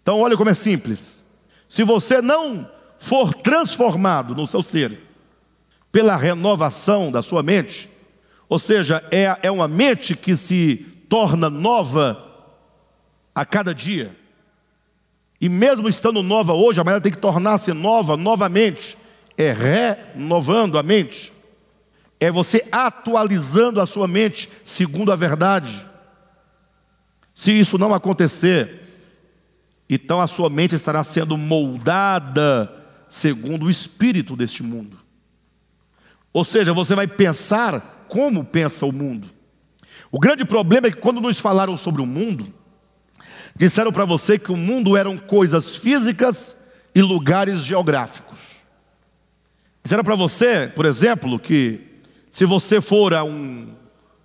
Então, 0.03 0.21
olha 0.21 0.37
como 0.37 0.51
é 0.51 0.55
simples. 0.55 1.25
Se 1.69 1.85
você 1.85 2.23
não 2.23 2.69
for 2.99 3.35
transformado 3.35 4.35
no 4.35 4.47
seu 4.47 4.63
ser 4.63 4.99
pela 5.93 6.17
renovação 6.17 7.13
da 7.13 7.23
sua 7.23 7.43
mente, 7.43 7.89
ou 8.49 8.59
seja, 8.59 9.05
é, 9.11 9.39
é 9.43 9.51
uma 9.51 9.69
mente 9.69 10.17
que 10.17 10.37
se 10.37 10.87
torna 11.09 11.49
nova 11.49 12.25
a 13.35 13.45
cada 13.45 13.75
dia, 13.75 14.17
e 15.41 15.49
mesmo 15.49 15.89
estando 15.89 16.23
nova 16.23 16.53
hoje, 16.53 16.81
amanhã 16.81 17.01
tem 17.01 17.13
que 17.13 17.19
tornar-se 17.19 17.73
nova 17.73 18.17
novamente, 18.17 18.99
é 19.37 19.53
renovando 19.53 20.79
a 20.79 20.83
mente 20.83 21.33
é 22.21 22.31
você 22.31 22.67
atualizando 22.71 23.81
a 23.81 23.87
sua 23.87 24.09
mente 24.09 24.51
segundo 24.65 25.13
a 25.13 25.17
verdade. 25.17 25.87
Se 27.33 27.53
isso 27.53 27.79
não 27.79 27.95
acontecer, 27.95 28.88
então 29.89 30.21
a 30.21 30.27
sua 30.27 30.51
mente 30.51 30.75
estará 30.75 31.03
sendo 31.03 31.37
moldada 31.37 32.71
segundo 33.09 33.67
o 33.67 33.71
espírito 33.71 34.37
deste 34.37 34.63
mundo. 34.63 34.99
Ou 36.33 36.45
seja, 36.45 36.73
você 36.73 36.95
vai 36.95 37.07
pensar 37.07 38.05
como 38.09 38.45
pensa 38.45 38.85
o 38.85 38.93
mundo. 38.93 39.31
O 40.11 40.19
grande 40.19 40.45
problema 40.45 40.87
é 40.87 40.91
que 40.91 40.99
quando 40.99 41.21
nos 41.21 41.39
falaram 41.39 41.77
sobre 41.77 42.03
o 42.03 42.07
mundo, 42.07 42.53
disseram 43.57 43.93
para 43.93 44.05
você 44.05 44.39
que 44.39 44.53
o 44.53 44.57
mundo 44.57 44.97
eram 44.97 45.17
coisas 45.17 45.77
físicas 45.77 46.57
e 46.95 47.03
lugares 47.03 47.61
geográficos. 47.65 48.39
Disseram 49.83 50.05
para 50.05 50.15
você, 50.15 50.69
por 50.69 50.85
exemplo, 50.85 51.39
que 51.39 51.81
se 52.31 52.45
você 52.45 52.81
for 52.81 53.15
a 53.15 53.25
um, 53.25 53.75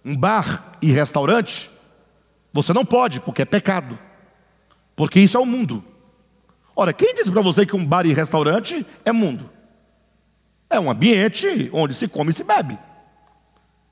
um 0.03 0.15
bar 0.15 0.77
e 0.81 0.91
restaurante, 0.91 1.69
você 2.51 2.73
não 2.73 2.85
pode, 2.85 3.19
porque 3.21 3.41
é 3.41 3.45
pecado. 3.45 3.97
Porque 4.95 5.19
isso 5.19 5.37
é 5.37 5.39
o 5.39 5.45
mundo. 5.45 5.83
Ora, 6.75 6.93
quem 6.93 7.13
disse 7.15 7.31
para 7.31 7.41
você 7.41 7.65
que 7.65 7.75
um 7.75 7.85
bar 7.85 8.05
e 8.05 8.13
restaurante 8.13 8.85
é 9.05 9.11
mundo? 9.11 9.49
É 10.69 10.79
um 10.79 10.89
ambiente 10.89 11.69
onde 11.71 11.93
se 11.93 12.07
come 12.07 12.31
e 12.31 12.33
se 12.33 12.43
bebe. 12.43 12.77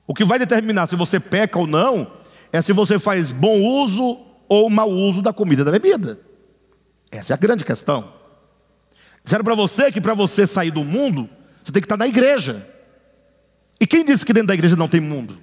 O 0.06 0.14
que 0.14 0.24
vai 0.24 0.38
determinar 0.38 0.86
se 0.88 0.96
você 0.96 1.20
peca 1.20 1.58
ou 1.58 1.66
não 1.66 2.10
é 2.52 2.60
se 2.60 2.72
você 2.72 2.98
faz 2.98 3.32
bom 3.32 3.60
uso 3.60 4.18
ou 4.48 4.68
mau 4.68 4.90
uso 4.90 5.22
da 5.22 5.32
comida 5.32 5.62
e 5.62 5.64
da 5.64 5.70
bebida. 5.70 6.20
Essa 7.10 7.32
é 7.32 7.34
a 7.34 7.38
grande 7.38 7.64
questão. 7.64 8.12
Disseram 9.24 9.44
para 9.44 9.54
você 9.54 9.92
que 9.92 10.00
para 10.00 10.14
você 10.14 10.46
sair 10.46 10.70
do 10.70 10.84
mundo, 10.84 11.28
você 11.62 11.70
tem 11.70 11.80
que 11.80 11.86
estar 11.86 11.96
na 11.96 12.08
igreja. 12.08 12.68
E 13.80 13.86
quem 13.86 14.04
disse 14.04 14.26
que 14.26 14.32
dentro 14.32 14.48
da 14.48 14.54
igreja 14.54 14.76
não 14.76 14.88
tem 14.88 15.00
mundo? 15.00 15.38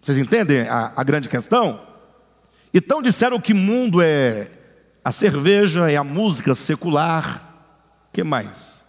Vocês 0.00 0.18
entendem 0.18 0.62
a, 0.62 0.92
a 0.96 1.04
grande 1.04 1.28
questão? 1.28 1.91
Então 2.72 3.02
disseram 3.02 3.40
que 3.40 3.52
mundo 3.52 4.00
é 4.00 4.50
a 5.04 5.12
cerveja, 5.12 5.90
é 5.90 5.96
a 5.96 6.04
música 6.04 6.54
secular. 6.54 7.48
que 8.12 8.22
mais? 8.22 8.84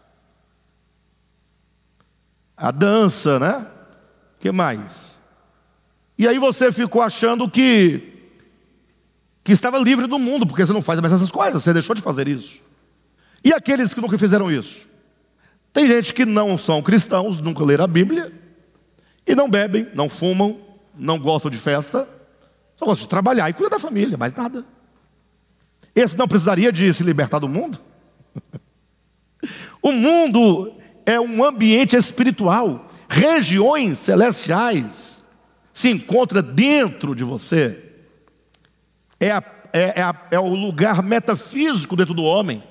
A 2.56 2.72
dança, 2.72 3.40
né? 3.40 3.68
que 4.44 4.52
mais? 4.52 5.18
E 6.18 6.28
aí 6.28 6.38
você 6.38 6.70
ficou 6.70 7.02
achando 7.02 7.50
que 7.50 8.10
que 9.42 9.52
estava 9.52 9.78
livre 9.78 10.08
do 10.08 10.20
mundo, 10.20 10.46
porque 10.48 10.66
você 10.66 10.72
não 10.72 10.82
faz 10.82 11.00
mais 11.00 11.14
essas 11.14 11.32
coisas, 11.32 11.64
você 11.64 11.74
deixou 11.74 11.96
de 11.96 12.02
fazer 12.02 12.28
isso. 12.28 12.62
E 13.44 13.54
aqueles 13.54 13.94
que 13.94 14.02
nunca 14.02 14.18
fizeram 14.18 14.50
isso? 14.52 14.88
Tem 15.74 15.88
gente 15.88 16.14
que 16.14 16.26
não 16.26 16.58
são 16.58 16.82
cristãos, 16.82 17.42
nunca 17.42 17.64
leram 17.64 17.84
a 17.84 17.88
Bíblia, 17.88 18.32
e 19.26 19.36
não 19.36 19.50
bebem, 19.50 19.88
não 19.94 20.10
fumam, 20.10 20.60
não 20.96 21.18
gostam 21.20 21.50
de 21.50 21.58
festa, 21.58 22.08
só 22.84 22.86
gostam 22.86 23.06
de 23.06 23.10
trabalhar 23.10 23.50
e 23.50 23.54
cuidar 23.54 23.70
da 23.70 23.80
família, 23.80 24.18
mais 24.18 24.34
nada. 24.34 24.66
Esse 25.96 26.18
não 26.18 26.28
precisaria 26.28 26.72
de 26.72 26.94
se 26.94 27.04
libertar 27.04 27.40
do 27.40 27.48
mundo? 27.48 27.80
o 29.82 29.92
mundo 29.92 30.74
é 31.06 31.20
um 31.20 31.44
ambiente 31.44 31.96
espiritual, 31.96 32.90
regiões 33.08 34.00
celestiais 34.00 35.24
se 35.72 35.90
encontra 35.90 36.42
dentro 36.42 37.16
de 37.16 37.24
você. 37.24 37.92
É, 39.20 39.32
a, 39.32 39.44
é, 39.72 40.00
é, 40.00 40.04
a, 40.04 40.16
é 40.32 40.40
o 40.40 40.54
lugar 40.54 41.02
metafísico 41.02 41.96
dentro 41.96 42.14
do 42.14 42.24
homem. 42.24 42.64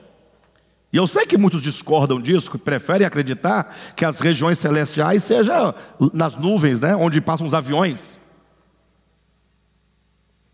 E 0.93 0.97
eu 0.97 1.07
sei 1.07 1.25
que 1.25 1.39
muitos 1.39 1.63
discordam 1.63 2.21
disso, 2.21 2.51
que 2.51 2.59
preferem 2.59 3.07
acreditar 3.07 3.75
que 3.97 4.05
as 4.05 4.21
regiões 4.21 4.59
celestiais 4.59 5.25
sejam 5.25 5.75
nas 6.13 6.37
nuvens, 6.37 6.81
né, 6.81 6.95
onde 6.95 7.21
passam 7.21 7.47
os 7.47 7.55
aviões. 7.55 8.21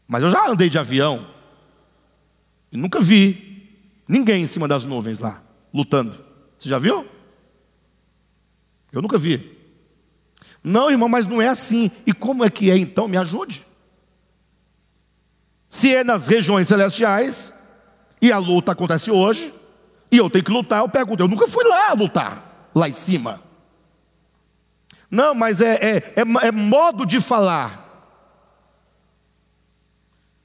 Mas 0.08 0.22
eu 0.22 0.30
já 0.30 0.48
andei 0.48 0.70
de 0.70 0.78
avião 0.78 1.28
e 2.72 2.76
nunca 2.78 3.00
vi 3.00 3.68
ninguém 4.08 4.42
em 4.42 4.46
cima 4.46 4.66
das 4.66 4.84
nuvens 4.84 5.18
lá, 5.18 5.42
lutando. 5.72 6.24
Você 6.58 6.68
já 6.68 6.78
viu? 6.78 7.06
Eu 8.90 9.02
nunca 9.02 9.18
vi. 9.18 9.56
Não, 10.64 10.90
irmão, 10.90 11.08
mas 11.08 11.26
não 11.26 11.42
é 11.42 11.48
assim. 11.48 11.90
E 12.06 12.12
como 12.12 12.42
é 12.42 12.50
que 12.50 12.70
é 12.70 12.76
então? 12.76 13.06
Me 13.06 13.18
ajude. 13.18 13.66
Se 15.68 15.94
é 15.94 16.02
nas 16.02 16.26
regiões 16.26 16.66
celestiais, 16.66 17.52
e 18.20 18.32
a 18.32 18.38
luta 18.38 18.72
acontece 18.72 19.10
hoje, 19.10 19.54
e 20.10 20.16
eu 20.16 20.30
tenho 20.30 20.44
que 20.44 20.50
lutar, 20.50 20.80
eu 20.80 20.88
pergunto, 20.88 21.22
eu 21.22 21.28
nunca 21.28 21.46
fui 21.46 21.64
lá 21.64 21.92
lutar, 21.92 22.70
lá 22.74 22.88
em 22.88 22.94
cima. 22.94 23.42
Não, 25.10 25.34
mas 25.34 25.60
é, 25.60 25.74
é, 25.74 25.96
é, 26.16 26.46
é 26.46 26.52
modo 26.52 27.04
de 27.04 27.20
falar. 27.20 27.87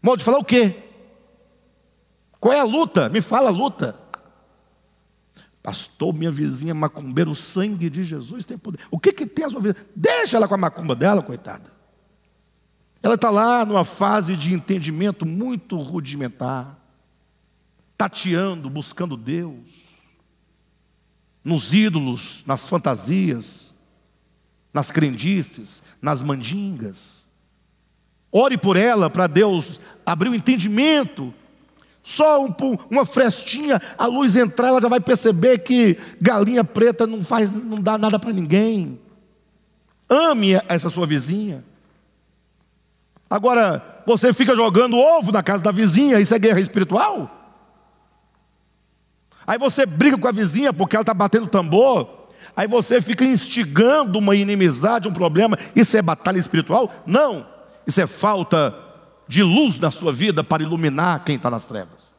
Modo 0.03 0.19
de 0.19 0.25
falar 0.25 0.37
o 0.37 0.43
quê? 0.43 0.75
Qual 2.39 2.53
é 2.53 2.59
a 2.59 2.65
luta? 2.65 3.09
Me 3.09 3.21
fala 3.21 3.49
a 3.49 3.51
luta. 3.51 3.97
Pastor, 5.63 6.13
minha 6.13 6.29
vizinha 6.29 6.73
macumbeira, 6.75 7.29
o 7.29 7.35
sangue 7.35 7.89
de 7.89 8.03
Jesus 8.03 8.43
tem 8.43 8.57
poder. 8.57 8.81
O 8.91 8.99
que, 8.99 9.13
que 9.13 9.25
tem 9.25 9.45
a 9.45 9.49
sua 9.49 9.61
vida? 9.61 9.77
Deixa 9.95 10.35
ela 10.35 10.47
com 10.47 10.55
a 10.55 10.57
macumba 10.57 10.93
dela, 10.93 11.23
coitada. 11.23 11.71
Ela 13.01 13.15
está 13.15 13.29
lá 13.31 13.65
numa 13.65 13.85
fase 13.85 14.35
de 14.35 14.53
entendimento 14.53 15.25
muito 15.25 15.77
rudimentar 15.77 16.83
tateando, 18.03 18.69
buscando 18.69 19.15
Deus, 19.15 19.69
nos 21.41 21.73
ídolos, 21.73 22.43
nas 22.45 22.67
fantasias, 22.67 23.73
nas 24.73 24.91
crendices, 24.91 25.81
nas 26.01 26.21
mandingas. 26.21 27.27
Ore 28.29 28.57
por 28.57 28.75
ela 28.75 29.09
para 29.09 29.27
Deus 29.27 29.79
abrir 30.05 30.29
o 30.29 30.35
entendimento. 30.35 31.33
Só 32.03 32.43
um, 32.43 32.53
uma 32.89 33.05
frestinha, 33.05 33.81
a 33.97 34.05
luz 34.05 34.35
entrar, 34.35 34.67
ela 34.67 34.81
já 34.81 34.89
vai 34.89 34.99
perceber 34.99 35.59
que 35.59 35.97
galinha 36.19 36.63
preta 36.63 37.07
não 37.07 37.23
faz, 37.23 37.49
não 37.49 37.81
dá 37.81 37.97
nada 37.97 38.19
para 38.19 38.33
ninguém. 38.33 38.99
Ame 40.09 40.53
essa 40.67 40.89
sua 40.89 41.07
vizinha. 41.07 41.63
Agora, 43.29 44.03
você 44.05 44.33
fica 44.33 44.53
jogando 44.55 44.97
ovo 44.97 45.31
na 45.31 45.41
casa 45.41 45.63
da 45.63 45.71
vizinha, 45.71 46.19
isso 46.19 46.35
é 46.35 46.39
guerra 46.39 46.59
espiritual? 46.59 47.43
Aí 49.47 49.57
você 49.57 49.85
briga 49.85 50.17
com 50.17 50.27
a 50.27 50.31
vizinha 50.31 50.73
porque 50.73 50.95
ela 50.95 51.03
está 51.03 51.13
batendo 51.13 51.47
tambor. 51.47 52.27
Aí 52.55 52.67
você 52.67 53.01
fica 53.01 53.23
instigando 53.23 54.19
uma 54.19 54.35
inimizade, 54.35 55.07
um 55.07 55.13
problema. 55.13 55.57
Isso 55.75 55.97
é 55.97 56.01
batalha 56.01 56.37
espiritual? 56.37 56.91
Não. 57.05 57.45
Isso 57.87 57.99
é 57.99 58.07
falta 58.07 58.82
de 59.33 59.41
luz 59.41 59.79
na 59.79 59.89
sua 59.89 60.13
vida 60.13 60.43
para 60.43 60.61
iluminar 60.61 61.23
quem 61.23 61.37
está 61.37 61.49
nas 61.49 61.65
trevas. 61.65 62.13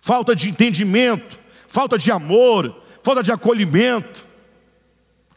Falta 0.00 0.36
de 0.36 0.48
entendimento, 0.48 1.36
falta 1.66 1.98
de 1.98 2.12
amor, 2.12 2.80
falta 3.02 3.24
de 3.24 3.32
acolhimento, 3.32 4.24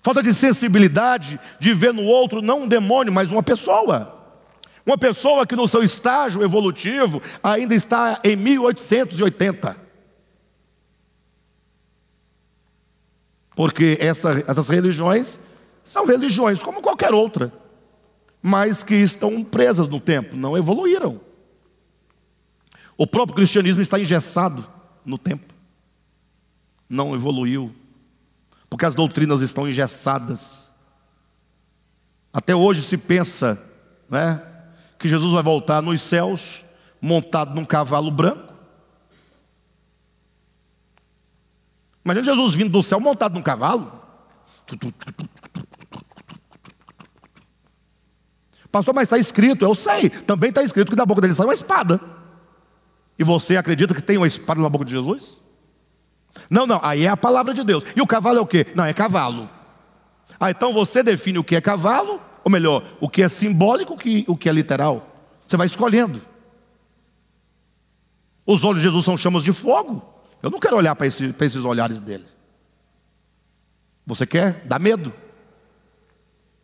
falta 0.04 0.22
de 0.22 0.32
sensibilidade 0.32 1.40
de 1.60 1.74
ver 1.74 1.92
no 1.92 2.04
outro 2.04 2.40
não 2.40 2.62
um 2.62 2.68
demônio, 2.68 3.12
mas 3.12 3.32
uma 3.32 3.42
pessoa. 3.42 4.16
Uma 4.86 4.96
pessoa 4.96 5.48
que 5.48 5.56
no 5.56 5.68
seu 5.68 5.82
estágio 5.82 6.44
evolutivo 6.44 7.20
ainda 7.42 7.74
está 7.74 8.20
em 8.24 8.36
1880. 8.36 9.76
Porque 13.56 13.98
essa, 14.00 14.44
essas 14.48 14.70
religiões 14.70 15.40
são 15.84 16.06
religiões 16.06 16.62
como 16.62 16.80
qualquer 16.80 17.12
outra, 17.12 17.52
mas 18.42 18.84
que 18.84 18.96
estão 18.96 19.44
presas 19.44 19.88
no 19.88 20.00
tempo, 20.00 20.36
não 20.36 20.58
evoluíram. 20.58 21.20
O 22.98 23.06
próprio 23.06 23.36
cristianismo 23.36 23.82
está 23.82 24.00
engessado 24.00 24.68
no 25.06 25.18
tempo, 25.18 25.54
não 26.90 27.14
evoluiu, 27.16 27.74
porque 28.70 28.86
as 28.86 28.96
doutrinas 28.96 29.42
estão 29.42 29.68
engessadas. 29.68 30.72
Até 32.34 32.56
hoje 32.56 32.82
se 32.82 32.98
pensa 32.98 33.62
né, 34.10 34.42
que 34.98 35.08
Jesus 35.08 35.34
vai 35.34 35.44
voltar 35.44 35.82
nos 35.82 36.02
céus 36.02 36.64
montado 37.02 37.56
num 37.56 37.66
cavalo 37.66 38.12
branco 38.12 38.52
Imagina 42.04 42.26
Jesus 42.26 42.56
vindo 42.56 42.72
do 42.72 42.84
céu 42.84 43.00
montado 43.00 43.36
num 43.36 43.44
cavalo. 43.44 43.92
Pastor, 48.72 48.96
mas 48.96 49.04
está 49.04 49.18
escrito, 49.18 49.66
eu 49.66 49.76
sei, 49.76 50.10
também 50.10 50.50
está 50.50 50.64
escrito 50.64 50.90
que 50.90 50.96
da 50.96 51.06
boca 51.06 51.22
dele 51.22 51.34
sai 51.34 51.46
uma 51.46 51.54
espada. 51.54 52.00
E 53.20 53.24
você 53.24 53.58
acredita 53.58 53.94
que 53.94 54.02
tem 54.02 54.18
uma 54.18 54.28
espada 54.28 54.62
na 54.62 54.70
boca 54.70 54.86
de 54.86 54.92
Jesus? 54.92 55.38
Não, 56.50 56.66
não, 56.66 56.80
aí 56.82 57.06
é 57.06 57.10
a 57.10 57.18
palavra 57.18 57.54
de 57.54 57.64
Deus. 57.64 57.84
E 57.96 58.02
o 58.02 58.08
cavalo 58.08 58.40
é 58.40 58.42
o 58.42 58.48
quê? 58.48 58.66
Não, 58.74 58.86
é 58.86 58.94
cavalo. 58.94 59.50
Ah, 60.40 60.50
então 60.50 60.72
você 60.72 61.04
define 61.04 61.38
o 61.38 61.44
que 61.44 61.56
é 61.56 61.62
cavalo, 61.62 62.22
ou 62.44 62.52
melhor, 62.52 62.84
o 63.02 63.10
que 63.10 63.22
é 63.22 63.28
simbólico, 63.28 63.98
o 64.28 64.38
que 64.38 64.50
é 64.50 64.52
literal. 64.52 65.06
Você 65.46 65.58
vai 65.58 65.68
escolhendo. 65.68 66.22
Os 68.46 68.64
olhos 68.64 68.78
de 68.78 68.88
Jesus 68.88 69.04
são 69.04 69.18
chamas 69.18 69.44
de 69.44 69.52
fogo. 69.52 70.02
Eu 70.42 70.50
não 70.50 70.60
quero 70.60 70.78
olhar 70.78 70.96
para 70.96 71.06
esse, 71.06 71.36
esses 71.40 71.66
olhares 71.66 72.00
dele. 72.00 72.26
Você 74.08 74.26
quer? 74.26 74.66
Dá 74.66 74.80
medo? 74.80 75.14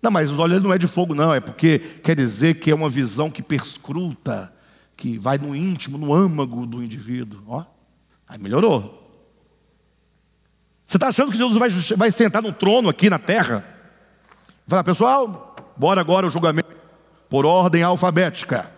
Não, 0.07 0.11
mas 0.11 0.31
os 0.31 0.39
olhos 0.39 0.63
não 0.63 0.71
é 0.71 0.77
de 0.77 0.87
fogo, 0.87 1.13
não. 1.13 1.33
É 1.33 1.41
porque 1.41 1.79
quer 1.79 2.15
dizer 2.15 2.61
que 2.61 2.71
é 2.71 2.75
uma 2.75 2.89
visão 2.89 3.29
que 3.29 3.43
perscruta, 3.43 4.53
que 4.95 5.17
vai 5.17 5.37
no 5.37 5.53
íntimo, 5.53 5.97
no 5.97 6.13
âmago 6.13 6.65
do 6.65 6.81
indivíduo. 6.81 7.41
Ó, 7.45 7.65
aí 8.25 8.39
melhorou. 8.39 9.03
Você 10.85 10.95
está 10.95 11.09
achando 11.09 11.29
que 11.29 11.37
Jesus 11.37 11.57
vai, 11.57 11.69
vai 11.97 12.09
sentar 12.09 12.41
no 12.41 12.53
trono 12.53 12.87
aqui 12.87 13.09
na 13.09 13.19
terra? 13.19 13.65
Falar, 14.65 14.85
pessoal, 14.85 15.57
bora 15.75 15.99
agora 15.99 16.25
o 16.25 16.29
julgamento 16.29 16.69
por 17.29 17.45
ordem 17.45 17.83
alfabética. 17.83 18.71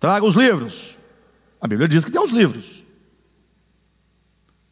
Traga 0.00 0.24
os 0.24 0.34
livros. 0.34 0.96
A 1.60 1.68
Bíblia 1.68 1.86
diz 1.86 2.06
que 2.06 2.10
tem 2.10 2.22
os 2.22 2.30
livros. 2.30 2.82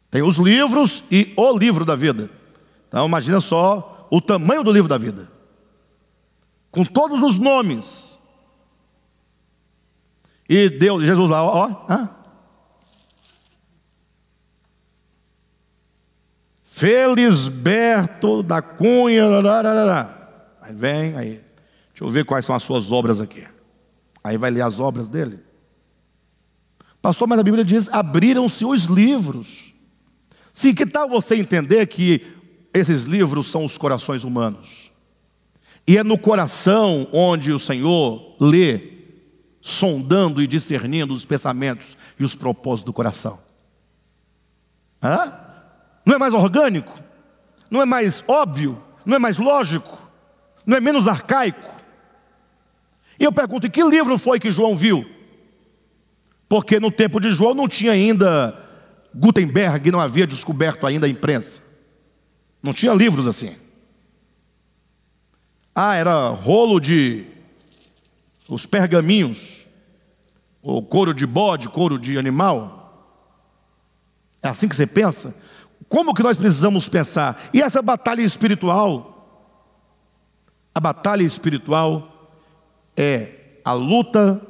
Tem 0.09 0.23
os 0.23 0.37
livros 0.37 1.03
e 1.11 1.31
o 1.37 1.55
livro 1.55 1.85
da 1.85 1.95
vida. 1.95 2.31
Então 2.87 3.05
imagina 3.05 3.39
só 3.39 3.92
o 4.15 4.21
tamanho 4.21 4.63
do 4.63 4.71
livro 4.71 4.87
da 4.87 4.95
vida. 4.95 5.27
Com 6.69 6.85
todos 6.85 7.23
os 7.23 7.39
nomes. 7.39 8.19
E 10.47 10.69
Deus, 10.69 11.03
Jesus 11.03 11.31
lá, 11.31 11.43
ó, 11.43 11.85
ó 11.89 12.07
Felisberto 16.63 18.43
da 18.43 18.61
Cunha. 18.61 19.25
Aí 20.61 20.73
vem, 20.73 21.17
aí. 21.17 21.41
Deixa 21.89 22.03
eu 22.03 22.09
ver 22.11 22.23
quais 22.23 22.45
são 22.45 22.55
as 22.55 22.61
suas 22.61 22.91
obras 22.91 23.19
aqui. 23.19 23.47
Aí 24.23 24.37
vai 24.37 24.51
ler 24.51 24.61
as 24.61 24.79
obras 24.79 25.09
dele. 25.09 25.39
Pastor, 27.01 27.27
mas 27.27 27.39
a 27.39 27.43
Bíblia 27.43 27.65
diz: 27.65 27.89
abriram-se 27.89 28.63
os 28.63 28.83
livros. 28.83 29.73
Sim, 30.53 30.75
que 30.75 30.85
tal 30.85 31.09
você 31.09 31.35
entender 31.35 31.87
que 31.87 32.42
esses 32.73 33.03
livros 33.05 33.47
são 33.47 33.63
os 33.63 33.77
corações 33.77 34.23
humanos? 34.23 34.91
E 35.87 35.97
é 35.97 36.03
no 36.03 36.17
coração 36.17 37.07
onde 37.11 37.51
o 37.51 37.59
Senhor 37.59 38.35
lê, 38.39 38.93
sondando 39.61 40.41
e 40.41 40.47
discernindo 40.47 41.13
os 41.13 41.25
pensamentos 41.25 41.97
e 42.19 42.23
os 42.23 42.35
propósitos 42.35 42.85
do 42.85 42.93
coração. 42.93 43.39
Hã? 45.01 45.33
Não 46.05 46.15
é 46.15 46.17
mais 46.17 46.33
orgânico? 46.33 46.93
Não 47.69 47.81
é 47.81 47.85
mais 47.85 48.23
óbvio? 48.27 48.81
Não 49.05 49.15
é 49.15 49.19
mais 49.19 49.37
lógico? 49.37 49.97
Não 50.65 50.77
é 50.77 50.81
menos 50.81 51.07
arcaico? 51.07 51.73
E 53.19 53.23
eu 53.23 53.31
pergunto: 53.31 53.69
que 53.69 53.83
livro 53.83 54.17
foi 54.17 54.39
que 54.39 54.51
João 54.51 54.75
viu? 54.75 55.05
Porque 56.47 56.79
no 56.79 56.91
tempo 56.91 57.19
de 57.19 57.31
João 57.31 57.55
não 57.55 57.67
tinha 57.67 57.93
ainda 57.93 58.55
Gutenberg, 59.15 59.89
não 59.91 59.99
havia 59.99 60.27
descoberto 60.27 60.85
ainda 60.85 61.07
a 61.07 61.09
imprensa. 61.09 61.62
Não 62.63 62.73
tinha 62.73 62.93
livros 62.93 63.27
assim. 63.27 63.57
Ah, 65.75 65.95
era 65.95 66.29
rolo 66.29 66.79
de 66.79 67.27
os 68.47 68.65
pergaminhos, 68.65 69.65
ou 70.61 70.81
couro 70.81 71.13
de 71.13 71.25
bode, 71.25 71.67
couro 71.67 71.99
de 71.99 72.17
animal. 72.17 73.19
É 74.41 74.47
assim 74.47 74.69
que 74.69 74.75
você 74.75 74.87
pensa? 74.87 75.35
Como 75.89 76.13
que 76.13 76.23
nós 76.23 76.37
precisamos 76.37 76.87
pensar? 76.87 77.49
E 77.53 77.61
essa 77.61 77.81
batalha 77.81 78.21
espiritual? 78.21 79.09
A 80.73 80.79
batalha 80.79 81.23
espiritual 81.23 82.31
é 82.95 83.59
a 83.65 83.73
luta 83.73 84.41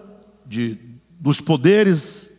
de, 0.45 0.77
dos 1.19 1.41
poderes 1.41 2.31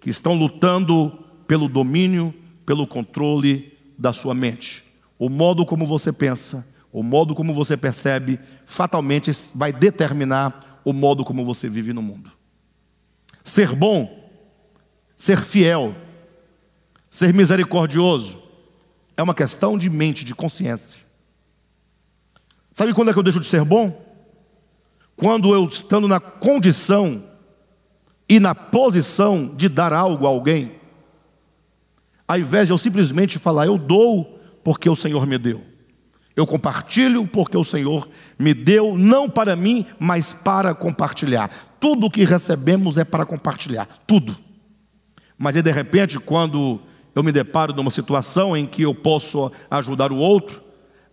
que 0.00 0.10
estão 0.10 0.34
lutando 0.34 1.18
pelo 1.46 1.68
domínio, 1.68 2.34
pelo 2.64 2.86
controle 2.86 3.76
da 3.98 4.12
sua 4.12 4.34
mente. 4.34 4.85
O 5.18 5.28
modo 5.28 5.64
como 5.64 5.86
você 5.86 6.12
pensa, 6.12 6.66
o 6.92 7.02
modo 7.02 7.34
como 7.34 7.54
você 7.54 7.76
percebe, 7.76 8.38
fatalmente 8.64 9.30
vai 9.54 9.72
determinar 9.72 10.80
o 10.84 10.92
modo 10.92 11.24
como 11.24 11.44
você 11.44 11.68
vive 11.68 11.92
no 11.92 12.02
mundo. 12.02 12.30
Ser 13.42 13.74
bom, 13.74 14.30
ser 15.16 15.42
fiel, 15.42 15.94
ser 17.10 17.32
misericordioso, 17.32 18.42
é 19.16 19.22
uma 19.22 19.34
questão 19.34 19.78
de 19.78 19.88
mente, 19.88 20.24
de 20.24 20.34
consciência. 20.34 21.00
Sabe 22.72 22.92
quando 22.92 23.08
é 23.08 23.12
que 23.12 23.18
eu 23.18 23.22
deixo 23.22 23.40
de 23.40 23.46
ser 23.46 23.64
bom? 23.64 24.04
Quando 25.16 25.54
eu 25.54 25.66
estando 25.66 26.06
na 26.06 26.20
condição 26.20 27.24
e 28.28 28.38
na 28.38 28.54
posição 28.54 29.54
de 29.56 29.68
dar 29.68 29.92
algo 29.92 30.26
a 30.26 30.28
alguém, 30.28 30.74
ao 32.28 32.38
invés 32.38 32.66
de 32.66 32.72
eu 32.72 32.78
simplesmente 32.78 33.38
falar, 33.38 33.66
eu 33.66 33.78
dou 33.78 34.35
porque 34.66 34.90
o 34.90 34.96
Senhor 34.96 35.24
me 35.28 35.38
deu. 35.38 35.62
Eu 36.34 36.44
compartilho 36.44 37.24
porque 37.24 37.56
o 37.56 37.62
Senhor 37.62 38.08
me 38.36 38.52
deu, 38.52 38.98
não 38.98 39.30
para 39.30 39.54
mim, 39.54 39.86
mas 39.96 40.34
para 40.34 40.74
compartilhar. 40.74 41.48
Tudo 41.78 42.10
que 42.10 42.24
recebemos 42.24 42.98
é 42.98 43.04
para 43.04 43.24
compartilhar, 43.24 43.86
tudo. 44.08 44.36
Mas 45.38 45.54
aí, 45.54 45.62
de 45.62 45.70
repente, 45.70 46.18
quando 46.18 46.80
eu 47.14 47.22
me 47.22 47.30
deparo 47.30 47.72
numa 47.72 47.92
situação 47.92 48.56
em 48.56 48.66
que 48.66 48.82
eu 48.82 48.92
posso 48.92 49.52
ajudar 49.70 50.10
o 50.10 50.16
outro, 50.16 50.60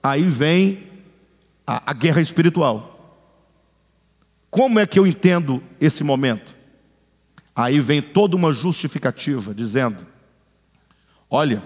aí 0.01 0.23
vem 0.23 0.87
a, 1.67 1.91
a 1.91 1.93
guerra 1.93 2.21
espiritual. 2.21 3.21
Como 4.49 4.79
é 4.79 4.87
que 4.87 4.97
eu 4.97 5.05
entendo 5.05 5.61
esse 5.79 6.03
momento? 6.03 6.55
Aí 7.55 7.79
vem 7.79 8.01
toda 8.01 8.35
uma 8.35 8.51
justificativa 8.51 9.53
dizendo: 9.53 10.07
olha, 11.29 11.61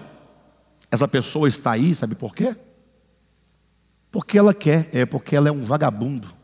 essa 0.90 1.06
pessoa 1.06 1.48
está 1.48 1.72
aí, 1.72 1.94
sabe 1.94 2.14
por 2.14 2.34
quê? 2.34 2.56
Porque 4.10 4.38
ela 4.38 4.54
quer, 4.54 4.88
é 4.94 5.04
porque 5.04 5.36
ela 5.36 5.48
é 5.48 5.52
um 5.52 5.62
vagabundo. 5.62 6.34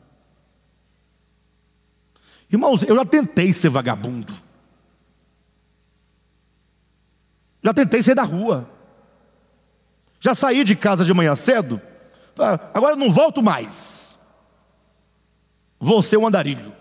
Irmãos, 2.50 2.82
eu 2.82 2.94
já 2.94 3.04
tentei 3.04 3.52
ser 3.52 3.70
vagabundo. 3.70 4.34
Já 7.62 7.72
tentei 7.72 8.02
ser 8.02 8.14
da 8.14 8.22
rua. 8.22 8.70
Já 10.20 10.34
saí 10.34 10.62
de 10.64 10.76
casa 10.76 11.04
de 11.04 11.14
manhã 11.14 11.34
cedo. 11.34 11.80
Ah, 12.38 12.60
agora 12.74 12.94
não 12.94 13.10
volto 13.10 13.42
mais. 13.42 14.18
Vou 15.80 16.02
ser 16.02 16.18
um 16.18 16.26
andarilho. 16.26 16.74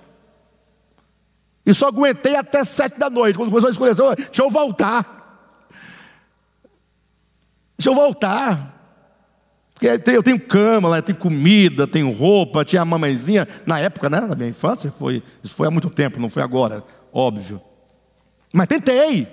E 1.66 1.74
só 1.74 1.88
aguentei 1.88 2.36
até 2.36 2.64
sete 2.66 3.00
da 3.00 3.10
noite. 3.10 3.38
Quando 3.38 3.50
começou 3.50 3.70
a 3.70 3.72
escurecer, 3.72 4.16
deixa 4.16 4.42
eu 4.42 4.50
voltar. 4.50 5.23
Deixa 7.84 7.90
eu 7.90 8.02
voltar. 8.02 8.82
Porque 9.74 10.10
eu 10.12 10.24
tenho 10.24 10.40
cama 10.40 10.88
lá, 10.88 11.02
tenho 11.02 11.18
comida, 11.18 11.86
tenho 11.86 12.10
roupa, 12.14 12.64
tinha 12.64 12.82
a 12.82 12.86
mamãezinha. 12.86 13.46
Na 13.66 13.78
época, 13.78 14.10
né, 14.10 14.22
na 14.22 14.36
minha 14.36 14.48
infância, 14.48 14.90
foi, 14.90 15.22
isso 15.44 15.54
foi 15.54 15.68
há 15.68 15.72
muito 15.72 15.90
tempo, 15.90 16.18
não 16.18 16.30
foi 16.30 16.42
agora, 16.42 16.82
óbvio. 17.12 17.62
Mas 18.54 18.68
tentei. 18.68 19.28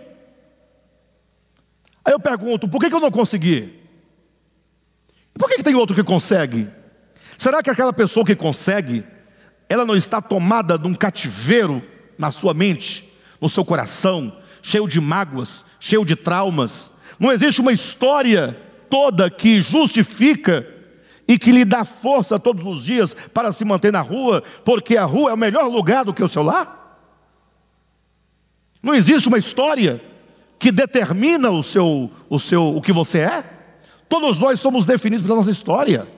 Aí 2.05 2.13
eu 2.13 2.19
pergunto, 2.19 2.69
por 2.69 2.81
que, 2.81 2.93
eu 2.93 2.99
não 2.99 3.13
consegui? 3.13 3.73
Por 5.35 5.49
que 5.49 5.63
tem 5.63 5.77
outro 5.77 5.95
que 5.95 6.03
consegue? 6.03 6.69
Será 7.39 7.63
que 7.63 7.71
aquela 7.71 7.93
pessoa 7.93 8.27
que 8.27 8.35
consegue, 8.35 9.05
ela 9.69 9.85
não 9.85 9.95
está 9.95 10.21
tomada 10.21 10.77
de 10.77 10.89
um 10.89 10.95
cativeiro 10.95 11.81
na 12.19 12.33
sua 12.33 12.53
mente, 12.53 13.09
no 13.41 13.49
seu 13.49 13.65
coração, 13.65 14.37
cheio 14.61 14.89
de 14.89 15.01
mágoas, 15.01 15.65
cheio 15.79 16.05
de 16.05 16.17
traumas? 16.17 16.91
Não 17.21 17.31
existe 17.31 17.61
uma 17.61 17.71
história 17.71 18.59
toda 18.89 19.31
que 19.31 19.61
justifica 19.61 20.67
e 21.29 21.39
que 21.39 21.53
lhe 21.53 21.67
dá 21.67 21.85
força 21.85 22.41
todos 22.41 22.65
os 22.65 22.83
dias 22.83 23.15
para 23.35 23.53
se 23.53 23.63
manter 23.63 23.93
na 23.93 24.01
rua, 24.01 24.43
porque 24.65 24.97
a 24.97 25.05
rua 25.05 25.31
é 25.31 25.35
o 25.35 25.39
melhor 25.39 25.69
lugar 25.69 26.05
do 26.05 26.15
que 26.15 26.25
o 26.25 26.29
seu 26.29 26.43
lar? 26.43 26.81
Não 28.83 28.95
existe 28.95 29.29
uma 29.29 29.37
história 29.37 30.03
que 30.59 30.73
determina 30.73 31.51
o 31.51 31.63
seu, 31.63 32.11
o 32.29 32.41
seu, 32.41 32.75
o 32.75 32.81
que 32.81 32.93
você 32.93 33.19
é? 33.19 33.45
Todos 34.09 34.39
nós 34.39 34.59
somos 34.59 34.87
definidos 34.87 35.25
pela 35.25 35.37
nossa 35.37 35.51
história. 35.51 36.09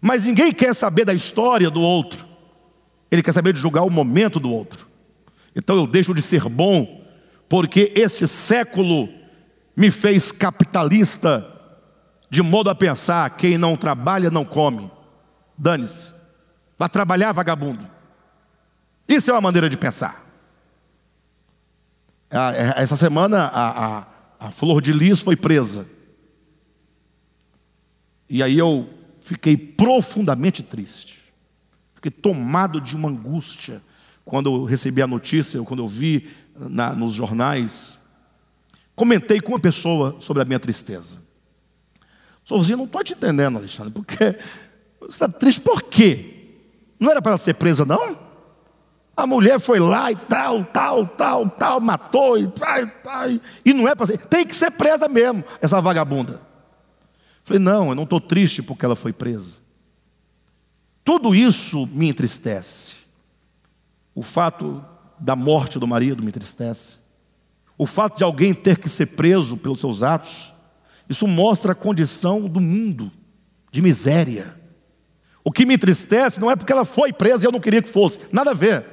Mas 0.00 0.24
ninguém 0.24 0.52
quer 0.52 0.74
saber 0.74 1.04
da 1.04 1.12
história 1.12 1.68
do 1.68 1.80
outro. 1.80 2.26
Ele 3.10 3.22
quer 3.22 3.34
saber 3.34 3.52
de 3.52 3.60
julgar 3.60 3.82
o 3.82 3.90
momento 3.90 4.40
do 4.40 4.50
outro. 4.50 4.88
Então 5.54 5.76
eu 5.76 5.86
deixo 5.86 6.14
de 6.14 6.22
ser 6.22 6.48
bom, 6.48 7.01
porque 7.52 7.92
esse 7.94 8.26
século 8.26 9.10
me 9.76 9.90
fez 9.90 10.32
capitalista, 10.32 11.46
de 12.30 12.40
modo 12.40 12.70
a 12.70 12.74
pensar: 12.74 13.28
quem 13.36 13.58
não 13.58 13.76
trabalha 13.76 14.30
não 14.30 14.42
come. 14.42 14.90
Dane-se. 15.58 16.10
Vai 16.78 16.88
trabalhar, 16.88 17.30
vagabundo. 17.32 17.86
Isso 19.06 19.30
é 19.30 19.34
uma 19.34 19.40
maneira 19.42 19.68
de 19.68 19.76
pensar. 19.76 20.24
É, 22.30 22.82
essa 22.82 22.96
semana 22.96 23.42
a, 23.48 23.98
a, 23.98 24.06
a 24.40 24.50
Flor 24.50 24.80
de 24.80 24.90
Lis 24.90 25.20
foi 25.20 25.36
presa. 25.36 25.86
E 28.30 28.42
aí 28.42 28.56
eu 28.56 28.88
fiquei 29.24 29.58
profundamente 29.58 30.62
triste. 30.62 31.18
Fiquei 31.96 32.10
tomado 32.10 32.80
de 32.80 32.96
uma 32.96 33.10
angústia 33.10 33.82
quando 34.24 34.50
eu 34.54 34.64
recebi 34.64 35.02
a 35.02 35.06
notícia, 35.06 35.62
quando 35.62 35.82
eu 35.82 35.88
vi 35.88 36.30
na, 36.56 36.94
nos 36.94 37.14
jornais 37.14 38.00
comentei 38.94 39.40
com 39.40 39.52
uma 39.52 39.58
pessoa 39.58 40.16
sobre 40.20 40.42
a 40.42 40.44
minha 40.44 40.60
tristeza. 40.60 41.18
Sozinho, 42.44 42.78
não 42.78 42.84
estou 42.84 43.02
te 43.02 43.14
entendendo, 43.14 43.58
Alexandre, 43.58 43.92
porque 43.92 44.38
você 45.00 45.10
está 45.10 45.28
triste 45.28 45.60
por 45.60 45.82
quê? 45.82 46.58
Não 46.98 47.10
era 47.10 47.20
para 47.20 47.32
ela 47.32 47.38
ser 47.38 47.54
presa, 47.54 47.84
não? 47.84 48.16
A 49.16 49.26
mulher 49.26 49.60
foi 49.60 49.78
lá 49.78 50.10
e 50.10 50.16
tal, 50.16 50.64
tal, 50.64 51.06
tal, 51.06 51.50
tal, 51.50 51.80
matou 51.80 52.38
e 52.38 52.48
tal, 52.48 52.86
tal, 53.02 53.28
e 53.64 53.74
não 53.74 53.86
é 53.86 53.94
para 53.94 54.06
ser. 54.06 54.18
Tem 54.18 54.46
que 54.46 54.54
ser 54.54 54.70
presa 54.70 55.08
mesmo, 55.08 55.44
essa 55.60 55.80
vagabunda. 55.80 56.40
Falei, 57.44 57.60
não, 57.60 57.88
eu 57.90 57.94
não 57.94 58.04
estou 58.04 58.20
triste 58.20 58.62
porque 58.62 58.84
ela 58.84 58.96
foi 58.96 59.12
presa. 59.12 59.54
Tudo 61.04 61.34
isso 61.34 61.86
me 61.88 62.08
entristece. 62.08 62.94
O 64.14 64.22
fato 64.22 64.84
da 65.22 65.36
morte 65.36 65.78
do 65.78 65.86
marido 65.86 66.22
me 66.22 66.28
entristece. 66.28 66.96
O 67.78 67.86
fato 67.86 68.18
de 68.18 68.24
alguém 68.24 68.52
ter 68.52 68.76
que 68.76 68.88
ser 68.88 69.06
preso 69.06 69.56
pelos 69.56 69.80
seus 69.80 70.02
atos, 70.02 70.52
isso 71.08 71.26
mostra 71.28 71.72
a 71.72 71.76
condição 71.76 72.48
do 72.48 72.60
mundo 72.60 73.10
de 73.70 73.80
miséria. 73.80 74.60
O 75.44 75.52
que 75.52 75.64
me 75.64 75.74
entristece 75.74 76.40
não 76.40 76.50
é 76.50 76.56
porque 76.56 76.72
ela 76.72 76.84
foi 76.84 77.12
presa 77.12 77.44
e 77.44 77.46
eu 77.46 77.52
não 77.52 77.60
queria 77.60 77.80
que 77.80 77.88
fosse, 77.88 78.18
nada 78.32 78.50
a 78.50 78.54
ver. 78.54 78.84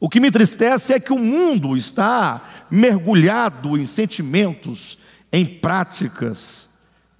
O 0.00 0.08
que 0.08 0.20
me 0.20 0.28
entristece 0.28 0.92
é 0.92 1.00
que 1.00 1.12
o 1.12 1.18
mundo 1.18 1.76
está 1.76 2.66
mergulhado 2.70 3.76
em 3.76 3.84
sentimentos, 3.84 4.96
em 5.32 5.44
práticas, 5.44 6.68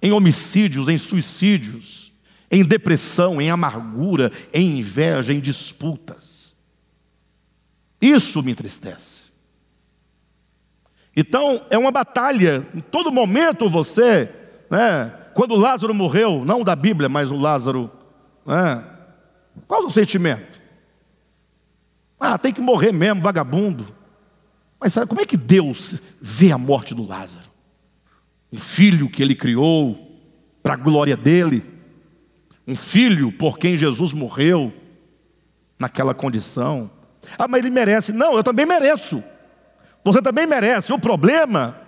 em 0.01 0.13
homicídios, 0.13 0.87
em 0.87 0.97
suicídios, 0.97 2.13
em 2.49 2.63
depressão, 2.63 3.41
em 3.41 3.49
amargura, 3.49 4.31
em 4.53 4.79
inveja, 4.79 5.33
em 5.33 5.41
disputas. 5.41 6.38
Isso 8.01 8.41
me 8.41 8.51
entristece. 8.51 9.29
Então, 11.15 11.65
é 11.69 11.77
uma 11.77 11.91
batalha. 11.91 12.67
Em 12.73 12.79
todo 12.79 13.11
momento 13.11 13.67
você, 13.67 14.29
né, 14.69 15.13
Quando 15.33 15.55
Lázaro 15.55 15.93
morreu, 15.93 16.43
não 16.45 16.63
da 16.63 16.75
Bíblia, 16.75 17.09
mas 17.09 17.31
o 17.31 17.37
Lázaro, 17.37 17.91
né? 18.45 18.83
qual 19.67 19.83
é 19.83 19.85
o 19.85 19.89
sentimento? 19.89 20.59
Ah, 22.19 22.37
tem 22.37 22.53
que 22.53 22.61
morrer 22.61 22.91
mesmo, 22.91 23.21
vagabundo. 23.21 23.87
Mas 24.79 24.93
sabe 24.93 25.07
como 25.07 25.21
é 25.21 25.25
que 25.25 25.37
Deus 25.37 26.01
vê 26.21 26.51
a 26.51 26.57
morte 26.57 26.93
do 26.93 27.05
Lázaro? 27.05 27.49
Um 28.51 28.57
filho 28.57 29.09
que 29.09 29.21
ele 29.21 29.35
criou 29.35 30.09
para 30.63 30.73
a 30.73 30.77
glória 30.77 31.15
dele, 31.15 31.63
um 32.67 32.75
filho 32.75 33.31
por 33.31 33.57
quem 33.57 33.75
Jesus 33.75 34.13
morreu 34.13 34.73
naquela 35.77 36.13
condição. 36.13 36.89
Ah, 37.37 37.47
mas 37.47 37.59
ele 37.59 37.69
merece. 37.69 38.11
Não, 38.13 38.35
eu 38.35 38.43
também 38.43 38.65
mereço. 38.65 39.23
Você 40.03 40.21
também 40.21 40.47
merece. 40.47 40.93
O 40.93 40.99
problema 40.99 41.79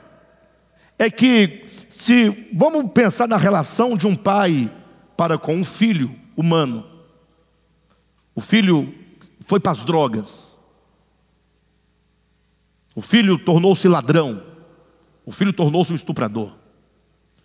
é 0.98 1.10
que, 1.10 1.66
se 1.90 2.50
vamos 2.54 2.92
pensar 2.92 3.28
na 3.28 3.38
relação 3.38 3.98
de 3.98 4.08
um 4.08 4.16
pai 4.16 4.72
para 5.16 5.38
com 5.38 5.56
um 5.56 5.66
filho 5.66 6.16
humano, 6.36 6.86
o 8.36 8.42
filho 8.42 8.94
foi 9.48 9.60
para 9.60 9.72
as 9.72 9.84
drogas, 9.84 10.60
o 12.96 13.02
filho 13.02 13.38
tornou-se 13.38 13.88
ladrão, 13.88 14.44
o 15.26 15.32
filho 15.32 15.54
tornou-se 15.54 15.92
um 15.92 15.96
estuprador. 15.96 16.56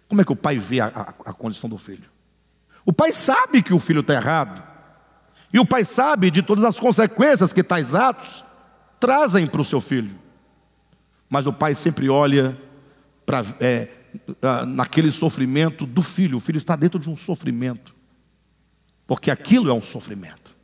Como 0.08 0.20
é 0.20 0.24
que 0.24 0.32
o 0.32 0.36
pai 0.36 0.58
vê 0.58 0.80
a, 0.80 0.86
a, 0.86 1.30
a 1.30 1.32
condição 1.32 1.68
do 1.68 1.78
filho? 1.78 2.08
O 2.84 2.92
pai 2.92 3.12
sabe 3.12 3.62
que 3.62 3.74
o 3.74 3.80
filho 3.80 4.00
está 4.00 4.14
errado, 4.14 4.62
e 5.56 5.58
o 5.58 5.64
pai 5.64 5.86
sabe 5.86 6.30
de 6.30 6.42
todas 6.42 6.64
as 6.64 6.78
consequências 6.78 7.50
que 7.50 7.62
tais 7.62 7.94
atos 7.94 8.44
trazem 9.00 9.46
para 9.46 9.62
o 9.62 9.64
seu 9.64 9.80
filho. 9.80 10.14
Mas 11.30 11.46
o 11.46 11.52
pai 11.52 11.74
sempre 11.74 12.10
olha 12.10 12.60
para 13.24 13.42
é, 13.58 13.88
naquele 14.66 15.10
sofrimento 15.10 15.86
do 15.86 16.02
filho. 16.02 16.36
O 16.36 16.40
filho 16.40 16.58
está 16.58 16.76
dentro 16.76 17.00
de 17.00 17.08
um 17.08 17.16
sofrimento, 17.16 17.94
porque 19.06 19.30
aquilo 19.30 19.70
é 19.70 19.72
um 19.72 19.80
sofrimento. 19.80 20.54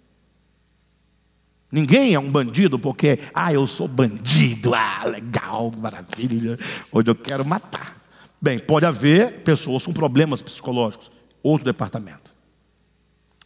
Ninguém 1.70 2.12
é 2.12 2.20
um 2.20 2.30
bandido 2.30 2.78
porque, 2.78 3.18
ah, 3.32 3.50
eu 3.50 3.66
sou 3.66 3.88
bandido, 3.88 4.74
ah, 4.74 5.04
legal, 5.06 5.72
maravilha, 5.78 6.58
hoje 6.92 7.08
eu 7.08 7.14
quero 7.14 7.46
matar. 7.46 7.96
Bem, 8.38 8.58
pode 8.58 8.84
haver 8.84 9.40
pessoas 9.40 9.86
com 9.86 9.92
problemas 9.94 10.42
psicológicos, 10.42 11.10
outro 11.42 11.64
departamento. 11.64 12.30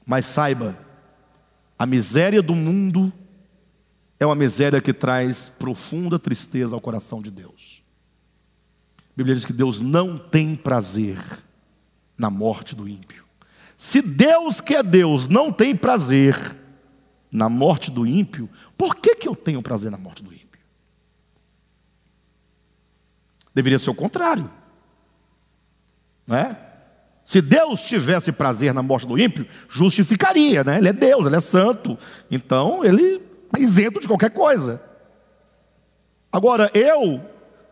Mas 0.05 0.26
saiba, 0.26 0.86
a 1.79 1.85
miséria 1.85 2.43
do 2.43 2.55
mundo 2.55 3.12
é 4.18 4.24
uma 4.24 4.35
miséria 4.35 4.81
que 4.81 4.93
traz 4.93 5.49
profunda 5.49 6.18
tristeza 6.18 6.74
ao 6.74 6.81
coração 6.81 7.20
de 7.20 7.31
Deus. 7.31 7.83
A 8.99 9.12
Bíblia 9.16 9.35
diz 9.35 9.45
que 9.45 9.53
Deus 9.53 9.81
não 9.81 10.18
tem 10.18 10.55
prazer 10.55 11.18
na 12.16 12.31
morte 12.31 12.74
do 12.74 12.89
ímpio. 12.89 13.24
Se 13.77 14.01
Deus, 14.01 14.61
que 14.61 14.74
é 14.74 14.83
Deus, 14.83 15.29
não 15.29 15.53
tem 15.53 15.77
prazer 15.77 16.57
na 17.31 17.49
morte 17.49 17.91
do 17.91 18.07
ímpio, 18.07 18.49
por 18.77 18.97
que, 18.97 19.16
que 19.16 19.29
eu 19.29 19.37
tenho 19.37 19.61
prazer 19.61 19.91
na 19.91 19.99
morte 19.99 20.22
do 20.22 20.33
ímpio? 20.33 20.47
Deveria 23.55 23.79
ser 23.79 23.91
o 23.91 23.95
contrário. 23.95 24.51
Não 26.27 26.37
é? 26.37 26.66
Se 27.27 27.41
Deus 27.41 27.81
tivesse 27.81 28.31
prazer 28.31 28.72
na 28.72 28.85
morte 28.85 29.05
do 29.05 29.18
ímpio, 29.18 29.49
justificaria, 29.68 30.62
né? 30.62 30.79
Ele 30.79 30.91
é 30.91 30.93
Deus, 30.93 31.27
ele 31.27 31.35
é 31.35 31.41
santo. 31.41 31.99
Então 32.31 32.85
ele 32.85 33.20
é 33.53 33.61
isento 33.61 33.99
de 33.99 34.07
qualquer 34.07 34.31
coisa. 34.31 34.81
Agora, 36.31 36.70
eu 36.72 37.20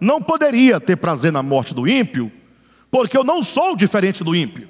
não 0.01 0.21
poderia 0.21 0.81
ter 0.81 0.97
prazer 0.97 1.31
na 1.31 1.41
morte 1.41 1.73
do 1.73 1.87
ímpio, 1.87 2.33
porque 2.91 3.17
eu 3.17 3.23
não 3.23 3.45
sou 3.45 3.77
diferente 3.77 4.25
do 4.25 4.35
ímpio. 4.35 4.69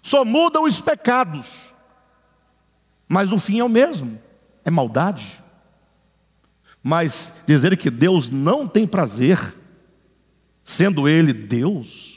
Só 0.00 0.24
mudam 0.24 0.62
os 0.62 0.80
pecados. 0.80 1.74
Mas 3.08 3.32
o 3.32 3.40
fim 3.40 3.58
é 3.58 3.64
o 3.64 3.68
mesmo, 3.68 4.20
é 4.64 4.70
maldade. 4.70 5.42
Mas 6.80 7.34
dizer 7.44 7.76
que 7.76 7.90
Deus 7.90 8.30
não 8.30 8.68
tem 8.68 8.86
prazer, 8.86 9.56
sendo 10.62 11.08
Ele 11.08 11.32
Deus, 11.32 12.13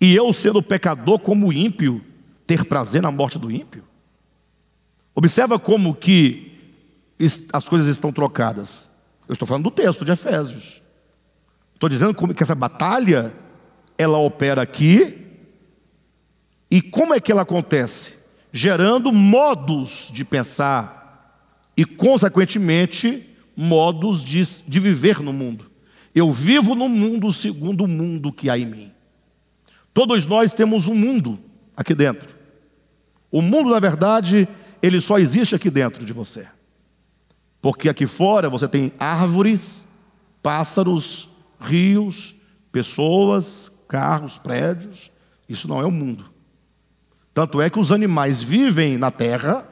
e 0.00 0.14
eu 0.14 0.32
sendo 0.32 0.62
pecador 0.62 1.18
como 1.18 1.52
ímpio, 1.52 2.02
ter 2.46 2.64
prazer 2.64 3.02
na 3.02 3.10
morte 3.10 3.38
do 3.38 3.50
ímpio? 3.50 3.84
Observa 5.14 5.58
como 5.58 5.94
que 5.94 6.50
as 7.52 7.68
coisas 7.68 7.88
estão 7.88 8.12
trocadas. 8.12 8.90
Eu 9.28 9.34
estou 9.34 9.46
falando 9.46 9.64
do 9.64 9.70
texto 9.70 10.04
de 10.04 10.12
Efésios. 10.12 10.80
Estou 11.74 11.88
dizendo 11.88 12.14
como 12.14 12.34
que 12.34 12.42
essa 12.42 12.54
batalha 12.54 13.32
ela 13.98 14.18
opera 14.18 14.62
aqui 14.62 15.20
e 16.70 16.80
como 16.80 17.12
é 17.12 17.20
que 17.20 17.32
ela 17.32 17.42
acontece? 17.42 18.14
Gerando 18.52 19.12
modos 19.12 20.08
de 20.12 20.24
pensar 20.24 21.00
e, 21.76 21.84
consequentemente, 21.84 23.26
modos 23.56 24.24
de, 24.24 24.42
de 24.66 24.80
viver 24.80 25.20
no 25.20 25.32
mundo. 25.32 25.70
Eu 26.14 26.32
vivo 26.32 26.74
no 26.74 26.88
mundo 26.88 27.32
segundo 27.32 27.84
o 27.84 27.88
mundo 27.88 28.32
que 28.32 28.48
há 28.48 28.56
em 28.56 28.66
mim. 28.66 28.89
Todos 29.92 30.24
nós 30.26 30.52
temos 30.52 30.86
um 30.86 30.94
mundo 30.94 31.38
aqui 31.76 31.94
dentro. 31.94 32.34
O 33.30 33.42
mundo, 33.42 33.70
na 33.70 33.78
verdade, 33.78 34.48
ele 34.82 35.00
só 35.00 35.18
existe 35.18 35.54
aqui 35.54 35.70
dentro 35.70 36.04
de 36.04 36.12
você. 36.12 36.48
Porque 37.60 37.88
aqui 37.88 38.06
fora 38.06 38.48
você 38.48 38.66
tem 38.66 38.92
árvores, 38.98 39.86
pássaros, 40.42 41.28
rios, 41.60 42.34
pessoas, 42.72 43.70
carros, 43.86 44.38
prédios. 44.38 45.10
Isso 45.48 45.68
não 45.68 45.80
é 45.80 45.84
o 45.84 45.90
mundo. 45.90 46.24
Tanto 47.34 47.60
é 47.60 47.70
que 47.70 47.78
os 47.78 47.92
animais 47.92 48.42
vivem 48.42 48.98
na 48.98 49.10
terra, 49.10 49.66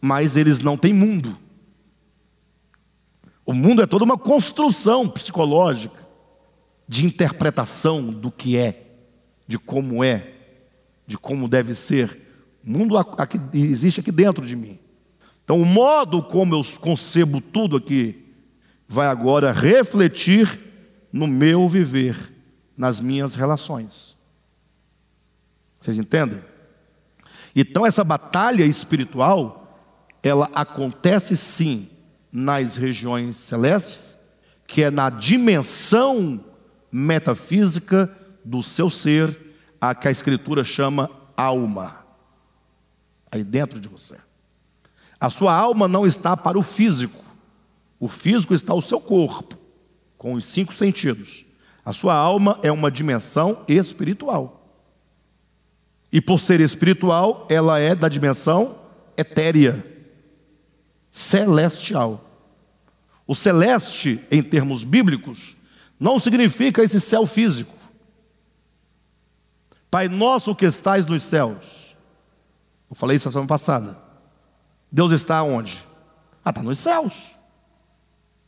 mas 0.00 0.36
eles 0.36 0.60
não 0.60 0.76
têm 0.76 0.92
mundo. 0.92 1.36
O 3.46 3.52
mundo 3.52 3.82
é 3.82 3.86
toda 3.86 4.04
uma 4.04 4.16
construção 4.16 5.08
psicológica 5.08 6.04
de 6.88 7.04
interpretação 7.04 8.10
do 8.10 8.30
que 8.30 8.56
é, 8.56 8.83
de 9.46 9.58
como 9.58 10.02
é, 10.02 10.32
de 11.06 11.18
como 11.18 11.48
deve 11.48 11.74
ser. 11.74 12.20
O 12.66 12.70
mundo 12.70 12.96
aqui, 12.96 13.40
existe 13.52 14.00
aqui 14.00 14.10
dentro 14.10 14.46
de 14.46 14.56
mim. 14.56 14.78
Então, 15.44 15.60
o 15.60 15.66
modo 15.66 16.22
como 16.22 16.54
eu 16.54 16.62
concebo 16.80 17.40
tudo 17.40 17.76
aqui 17.76 18.24
vai 18.88 19.06
agora 19.06 19.52
refletir 19.52 20.60
no 21.12 21.26
meu 21.26 21.68
viver, 21.68 22.32
nas 22.76 22.98
minhas 23.00 23.34
relações. 23.34 24.16
Vocês 25.80 25.98
entendem? 25.98 26.40
Então, 27.54 27.84
essa 27.84 28.02
batalha 28.02 28.64
espiritual, 28.64 29.78
ela 30.22 30.50
acontece 30.54 31.36
sim 31.36 31.90
nas 32.32 32.76
regiões 32.76 33.36
celestes, 33.36 34.18
que 34.66 34.82
é 34.82 34.90
na 34.90 35.10
dimensão 35.10 36.42
metafísica 36.90 38.10
do 38.44 38.62
seu 38.62 38.90
ser, 38.90 39.38
a 39.80 39.94
que 39.94 40.08
a 40.08 40.10
Escritura 40.10 40.64
chama 40.64 41.10
alma, 41.36 42.04
aí 43.30 43.42
dentro 43.42 43.80
de 43.80 43.88
você. 43.88 44.16
A 45.18 45.30
sua 45.30 45.54
alma 45.54 45.88
não 45.88 46.06
está 46.06 46.36
para 46.36 46.58
o 46.58 46.62
físico. 46.62 47.24
O 47.98 48.08
físico 48.08 48.52
está 48.52 48.74
o 48.74 48.82
seu 48.82 49.00
corpo, 49.00 49.58
com 50.18 50.34
os 50.34 50.44
cinco 50.44 50.74
sentidos. 50.74 51.44
A 51.84 51.92
sua 51.92 52.14
alma 52.14 52.58
é 52.62 52.70
uma 52.70 52.90
dimensão 52.90 53.62
espiritual. 53.68 54.64
E 56.12 56.20
por 56.20 56.38
ser 56.38 56.60
espiritual, 56.60 57.46
ela 57.50 57.78
é 57.78 57.94
da 57.94 58.08
dimensão 58.08 58.78
etérea, 59.16 59.84
celestial. 61.10 62.24
O 63.26 63.34
celeste, 63.34 64.20
em 64.30 64.42
termos 64.42 64.84
bíblicos, 64.84 65.56
não 65.98 66.18
significa 66.18 66.82
esse 66.82 67.00
céu 67.00 67.26
físico. 67.26 67.74
Pai 69.94 70.08
nosso 70.08 70.56
que 70.56 70.64
estais 70.64 71.06
nos 71.06 71.22
céus. 71.22 71.94
Eu 72.90 72.96
falei 72.96 73.16
isso 73.16 73.28
a 73.28 73.30
semana 73.30 73.46
passada. 73.46 73.96
Deus 74.90 75.12
está 75.12 75.40
onde? 75.44 75.86
Ah, 76.44 76.50
está 76.50 76.60
nos 76.64 76.80
céus. 76.80 77.14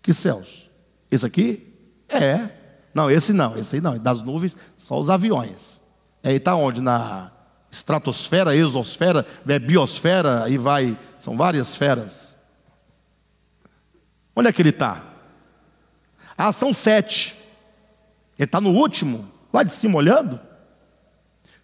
Que 0.03 0.13
céus? 0.13 0.69
Esse 1.09 1.25
aqui? 1.25 1.73
É. 2.09 2.51
Não, 2.93 3.09
esse 3.09 3.33
não, 3.33 3.57
esse 3.57 3.77
aí 3.77 3.81
não. 3.81 3.97
Das 3.97 4.21
nuvens, 4.23 4.57
só 4.77 4.99
os 4.99 5.09
aviões. 5.09 5.81
É, 6.21 6.31
aí 6.31 6.35
está 6.35 6.57
onde? 6.57 6.81
Na 6.81 7.31
estratosfera, 7.71 8.57
exosfera, 8.57 9.25
é, 9.47 9.57
biosfera, 9.61 10.43
aí 10.43 10.59
vai. 10.59 10.99
São 11.21 11.37
várias 11.37 11.69
esferas. 11.69 12.37
Onde 14.35 14.49
é 14.49 14.53
que 14.53 14.63
ele 14.63 14.71
está? 14.71 15.01
Ah, 16.37 16.51
são 16.51 16.75
sete. 16.75 17.37
Ele 18.37 18.47
está 18.47 18.61
no 18.61 18.71
último, 18.71 19.31
lá 19.53 19.63
de 19.63 19.71
cima 19.71 19.97
olhando. 19.97 20.41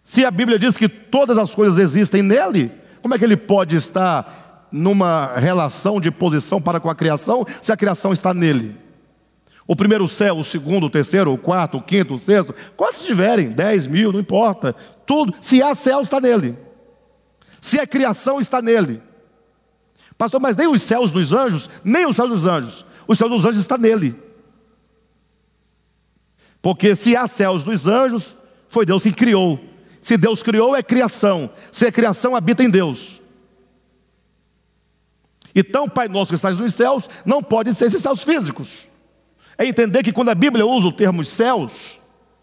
Se 0.04 0.24
a 0.24 0.30
Bíblia 0.30 0.58
diz 0.58 0.76
que 0.76 0.88
todas 0.88 1.38
as 1.38 1.54
coisas 1.54 1.78
existem 1.78 2.22
nele, 2.22 2.72
como 3.00 3.14
é 3.14 3.18
que 3.18 3.24
ele 3.24 3.36
pode 3.36 3.76
estar 3.76 4.68
numa 4.72 5.36
relação 5.36 6.00
de 6.00 6.10
posição 6.10 6.60
para 6.60 6.80
com 6.80 6.88
a 6.88 6.94
criação, 6.94 7.44
se 7.60 7.70
a 7.70 7.76
criação 7.76 8.12
está 8.12 8.32
nele. 8.32 8.76
O 9.66 9.76
primeiro 9.76 10.08
céu, 10.08 10.38
o 10.38 10.44
segundo, 10.44 10.86
o 10.86 10.90
terceiro, 10.90 11.32
o 11.32 11.38
quarto, 11.38 11.76
o 11.76 11.82
quinto, 11.82 12.14
o 12.14 12.18
sexto, 12.18 12.54
quantos 12.76 13.04
tiverem, 13.04 13.50
dez 13.50 13.86
mil, 13.86 14.12
não 14.12 14.18
importa. 14.18 14.74
Tudo, 15.06 15.34
se 15.40 15.62
há 15.62 15.74
céu, 15.74 16.00
está 16.00 16.20
nele. 16.20 16.58
Se 17.60 17.78
é 17.78 17.86
criação, 17.86 18.40
está 18.40 18.60
nele. 18.60 19.00
Pastor, 20.18 20.40
mas 20.40 20.56
nem 20.56 20.66
os 20.66 20.82
céus 20.82 21.10
dos 21.10 21.32
anjos, 21.32 21.70
nem 21.84 22.06
os 22.06 22.16
céus 22.16 22.28
dos 22.28 22.46
anjos. 22.46 22.84
Os 23.06 23.18
céus 23.18 23.30
dos 23.30 23.44
anjos 23.44 23.60
está 23.60 23.78
nele. 23.78 24.16
Porque 26.60 26.96
se 26.96 27.16
há 27.16 27.26
céus 27.26 27.62
dos 27.62 27.86
anjos, 27.86 28.36
foi 28.68 28.84
Deus 28.84 29.02
quem 29.02 29.12
criou. 29.12 29.71
Se 30.02 30.16
Deus 30.16 30.42
criou, 30.42 30.74
é 30.74 30.82
criação. 30.82 31.48
Se 31.70 31.86
é 31.86 31.92
criação, 31.92 32.34
habita 32.34 32.64
em 32.64 32.68
Deus. 32.68 33.22
Então, 35.54 35.88
Pai 35.88 36.08
nosso 36.08 36.30
que 36.30 36.34
estás 36.34 36.58
nos 36.58 36.74
céus, 36.74 37.08
não 37.24 37.40
pode 37.40 37.72
ser 37.72 37.86
esses 37.86 38.02
céus 38.02 38.24
físicos. 38.24 38.86
É 39.56 39.64
entender 39.64 40.02
que 40.02 40.12
quando 40.12 40.30
a 40.30 40.34
Bíblia 40.34 40.66
usa 40.66 40.88
o 40.88 40.92
termo 40.92 41.24
céus, 41.24 42.00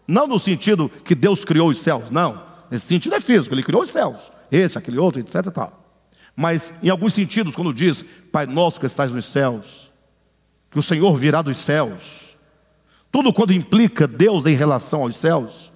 não 0.08 0.26
no 0.26 0.40
sentido 0.40 0.88
que 1.04 1.14
Deus 1.14 1.44
criou 1.44 1.68
os 1.68 1.78
céus, 1.78 2.10
não. 2.10 2.42
Nesse 2.70 2.86
sentido 2.86 3.14
é 3.14 3.20
físico, 3.20 3.54
Ele 3.54 3.62
criou 3.62 3.82
os 3.82 3.90
céus. 3.90 4.32
Esse, 4.50 4.78
aquele 4.78 4.98
outro, 4.98 5.20
etc. 5.20 5.50
Tal. 5.52 5.84
Mas 6.34 6.72
em 6.82 6.88
alguns 6.88 7.12
sentidos, 7.12 7.54
quando 7.54 7.74
diz 7.74 8.04
Pai 8.32 8.46
nosso 8.46 8.80
que 8.80 8.86
estás 8.86 9.12
nos 9.12 9.26
céus, 9.26 9.92
que 10.70 10.78
o 10.78 10.82
Senhor 10.82 11.14
virá 11.14 11.42
dos 11.42 11.58
céus, 11.58 12.36
tudo 13.12 13.34
quando 13.34 13.52
implica 13.52 14.06
Deus 14.06 14.46
em 14.46 14.54
relação 14.54 15.02
aos 15.02 15.16
céus, 15.16 15.69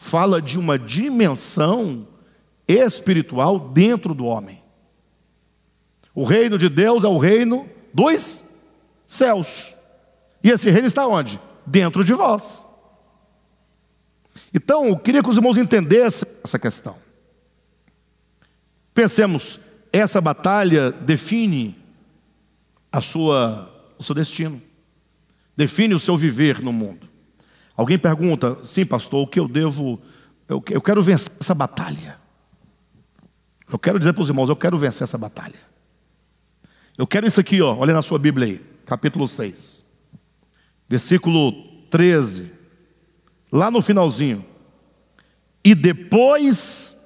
fala 0.00 0.40
de 0.40 0.58
uma 0.58 0.78
dimensão 0.78 2.08
espiritual 2.66 3.58
dentro 3.58 4.14
do 4.14 4.24
homem. 4.24 4.62
O 6.14 6.24
reino 6.24 6.56
de 6.56 6.70
Deus 6.70 7.04
é 7.04 7.06
o 7.06 7.18
reino 7.18 7.68
dos 7.92 8.42
céus. 9.06 9.74
E 10.42 10.48
esse 10.48 10.70
reino 10.70 10.88
está 10.88 11.06
onde? 11.06 11.38
Dentro 11.66 12.02
de 12.02 12.14
vós. 12.14 12.66
Então, 14.54 14.86
eu 14.86 14.96
queria 14.96 15.22
que 15.22 15.28
os 15.28 15.36
irmãos 15.36 15.58
entendessem 15.58 16.26
essa 16.42 16.58
questão. 16.58 16.96
Pensemos, 18.94 19.60
essa 19.92 20.18
batalha 20.18 20.90
define 20.90 21.76
a 22.90 23.02
sua, 23.02 23.70
o 23.98 24.02
seu 24.02 24.14
destino, 24.14 24.62
define 25.54 25.94
o 25.94 26.00
seu 26.00 26.16
viver 26.16 26.62
no 26.62 26.72
mundo. 26.72 27.09
Alguém 27.80 27.96
pergunta, 27.96 28.58
sim, 28.62 28.84
pastor, 28.84 29.22
o 29.22 29.26
que 29.26 29.40
eu 29.40 29.48
devo, 29.48 29.98
eu, 30.46 30.60
quero 30.60 31.02
vencer 31.02 31.32
essa 31.40 31.54
batalha. 31.54 32.18
Eu 33.72 33.78
quero 33.78 33.98
dizer 33.98 34.12
para 34.12 34.20
os 34.20 34.28
irmãos, 34.28 34.50
eu 34.50 34.54
quero 34.54 34.76
vencer 34.76 35.04
essa 35.04 35.16
batalha. 35.16 35.58
Eu 36.98 37.06
quero 37.06 37.26
isso 37.26 37.40
aqui, 37.40 37.62
ó, 37.62 37.74
olha 37.74 37.94
na 37.94 38.02
sua 38.02 38.18
Bíblia 38.18 38.48
aí, 38.48 38.66
capítulo 38.84 39.26
6, 39.26 39.82
versículo 40.86 41.52
13, 41.88 42.52
lá 43.50 43.70
no 43.70 43.80
finalzinho. 43.80 44.44
E 45.64 45.74
depois 45.74 46.98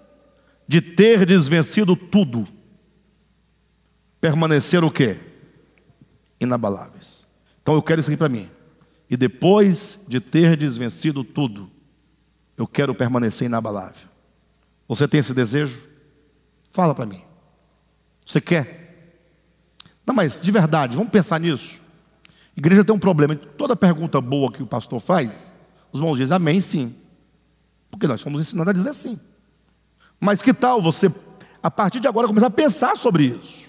de 0.67 0.81
ter 0.81 1.25
desvencido 1.25 1.95
tudo, 1.95 2.49
permanecer 4.21 4.83
o 4.83 4.91
quê? 4.91 5.21
Inabaláveis. 6.41 7.29
Então 7.63 7.77
eu 7.77 7.83
quero 7.83 8.01
isso 8.01 8.11
aqui 8.11 8.17
para 8.17 8.29
mim. 8.29 8.51
E 9.15 9.17
depois 9.17 10.01
de 10.09 10.19
ter 10.19 10.57
desvencido 10.57 11.23
tudo, 11.23 11.71
eu 12.57 12.67
quero 12.67 12.93
permanecer 12.93 13.47
inabalável. 13.47 14.09
Você 14.89 15.07
tem 15.07 15.21
esse 15.21 15.33
desejo? 15.33 15.89
Fala 16.73 16.97
para 16.97 17.07
mim. 17.07 17.23
Você 18.27 18.41
quer? 18.41 19.23
Não, 20.05 20.13
mas 20.13 20.41
de 20.43 20.51
verdade, 20.51 20.97
vamos 20.97 21.13
pensar 21.13 21.39
nisso. 21.39 21.81
A 22.27 22.59
igreja 22.59 22.85
tem 22.85 22.93
um 22.93 22.99
problema. 22.99 23.37
Toda 23.37 23.77
pergunta 23.77 24.21
boa 24.21 24.51
que 24.51 24.65
o 24.65 24.67
pastor 24.67 24.99
faz, 24.99 25.55
os 25.93 26.01
irmãos 26.01 26.19
dizem 26.19 26.35
amém, 26.35 26.61
sim. 26.61 26.97
Porque 27.93 28.09
nós 28.09 28.21
fomos 28.21 28.41
ensinados 28.41 28.71
a 28.71 28.75
dizer 28.75 28.95
sim. 28.95 29.21
Mas 30.19 30.43
que 30.43 30.53
tal 30.53 30.83
você, 30.83 31.09
a 31.63 31.71
partir 31.71 32.01
de 32.01 32.09
agora, 32.09 32.27
começar 32.27 32.49
a 32.49 32.51
pensar 32.51 32.97
sobre 32.97 33.27
isso? 33.27 33.69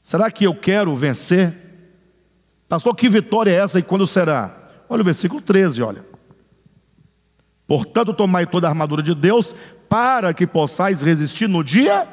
Será 0.00 0.30
que 0.30 0.44
eu 0.44 0.54
quero 0.54 0.94
vencer? 0.94 1.69
Pastor, 2.70 2.94
que 2.94 3.08
vitória 3.08 3.50
é 3.50 3.56
essa 3.56 3.80
e 3.80 3.82
quando 3.82 4.06
será? 4.06 4.56
Olha 4.88 5.00
o 5.02 5.04
versículo 5.04 5.40
13, 5.40 5.82
olha. 5.82 6.04
Portanto, 7.66 8.14
tomai 8.14 8.46
toda 8.46 8.68
a 8.68 8.70
armadura 8.70 9.02
de 9.02 9.12
Deus 9.12 9.52
para 9.88 10.32
que 10.32 10.46
possais 10.46 11.02
resistir 11.02 11.48
no 11.48 11.64
dia 11.64 12.06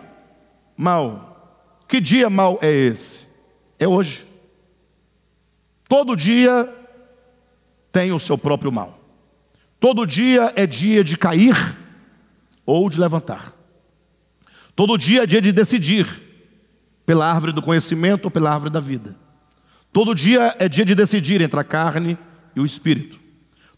mal. 0.75 1.83
Que 1.87 2.01
dia 2.01 2.27
mal 2.27 2.57
é 2.59 2.71
esse? 2.71 3.27
É 3.77 3.87
hoje. 3.87 4.25
Todo 5.87 6.15
dia 6.15 6.67
tem 7.91 8.11
o 8.11 8.19
seu 8.19 8.35
próprio 8.35 8.71
mal. 8.71 8.99
Todo 9.79 10.07
dia 10.07 10.51
é 10.55 10.65
dia 10.65 11.03
de 11.03 11.17
cair 11.17 11.55
ou 12.65 12.89
de 12.89 12.99
levantar. 12.99 13.53
Todo 14.75 14.97
dia 14.97 15.21
é 15.21 15.27
dia 15.27 15.39
de 15.39 15.51
decidir 15.51 16.07
pela 17.05 17.31
árvore 17.31 17.51
do 17.51 17.61
conhecimento 17.61 18.25
ou 18.25 18.31
pela 18.31 18.51
árvore 18.51 18.71
da 18.71 18.79
vida. 18.79 19.26
Todo 19.91 20.13
dia 20.13 20.55
é 20.59 20.69
dia 20.69 20.85
de 20.85 20.93
decidir 20.93 21.41
entre 21.41 21.59
a 21.59 21.63
carne 21.63 22.17
e 22.55 22.59
o 22.59 22.65
espírito. 22.65 23.19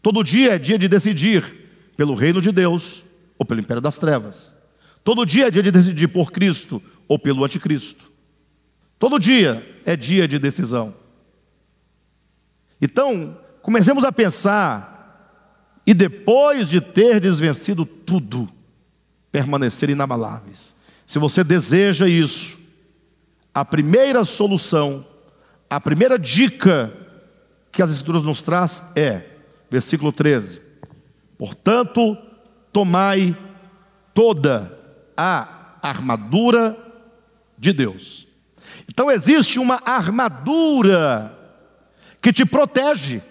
Todo 0.02 0.22
dia 0.22 0.54
é 0.54 0.58
dia 0.58 0.78
de 0.78 0.88
decidir 0.88 1.92
pelo 1.96 2.14
reino 2.14 2.40
de 2.40 2.50
Deus 2.50 3.04
ou 3.38 3.44
pelo 3.44 3.60
império 3.60 3.80
das 3.80 3.98
trevas. 3.98 4.54
Todo 5.02 5.24
dia 5.24 5.48
é 5.48 5.50
dia 5.50 5.62
de 5.62 5.70
decidir 5.70 6.08
por 6.08 6.30
Cristo 6.30 6.82
ou 7.08 7.18
pelo 7.18 7.44
anticristo. 7.44 8.10
Todo 8.98 9.18
dia 9.18 9.80
é 9.84 9.96
dia 9.96 10.28
de 10.28 10.38
decisão. 10.38 10.94
Então, 12.80 13.38
comecemos 13.62 14.04
a 14.04 14.12
pensar, 14.12 15.82
e 15.86 15.92
depois 15.92 16.68
de 16.68 16.80
ter 16.80 17.20
desvencido 17.20 17.84
tudo, 17.84 18.48
permanecer 19.32 19.90
inabaláveis. 19.90 20.74
Se 21.06 21.18
você 21.18 21.42
deseja 21.42 22.08
isso, 22.08 22.58
a 23.54 23.64
primeira 23.64 24.24
solução, 24.24 25.04
a 25.70 25.80
primeira 25.80 26.18
dica 26.18 26.92
que 27.70 27.80
as 27.80 27.90
Escrituras 27.90 28.24
nos 28.24 28.42
traz 28.42 28.82
é, 28.96 29.24
versículo 29.70 30.12
13: 30.12 30.60
Portanto, 31.38 32.18
tomai 32.72 33.36
toda 34.12 34.76
a 35.16 35.76
armadura 35.80 36.76
de 37.56 37.72
Deus. 37.72 38.26
Então 38.88 39.10
existe 39.10 39.60
uma 39.60 39.80
armadura 39.84 41.38
que 42.20 42.32
te 42.32 42.44
protege. 42.44 43.22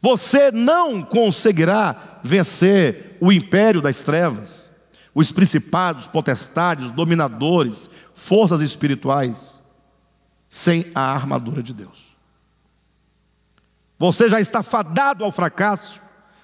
Você 0.00 0.50
não 0.52 1.02
conseguirá 1.02 2.20
vencer 2.22 3.16
o 3.20 3.32
império 3.32 3.80
das 3.80 4.02
trevas, 4.02 4.70
os 5.14 5.32
principados, 5.32 6.06
potestades, 6.06 6.90
dominadores, 6.90 7.90
forças 8.14 8.60
espirituais, 8.60 9.53
sem 10.54 10.92
a 10.94 11.12
armadura 11.12 11.60
de 11.64 11.74
Deus. 11.74 12.14
Você 13.98 14.28
já 14.28 14.40
está 14.40 14.62
fadado 14.62 15.24
ao 15.24 15.32
fracasso 15.32 16.00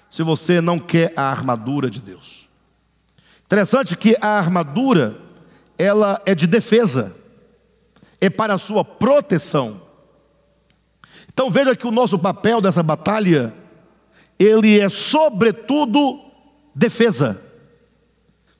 se 0.09 0.21
você 0.21 0.59
não 0.59 0.77
quer 0.77 1.13
a 1.15 1.31
armadura 1.31 1.89
de 1.89 2.01
Deus. 2.01 2.49
Interessante 3.45 3.95
que 3.95 4.17
a 4.19 4.31
armadura 4.37 5.17
ela 5.77 6.21
é 6.25 6.35
de 6.35 6.45
defesa, 6.45 7.15
é 8.19 8.29
para 8.29 8.55
a 8.55 8.57
sua 8.57 8.83
proteção. 8.83 9.81
Então 11.31 11.49
veja 11.49 11.73
que 11.73 11.87
o 11.87 11.91
nosso 11.91 12.19
papel 12.19 12.59
dessa 12.59 12.83
batalha, 12.83 13.53
ele 14.37 14.77
é 14.77 14.89
sobretudo 14.89 16.19
defesa. 16.75 17.41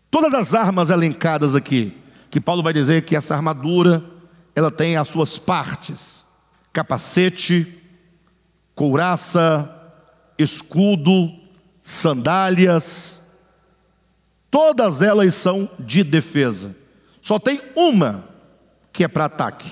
Todas 0.10 0.34
as 0.34 0.54
armas 0.54 0.90
elencadas 0.90 1.56
aqui, 1.56 1.98
que 2.30 2.40
Paulo 2.40 2.64
vai 2.64 2.72
dizer 2.72 3.02
que 3.02 3.18
essa 3.18 3.36
armadura, 3.36 4.11
ela 4.56 4.72
tem 4.72 4.98
as 4.98 5.08
suas 5.08 5.38
partes: 5.38 6.26
capacete, 6.74 7.82
couraça, 8.76 9.70
escudo, 10.38 11.32
sandálias, 11.82 13.22
todas 14.50 15.02
elas 15.02 15.34
são 15.34 15.70
de 15.80 16.04
defesa. 16.04 16.76
Só 17.22 17.38
tem 17.38 17.62
uma 17.76 18.28
que 18.92 19.04
é 19.04 19.08
para 19.08 19.26
ataque, 19.26 19.72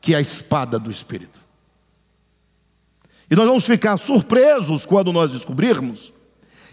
que 0.00 0.14
é 0.14 0.18
a 0.18 0.20
espada 0.20 0.78
do 0.78 0.90
Espírito. 0.90 1.40
E 3.30 3.36
nós 3.36 3.46
vamos 3.46 3.64
ficar 3.64 3.96
surpresos 3.96 4.84
quando 4.84 5.12
nós 5.12 5.30
descobrirmos 5.30 6.12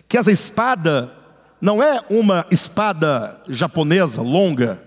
que 0.07 0.17
essa 0.17 0.31
espada 0.31 1.13
não 1.61 1.81
é 1.83 2.03
uma 2.09 2.45
espada 2.49 3.41
japonesa 3.47 4.21
longa 4.21 4.81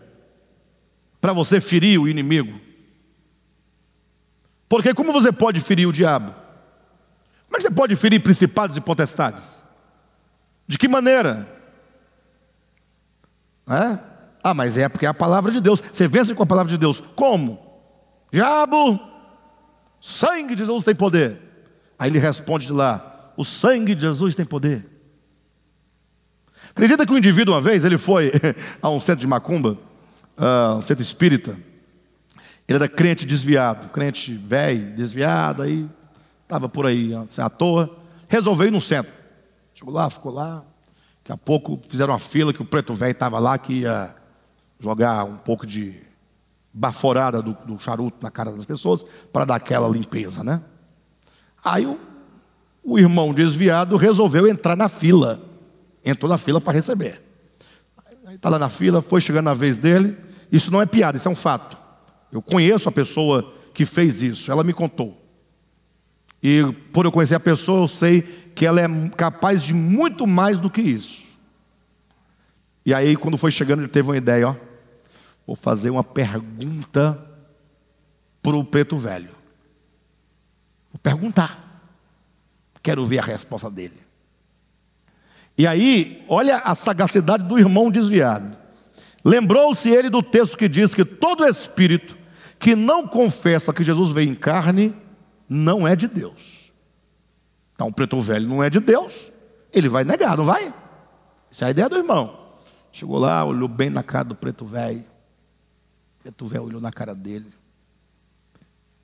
para 1.21 1.33
você 1.33 1.61
ferir 1.61 2.01
o 2.01 2.09
inimigo. 2.09 2.61
Porque 4.69 4.95
como 4.95 5.13
você 5.13 5.33
pode 5.33 5.61
ferir 5.61 5.87
o 5.87 5.93
diabo? 5.93 6.35
Como 7.47 7.57
é 7.57 7.57
que 7.57 7.63
você 7.63 7.71
pode 7.71 7.97
ferir 7.97 8.21
principados 8.21 8.77
e 8.77 8.81
potestades? 8.81 9.65
De 10.67 10.79
que 10.79 10.87
maneira? 10.87 11.49
É? 13.69 13.99
Ah, 14.43 14.55
mas 14.55 14.79
é 14.79 14.89
porque 14.89 15.07
é 15.07 15.09
a 15.09 15.15
palavra 15.15 15.51
de 15.51 15.61
Deus. 15.61 15.83
Você 15.93 16.07
vence 16.07 16.35
com 16.35 16.43
a 16.43 16.47
palavra 16.47 16.71
de 16.71 16.79
Deus. 16.79 17.03
Como? 17.15 17.59
Diabo, 18.33 19.11
Sangue 20.01 20.55
de 20.55 20.65
Jesus 20.65 20.85
tem 20.85 20.95
poder. 20.95 21.39
Aí 21.99 22.11
ele 22.11 22.19
responde 22.19 22.67
de 22.67 22.73
lá: 22.73 23.33
O 23.37 23.45
sangue 23.45 23.95
de 23.95 24.01
Jesus 24.01 24.35
tem 24.35 24.47
poder. 24.47 24.87
Acredita 26.71 27.05
que 27.05 27.13
um 27.13 27.19
indivíduo, 27.19 27.55
uma 27.55 27.61
vez, 27.61 27.85
ele 27.85 27.99
foi 27.99 28.33
a 28.81 28.89
um 28.89 29.01
centro 29.01 29.21
de 29.21 29.27
macumba, 29.27 29.77
uh, 30.41 30.77
um 30.77 30.83
centro 30.83 31.03
espírita. 31.03 31.57
Ele 32.67 32.77
era 32.77 32.89
crente 32.89 33.27
desviado, 33.27 33.91
crente 33.91 34.35
velho, 34.35 34.95
desviado, 34.95 35.63
aí 35.63 35.89
estava 36.43 36.69
por 36.69 36.87
aí, 36.87 37.15
assim, 37.15 37.43
à 37.43 37.51
toa. 37.51 37.99
Resolveu 38.29 38.69
ir 38.69 38.71
no 38.71 38.81
centro. 38.81 39.13
Chegou 39.75 39.93
lá, 39.93 40.09
ficou 40.09 40.33
lá. 40.33 40.65
Daqui 41.23 41.33
a 41.33 41.37
pouco 41.37 41.81
fizeram 41.89 42.13
uma 42.13 42.19
fila 42.19 42.53
que 42.53 42.63
o 42.63 42.65
preto 42.65 42.95
velho 42.95 43.13
estava 43.13 43.39
lá, 43.39 43.59
que 43.59 43.81
ia 43.81 44.15
jogar 44.79 45.25
um 45.25 45.37
pouco 45.37 45.67
de 45.67 46.01
baforada 46.73 47.43
do, 47.43 47.53
do 47.67 47.79
charuto 47.79 48.19
na 48.23 48.31
cara 48.31 48.53
das 48.53 48.65
pessoas 48.65 49.05
para 49.33 49.45
dar 49.45 49.57
aquela 49.57 49.89
limpeza, 49.89 50.43
né? 50.45 50.63
Aí 51.63 51.85
o, 51.85 51.99
o 52.83 52.99
irmão 52.99 53.35
desviado 53.35 53.97
resolveu 53.97 54.47
entrar 54.47 54.77
na 54.77 54.89
fila. 54.89 55.43
Entrou 56.05 56.31
na 56.31 56.39
fila 56.39 56.61
para 56.61 56.73
receber. 56.73 57.21
Está 58.33 58.49
lá 58.49 58.59
na 58.59 58.71
fila, 58.71 59.03
foi 59.03 59.21
chegando 59.21 59.47
na 59.47 59.55
vez 59.55 59.79
dele. 59.79 60.17
Isso 60.51 60.71
não 60.71 60.81
é 60.81 60.87
piada, 60.87 61.17
isso 61.17 61.29
é 61.29 61.31
um 61.31 61.37
fato. 61.37 61.77
Eu 62.33 62.43
conheço 62.43 62.89
a 62.89 62.93
pessoa 62.93 63.55
que 63.73 63.85
fez 63.85 64.23
isso, 64.23 64.51
ela 64.51 64.65
me 64.65 64.73
contou. 64.73 65.17
E 66.43 66.63
por 66.93 67.05
eu 67.05 67.13
conhecer 67.13 67.35
a 67.35 67.41
pessoa, 67.41 67.83
eu 67.83 67.89
sei 67.89 68.23
que 68.55 68.65
ela 68.65 68.81
é 68.81 69.09
capaz 69.17 69.63
de 69.63 69.75
muito 69.75 70.27
mais 70.27 70.59
do 70.59 70.71
que 70.71 70.81
isso. 70.81 71.23
E 72.85 72.95
aí, 72.95 73.15
quando 73.15 73.37
foi 73.37 73.51
chegando, 73.51 73.81
ele 73.81 73.89
teve 73.89 74.09
uma 74.09 74.17
ideia, 74.17 74.49
ó. 74.49 74.57
Vou 75.47 75.55
fazer 75.55 75.91
uma 75.91 76.03
pergunta 76.05 77.19
para 78.43 78.57
o 78.57 78.65
preto 78.65 78.97
velho. 78.97 79.31
Vou 80.91 80.99
perguntar. 81.03 81.83
Quero 82.83 83.05
ver 83.05 83.19
a 83.19 83.23
resposta 83.23 83.71
dele. 83.71 84.01
E 85.59 85.67
aí, 85.67 86.25
olha 86.29 86.59
a 86.59 86.75
sagacidade 86.75 87.47
do 87.47 87.59
irmão 87.59 87.91
desviado. 87.91 88.57
Lembrou-se 89.25 89.89
ele 89.91 90.09
do 90.09 90.23
texto 90.23 90.57
que 90.57 90.69
diz 90.69 90.95
que 90.95 91.05
todo 91.05 91.47
espírito 91.47 92.17
que 92.59 92.75
não 92.77 93.07
confessa 93.07 93.73
que 93.73 93.83
Jesus 93.83 94.11
veio 94.11 94.31
em 94.31 94.35
carne 94.35 94.95
não 95.49 95.87
é 95.87 95.97
de 95.97 96.07
Deus. 96.07 96.73
Então, 97.75 97.89
o 97.89 97.93
preto 97.93 98.21
velho 98.21 98.47
não 98.47 98.63
é 98.63 98.69
de 98.69 98.79
Deus, 98.81 99.33
ele 99.73 99.89
vai 99.89 100.05
negar, 100.05 100.37
não 100.37 100.45
vai? 100.45 100.73
Essa 101.51 101.65
é 101.65 101.69
a 101.69 101.71
ideia 101.71 101.89
do 101.89 101.97
irmão. 101.97 102.39
Chegou 102.93 103.19
lá, 103.19 103.45
olhou 103.45 103.69
bem 103.69 103.89
na 103.89 104.03
cara 104.03 104.25
do 104.25 104.35
preto 104.35 104.65
velho. 104.65 105.05
Preto 106.23 106.47
velho 106.47 106.65
olhou 106.65 106.81
na 106.81 106.91
cara 106.91 107.15
dele. 107.15 107.51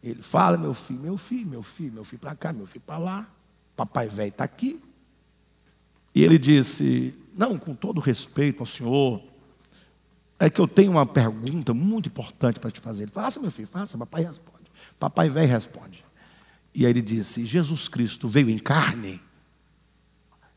Ele 0.03 0.23
fala, 0.23 0.59
meu 0.59 0.75
filho, 0.75 1.01
meu 1.01 1.17
filho, 1.17 1.47
meu 1.49 1.63
filho, 1.63 1.93
meu 1.93 2.05
filho 2.05 2.21
para 2.21 2.35
cá, 2.35 2.53
meu 2.53 2.67
filho 2.67 2.83
para 2.87 2.99
lá. 2.99 3.27
Papai 3.75 4.09
velho 4.09 4.29
está 4.29 4.45
aqui. 4.45 4.81
E 6.15 6.23
ele 6.23 6.39
disse: 6.39 7.15
Não, 7.37 7.59
com 7.59 7.75
todo 7.75 8.01
respeito 8.01 8.61
ao 8.61 8.67
senhor, 8.67 9.23
é 10.39 10.51
que 10.51 10.61
eu 10.61 10.69
tenho 10.69 10.93
uma 10.93 11.07
pergunta 11.07 11.73
muito 11.73 12.09
importante 12.09 12.61
para 12.61 12.71
te 12.71 12.81
fazer. 12.81 13.05
Ele, 13.05 13.13
faça, 13.13 13.41
meu 13.41 13.51
filho, 13.51 13.69
faça, 13.69 13.97
papai 13.97 14.25
responde. 14.25 14.71
Papai 14.99 15.29
velho 15.29 15.49
responde. 15.49 16.05
E 16.75 16.85
aí 16.85 16.91
ele 16.91 17.03
disse: 17.03 17.47
Jesus 17.47 17.89
Cristo 17.89 18.29
veio 18.29 18.51
em 18.51 18.59
carne? 18.59 19.21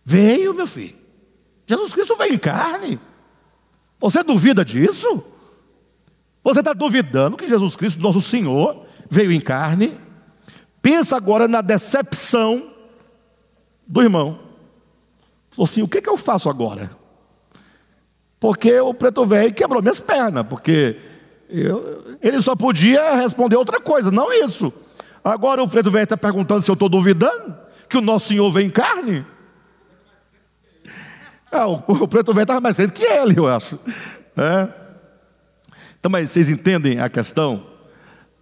Veio, 0.03 0.53
meu 0.53 0.67
filho. 0.67 0.97
Jesus 1.65 1.93
Cristo 1.93 2.15
veio 2.15 2.33
em 2.33 2.39
carne. 2.39 2.99
Você 3.99 4.23
duvida 4.23 4.65
disso? 4.65 5.23
Você 6.43 6.59
está 6.59 6.73
duvidando 6.73 7.37
que 7.37 7.47
Jesus 7.47 7.75
Cristo, 7.75 8.01
nosso 8.01 8.21
Senhor, 8.21 8.85
veio 9.09 9.31
em 9.31 9.41
carne? 9.41 9.99
Pensa 10.81 11.15
agora 11.15 11.47
na 11.47 11.61
decepção 11.61 12.73
do 13.85 14.01
irmão. 14.01 14.39
Falou 15.49 15.65
assim: 15.65 15.81
o 15.81 15.87
que, 15.87 16.01
que 16.01 16.09
eu 16.09 16.17
faço 16.17 16.49
agora? 16.49 16.98
Porque 18.39 18.79
o 18.79 18.93
preto 18.93 19.25
velho 19.25 19.53
quebrou 19.53 19.81
minhas 19.81 19.99
pernas, 19.99 20.45
porque 20.47 20.97
eu, 21.49 22.17
ele 22.21 22.41
só 22.41 22.55
podia 22.55 23.15
responder 23.15 23.55
outra 23.55 23.81
coisa, 23.81 24.09
não 24.11 24.31
isso. 24.31 24.71
Agora 25.23 25.61
o 25.61 25.67
preto 25.67 25.91
velho 25.91 26.03
está 26.03 26.15
perguntando 26.15 26.61
se 26.61 26.71
eu 26.71 26.73
estou 26.73 26.87
duvidando 26.87 27.57
que 27.89 27.97
o 27.97 28.01
nosso 28.01 28.29
Senhor 28.29 28.49
vem 28.51 28.67
em 28.67 28.69
carne. 28.69 29.25
Ah, 31.51 31.67
o, 31.67 31.83
o, 31.87 32.07
preto 32.07 32.31
velho 32.31 32.43
estava 32.43 32.61
mais 32.61 32.75
cedo 32.75 32.93
que 32.93 33.03
ele, 33.03 33.37
eu 33.37 33.47
acho. 33.47 33.79
É. 34.37 34.69
Então, 35.99 36.09
mas 36.09 36.29
vocês 36.29 36.47
entendem 36.47 36.99
a 36.99 37.09
questão? 37.09 37.65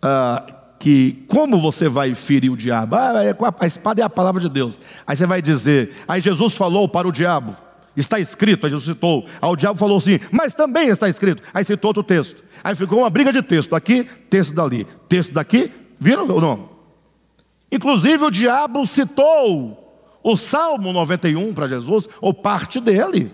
Ah, 0.01 0.45
que 0.79 1.25
como 1.27 1.59
você 1.59 1.89
vai 1.89 2.13
ferir 2.13 2.51
o 2.51 2.57
diabo? 2.57 2.95
Ah, 2.95 3.23
é 3.23 3.35
a 3.59 3.65
espada 3.65 4.01
é 4.01 4.03
a 4.03 4.09
palavra 4.09 4.41
de 4.41 4.49
Deus. 4.49 4.79
Aí 5.07 5.15
você 5.15 5.25
vai 5.25 5.41
dizer, 5.41 5.91
aí 6.07 6.21
Jesus 6.21 6.53
falou 6.53 6.87
para 6.87 7.07
o 7.07 7.11
diabo, 7.11 7.55
está 7.97 8.19
escrito, 8.19 8.65
aí 8.65 8.69
Jesus 8.69 8.85
citou. 8.95 9.25
O 9.41 9.55
diabo 9.55 9.77
falou 9.77 9.97
assim, 9.97 10.19
mas 10.31 10.53
também 10.53 10.87
está 10.87 11.09
escrito. 11.09 11.43
Aí 11.53 11.65
citou 11.65 11.89
outro 11.89 12.03
texto. 12.03 12.43
Aí 12.63 12.73
ficou 12.75 12.99
uma 12.99 13.09
briga 13.09 13.33
de 13.33 13.41
texto, 13.41 13.75
aqui, 13.75 14.07
texto 14.29 14.53
dali, 14.53 14.85
texto 15.09 15.33
daqui, 15.33 15.71
Viram 15.99 16.27
ou 16.29 16.41
não? 16.41 16.69
Inclusive 17.71 18.23
o 18.23 18.31
diabo 18.31 18.85
citou 18.85 19.83
o 20.23 20.37
Salmo 20.37 20.93
91 20.93 21.53
para 21.53 21.67
Jesus, 21.67 22.07
ou 22.21 22.33
parte 22.33 22.79
dele. 22.79 23.31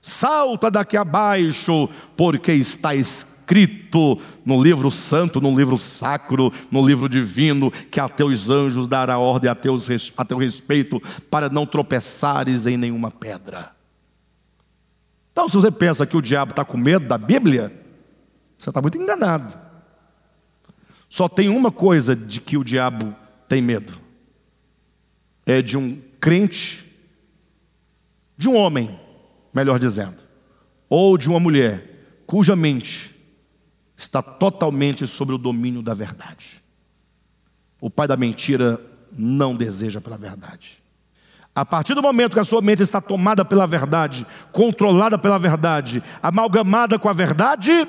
Salta 0.00 0.70
daqui 0.70 0.96
abaixo, 0.96 1.88
porque 2.16 2.52
está 2.52 2.94
escrito 2.94 4.18
no 4.44 4.62
livro 4.62 4.90
santo, 4.90 5.40
no 5.40 5.56
livro 5.56 5.78
sacro, 5.78 6.52
no 6.70 6.84
livro 6.84 7.08
divino, 7.08 7.70
que 7.90 8.00
a 8.00 8.08
teus 8.08 8.48
anjos 8.48 8.88
dará 8.88 9.18
ordem 9.18 9.50
a, 9.50 9.54
teus, 9.54 10.12
a 10.16 10.24
teu 10.24 10.38
respeito, 10.38 11.00
para 11.30 11.48
não 11.48 11.66
tropeçares 11.66 12.66
em 12.66 12.76
nenhuma 12.76 13.10
pedra. 13.10 13.71
Então, 15.32 15.48
se 15.48 15.56
você 15.56 15.70
pensa 15.70 16.06
que 16.06 16.16
o 16.16 16.22
diabo 16.22 16.50
está 16.50 16.64
com 16.64 16.76
medo 16.76 17.08
da 17.08 17.16
Bíblia, 17.16 17.72
você 18.58 18.68
está 18.68 18.80
muito 18.80 18.98
enganado. 18.98 19.58
Só 21.08 21.28
tem 21.28 21.48
uma 21.48 21.70
coisa 21.70 22.14
de 22.14 22.40
que 22.40 22.56
o 22.56 22.64
diabo 22.64 23.14
tem 23.48 23.60
medo: 23.62 23.98
é 25.46 25.62
de 25.62 25.76
um 25.76 26.00
crente, 26.20 26.84
de 28.36 28.48
um 28.48 28.56
homem, 28.56 28.98
melhor 29.52 29.78
dizendo, 29.78 30.18
ou 30.88 31.16
de 31.16 31.28
uma 31.28 31.40
mulher, 31.40 32.22
cuja 32.26 32.54
mente 32.54 33.14
está 33.96 34.22
totalmente 34.22 35.06
sobre 35.06 35.34
o 35.34 35.38
domínio 35.38 35.82
da 35.82 35.94
verdade. 35.94 36.62
O 37.80 37.90
pai 37.90 38.06
da 38.06 38.16
mentira 38.16 38.80
não 39.10 39.56
deseja 39.56 40.00
pela 40.00 40.16
verdade. 40.16 40.81
A 41.54 41.66
partir 41.66 41.94
do 41.94 42.02
momento 42.02 42.32
que 42.32 42.40
a 42.40 42.44
sua 42.44 42.62
mente 42.62 42.82
está 42.82 43.00
tomada 43.00 43.44
pela 43.44 43.66
verdade, 43.66 44.26
controlada 44.50 45.18
pela 45.18 45.38
verdade, 45.38 46.02
amalgamada 46.22 46.98
com 46.98 47.08
a 47.08 47.12
verdade, 47.12 47.86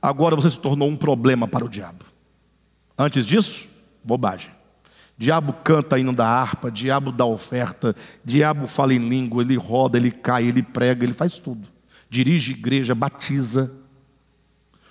agora 0.00 0.36
você 0.36 0.48
se 0.48 0.58
tornou 0.58 0.88
um 0.88 0.96
problema 0.96 1.48
para 1.48 1.64
o 1.64 1.68
diabo. 1.68 2.04
Antes 2.96 3.26
disso, 3.26 3.68
bobagem. 4.04 4.50
Diabo 5.16 5.52
canta 5.64 5.98
hino 5.98 6.12
da 6.12 6.28
harpa, 6.28 6.70
diabo 6.70 7.10
dá 7.10 7.24
oferta, 7.24 7.94
diabo 8.24 8.68
fala 8.68 8.94
em 8.94 8.98
língua, 8.98 9.42
ele 9.42 9.56
roda, 9.56 9.98
ele 9.98 10.12
cai, 10.12 10.44
ele 10.44 10.62
prega, 10.62 11.04
ele 11.04 11.12
faz 11.12 11.38
tudo. 11.38 11.66
Dirige 12.08 12.52
igreja, 12.52 12.94
batiza. 12.94 13.72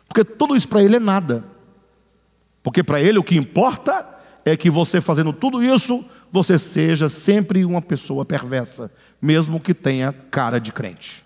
Porque 0.05 0.25
tudo 0.25 0.53
isso 0.53 0.67
para 0.67 0.83
ele 0.83 0.97
é 0.97 0.99
nada. 0.99 1.45
Porque 2.61 2.83
para 2.83 2.99
ele 2.99 3.17
o 3.17 3.23
que 3.23 3.37
importa 3.37 4.05
é 4.43 4.57
que 4.57 4.69
você 4.69 4.99
fazendo 4.99 5.31
tudo 5.31 5.63
isso, 5.63 6.03
você 6.31 6.59
seja 6.59 7.09
sempre 7.09 7.63
uma 7.65 7.81
pessoa 7.81 8.25
perversa, 8.25 8.91
mesmo 9.21 9.59
que 9.59 9.73
tenha 9.73 10.11
cara 10.11 10.59
de 10.59 10.71
crente. 10.71 11.25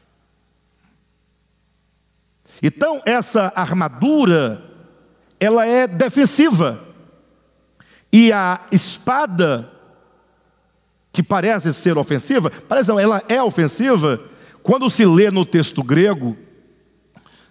Então, 2.61 3.01
essa 3.05 3.51
armadura, 3.55 4.63
ela 5.39 5.65
é 5.65 5.87
defensiva. 5.87 6.87
E 8.13 8.31
a 8.31 8.61
espada, 8.71 9.71
que 11.11 11.23
parece 11.23 11.73
ser 11.73 11.97
ofensiva, 11.97 12.51
parece 12.67 12.89
não, 12.89 12.99
ela 12.99 13.23
é 13.27 13.41
ofensiva, 13.41 14.21
quando 14.61 14.89
se 14.89 15.05
lê 15.05 15.31
no 15.31 15.45
texto 15.45 15.81
grego, 15.81 16.37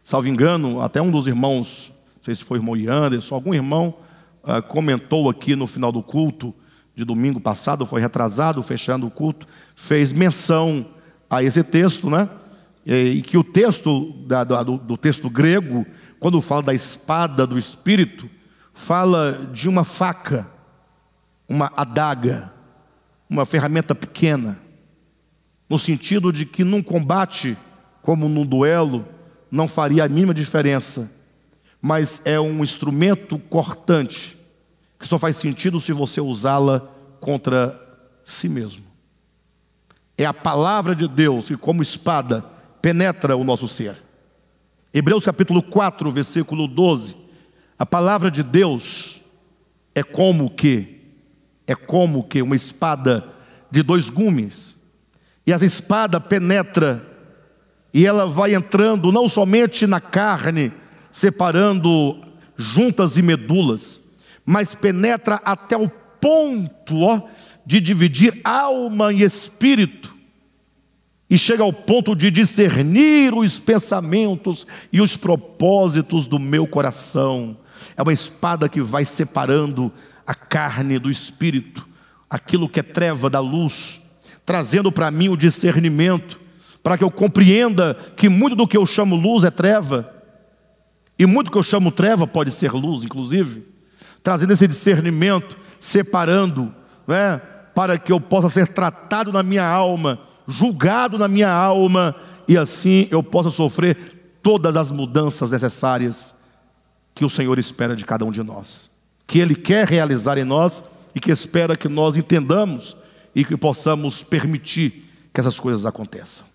salvo 0.02 0.28
engano, 0.28 0.80
até 0.80 1.02
um 1.02 1.10
dos 1.10 1.26
irmãos, 1.26 1.92
não 2.16 2.22
sei 2.22 2.34
se 2.34 2.44
foi 2.44 2.58
o 2.58 2.60
irmão 2.60 2.94
Anderson, 2.94 3.34
algum 3.34 3.52
irmão 3.52 3.94
uh, 4.44 4.62
comentou 4.62 5.28
aqui 5.28 5.56
no 5.56 5.66
final 5.66 5.90
do 5.90 6.02
culto, 6.02 6.54
de 7.00 7.04
domingo 7.06 7.40
passado, 7.40 7.86
foi 7.86 8.00
retrasado, 8.00 8.62
fechando 8.62 9.06
o 9.06 9.10
culto, 9.10 9.46
fez 9.74 10.12
menção 10.12 10.86
a 11.28 11.42
esse 11.42 11.62
texto, 11.62 12.10
né? 12.10 12.28
e 12.84 13.22
que 13.22 13.38
o 13.38 13.44
texto 13.44 14.12
da, 14.26 14.44
do, 14.44 14.76
do 14.76 14.96
texto 14.96 15.30
grego, 15.30 15.86
quando 16.18 16.40
fala 16.42 16.62
da 16.62 16.74
espada 16.74 17.46
do 17.46 17.58
espírito, 17.58 18.28
fala 18.74 19.48
de 19.52 19.68
uma 19.68 19.84
faca, 19.84 20.46
uma 21.48 21.72
adaga, 21.74 22.52
uma 23.28 23.46
ferramenta 23.46 23.94
pequena, 23.94 24.58
no 25.68 25.78
sentido 25.78 26.32
de 26.32 26.44
que 26.44 26.64
num 26.64 26.82
combate, 26.82 27.56
como 28.02 28.28
num 28.28 28.44
duelo, 28.44 29.06
não 29.50 29.68
faria 29.68 30.04
a 30.04 30.08
mínima 30.08 30.34
diferença, 30.34 31.10
mas 31.80 32.20
é 32.24 32.38
um 32.38 32.62
instrumento 32.62 33.38
cortante, 33.38 34.36
que 35.00 35.06
só 35.06 35.18
faz 35.18 35.38
sentido 35.38 35.80
se 35.80 35.92
você 35.92 36.20
usá-la 36.20 36.88
contra 37.18 37.80
si 38.22 38.48
mesmo. 38.48 38.84
É 40.16 40.26
a 40.26 40.34
palavra 40.34 40.94
de 40.94 41.08
Deus 41.08 41.48
que, 41.48 41.56
como 41.56 41.82
espada, 41.82 42.44
penetra 42.82 43.34
o 43.34 43.42
nosso 43.42 43.66
ser. 43.66 43.96
Hebreus 44.92 45.24
capítulo 45.24 45.62
4, 45.62 46.10
versículo 46.10 46.68
12. 46.68 47.16
A 47.78 47.86
palavra 47.86 48.30
de 48.30 48.42
Deus 48.42 49.20
é 49.94 50.02
como 50.02 50.50
que 50.50 50.98
é 51.66 51.74
como 51.74 52.24
que 52.24 52.42
uma 52.42 52.56
espada 52.56 53.24
de 53.70 53.82
dois 53.82 54.10
gumes. 54.10 54.76
E 55.46 55.52
essa 55.52 55.64
espada 55.64 56.20
penetra 56.20 57.06
e 57.94 58.04
ela 58.04 58.26
vai 58.26 58.54
entrando 58.54 59.12
não 59.12 59.28
somente 59.28 59.86
na 59.86 60.00
carne, 60.00 60.72
separando 61.10 62.20
juntas 62.56 63.16
e 63.16 63.22
medulas, 63.22 63.99
mas 64.50 64.74
penetra 64.74 65.40
até 65.44 65.76
o 65.76 65.88
ponto 65.88 67.02
ó, 67.02 67.22
de 67.64 67.80
dividir 67.80 68.40
alma 68.42 69.12
e 69.12 69.22
espírito, 69.22 70.12
e 71.30 71.38
chega 71.38 71.62
ao 71.62 71.72
ponto 71.72 72.16
de 72.16 72.32
discernir 72.32 73.32
os 73.32 73.60
pensamentos 73.60 74.66
e 74.92 75.00
os 75.00 75.16
propósitos 75.16 76.26
do 76.26 76.40
meu 76.40 76.66
coração. 76.66 77.56
É 77.96 78.02
uma 78.02 78.12
espada 78.12 78.68
que 78.68 78.80
vai 78.80 79.04
separando 79.04 79.92
a 80.26 80.34
carne 80.34 80.98
do 80.98 81.08
espírito, 81.08 81.86
aquilo 82.28 82.68
que 82.68 82.80
é 82.80 82.82
treva 82.82 83.30
da 83.30 83.38
luz, 83.38 84.02
trazendo 84.44 84.90
para 84.90 85.12
mim 85.12 85.28
o 85.28 85.36
discernimento, 85.36 86.40
para 86.82 86.98
que 86.98 87.04
eu 87.04 87.10
compreenda 87.12 87.94
que 88.16 88.28
muito 88.28 88.56
do 88.56 88.66
que 88.66 88.76
eu 88.76 88.84
chamo 88.84 89.14
luz 89.14 89.44
é 89.44 89.50
treva, 89.52 90.12
e 91.16 91.24
muito 91.24 91.46
do 91.46 91.52
que 91.52 91.58
eu 91.58 91.62
chamo 91.62 91.92
treva 91.92 92.26
pode 92.26 92.50
ser 92.50 92.72
luz, 92.72 93.04
inclusive, 93.04 93.69
trazendo 94.22 94.52
esse 94.52 94.66
discernimento, 94.66 95.58
separando, 95.78 96.74
né, 97.06 97.40
para 97.74 97.98
que 97.98 98.12
eu 98.12 98.20
possa 98.20 98.48
ser 98.48 98.68
tratado 98.68 99.32
na 99.32 99.42
minha 99.42 99.66
alma, 99.66 100.20
julgado 100.46 101.18
na 101.18 101.28
minha 101.28 101.50
alma, 101.50 102.14
e 102.46 102.56
assim 102.56 103.08
eu 103.10 103.22
possa 103.22 103.50
sofrer 103.50 103.96
todas 104.42 104.76
as 104.76 104.90
mudanças 104.90 105.50
necessárias 105.50 106.34
que 107.14 107.24
o 107.24 107.30
Senhor 107.30 107.58
espera 107.58 107.94
de 107.94 108.04
cada 108.04 108.24
um 108.24 108.30
de 108.30 108.42
nós, 108.42 108.90
que 109.26 109.38
Ele 109.38 109.54
quer 109.54 109.86
realizar 109.86 110.38
em 110.38 110.44
nós 110.44 110.82
e 111.14 111.20
que 111.20 111.30
espera 111.30 111.76
que 111.76 111.88
nós 111.88 112.16
entendamos 112.16 112.96
e 113.34 113.44
que 113.44 113.56
possamos 113.56 114.22
permitir 114.22 115.08
que 115.32 115.40
essas 115.40 115.58
coisas 115.58 115.86
aconteçam. 115.86 116.46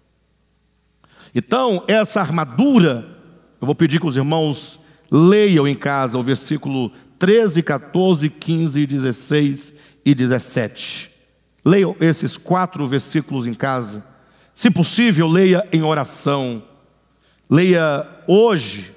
Então, 1.34 1.84
essa 1.88 2.22
armadura, 2.22 3.06
eu 3.60 3.66
vou 3.66 3.76
pedir 3.76 4.00
que 4.00 4.08
os 4.08 4.18
irmãos 4.18 4.80
leiam 5.12 5.68
em 5.68 5.76
casa 5.76 6.18
o 6.18 6.24
versículo 6.24 6.92
13, 7.20 7.64
14, 7.64 8.30
15, 8.30 8.86
16 8.86 9.74
e 10.04 10.14
17. 10.16 11.12
Leiam 11.64 11.96
esses 12.00 12.38
quatro 12.38 12.88
versículos 12.88 13.48
em 13.48 13.54
casa. 13.54 14.06
Se 14.54 14.70
possível, 14.70 15.28
leia 15.28 15.68
em 15.72 15.82
oração. 15.84 16.64
Leia 17.50 18.08
hoje. 18.28 18.94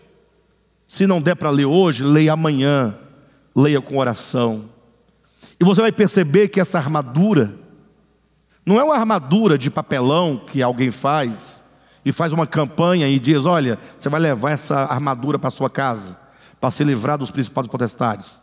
Se 0.86 1.06
não 1.06 1.20
der 1.20 1.34
para 1.34 1.50
ler 1.50 1.64
hoje, 1.64 2.02
leia 2.02 2.32
amanhã. 2.32 2.96
Leia 3.54 3.80
com 3.80 3.98
oração. 3.98 4.70
E 5.60 5.64
você 5.64 5.80
vai 5.80 5.92
perceber 5.92 6.48
que 6.48 6.60
essa 6.60 6.78
armadura 6.78 7.54
não 8.64 8.78
é 8.78 8.84
uma 8.84 8.96
armadura 8.96 9.56
de 9.56 9.70
papelão 9.70 10.36
que 10.36 10.62
alguém 10.62 10.90
faz 10.90 11.64
e 12.04 12.12
faz 12.12 12.32
uma 12.32 12.46
campanha 12.46 13.08
e 13.08 13.18
diz: 13.18 13.46
Olha, 13.46 13.78
você 13.98 14.10
vai 14.10 14.20
levar 14.20 14.50
essa 14.50 14.80
armadura 14.80 15.38
para 15.38 15.50
sua 15.50 15.70
casa, 15.70 16.18
para 16.60 16.70
se 16.70 16.84
livrar 16.84 17.18
dos 17.18 17.30
principais 17.30 17.66
potestades. 17.66 18.42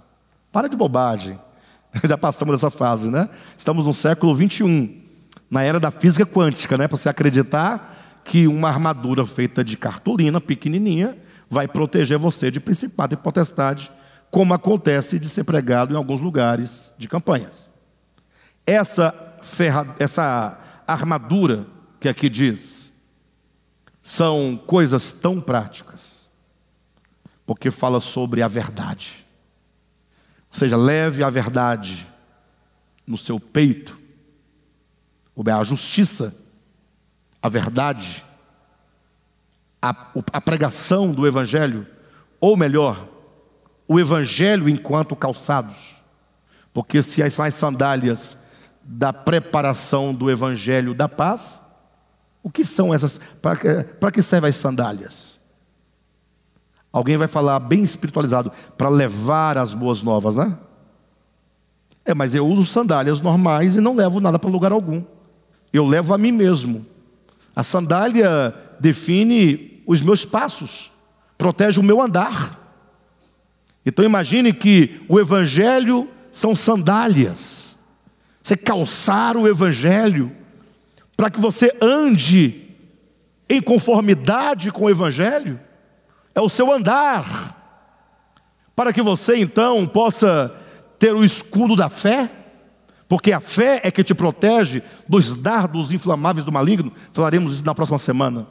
Para 0.51 0.67
de 0.67 0.75
bobagem. 0.75 1.39
Já 2.07 2.17
passamos 2.17 2.55
dessa 2.55 2.69
fase, 2.69 3.09
né? 3.09 3.29
Estamos 3.57 3.85
no 3.85 3.93
século 3.93 4.35
21, 4.35 5.01
na 5.49 5.63
era 5.63 5.79
da 5.79 5.91
física 5.91 6.25
quântica, 6.25 6.77
né? 6.77 6.87
Para 6.87 6.97
você 6.97 7.09
acreditar 7.09 8.21
que 8.23 8.47
uma 8.47 8.69
armadura 8.69 9.25
feita 9.27 9.63
de 9.63 9.77
cartolina 9.77 10.41
pequenininha 10.41 11.17
vai 11.49 11.67
proteger 11.67 12.17
você 12.17 12.49
de 12.49 12.59
principado 12.59 13.13
e 13.13 13.17
potestade, 13.17 13.91
como 14.31 14.53
acontece 14.53 15.19
de 15.19 15.29
ser 15.29 15.43
pregado 15.43 15.93
em 15.93 15.97
alguns 15.97 16.19
lugares 16.19 16.93
de 16.97 17.07
campanhas. 17.07 17.69
Essa, 18.65 19.13
ferra, 19.43 19.95
essa 19.99 20.59
armadura 20.87 21.67
que 21.99 22.09
aqui 22.09 22.29
diz, 22.29 22.91
são 24.01 24.59
coisas 24.65 25.13
tão 25.13 25.39
práticas, 25.39 26.24
porque 27.45 27.69
fala 27.69 27.99
sobre 28.01 28.41
a 28.41 28.47
verdade. 28.47 29.25
Ou 30.51 30.57
seja, 30.57 30.75
leve 30.75 31.23
a 31.23 31.29
verdade 31.29 32.07
no 33.05 33.17
seu 33.17 33.39
peito, 33.39 33.99
ou 35.35 35.43
bem, 35.43 35.53
a 35.53 35.63
justiça, 35.63 36.35
a 37.41 37.49
verdade, 37.49 38.25
a, 39.81 39.89
a 40.33 40.41
pregação 40.41 41.11
do 41.11 41.27
Evangelho, 41.27 41.85
ou 42.39 42.57
melhor, 42.57 43.07
o 43.87 43.99
Evangelho 43.99 44.67
enquanto 44.67 45.15
calçados, 45.15 45.95
porque 46.73 47.03
se 47.03 47.21
as 47.21 47.53
sandálias 47.53 48.37
da 48.83 49.13
preparação 49.13 50.13
do 50.13 50.29
Evangelho 50.29 50.93
da 50.93 51.07
paz, 51.07 51.61
o 52.41 52.49
que 52.49 52.63
são 52.63 52.93
essas? 52.93 53.19
Para 53.41 54.11
que 54.11 54.21
servem 54.21 54.49
as 54.49 54.55
sandálias? 54.55 55.34
Alguém 56.95 57.17
vai 57.17 57.27
falar 57.27 57.59
bem 57.59 57.83
espiritualizado, 57.83 58.49
para 58.77 58.87
levar 58.87 59.57
as 59.57 59.73
boas 59.73 60.01
novas, 60.01 60.37
né? 60.37 60.57
É, 62.05 62.13
mas 62.13 62.33
eu 62.33 62.47
uso 62.47 62.65
sandálias 62.65 63.19
normais 63.19 63.75
e 63.75 63.81
não 63.81 63.97
levo 63.97 64.21
nada 64.21 64.39
para 64.39 64.49
lugar 64.49 64.71
algum. 64.71 65.03
Eu 65.73 65.85
levo 65.85 66.13
a 66.13 66.17
mim 66.17 66.31
mesmo. 66.31 66.85
A 67.53 67.63
sandália 67.63 68.55
define 68.79 69.83
os 69.85 70.01
meus 70.01 70.23
passos, 70.23 70.89
protege 71.37 71.81
o 71.81 71.83
meu 71.83 72.01
andar. 72.01 72.57
Então 73.85 74.05
imagine 74.05 74.53
que 74.53 75.01
o 75.09 75.19
evangelho 75.19 76.07
são 76.31 76.55
sandálias. 76.55 77.75
Você 78.41 78.55
calçar 78.55 79.35
o 79.35 79.49
evangelho 79.49 80.31
para 81.17 81.29
que 81.29 81.41
você 81.41 81.75
ande 81.81 82.65
em 83.49 83.61
conformidade 83.61 84.71
com 84.71 84.85
o 84.85 84.89
Evangelho, 84.89 85.59
é 86.35 86.41
o 86.41 86.49
seu 86.49 86.71
andar, 86.71 87.55
para 88.75 88.91
que 88.91 89.01
você 89.01 89.37
então 89.37 89.87
possa 89.87 90.53
ter 90.99 91.15
o 91.15 91.23
escudo 91.23 91.75
da 91.75 91.89
fé, 91.89 92.29
porque 93.07 93.31
a 93.31 93.39
fé 93.39 93.79
é 93.83 93.89
que 93.89 94.03
te 94.03 94.13
protege 94.13 94.83
dos 95.07 95.35
dardos 95.35 95.91
inflamáveis 95.91 96.45
do 96.45 96.51
maligno, 96.51 96.91
falaremos 97.11 97.53
isso 97.53 97.65
na 97.65 97.73
próxima 97.73 97.97
semana. 97.97 98.47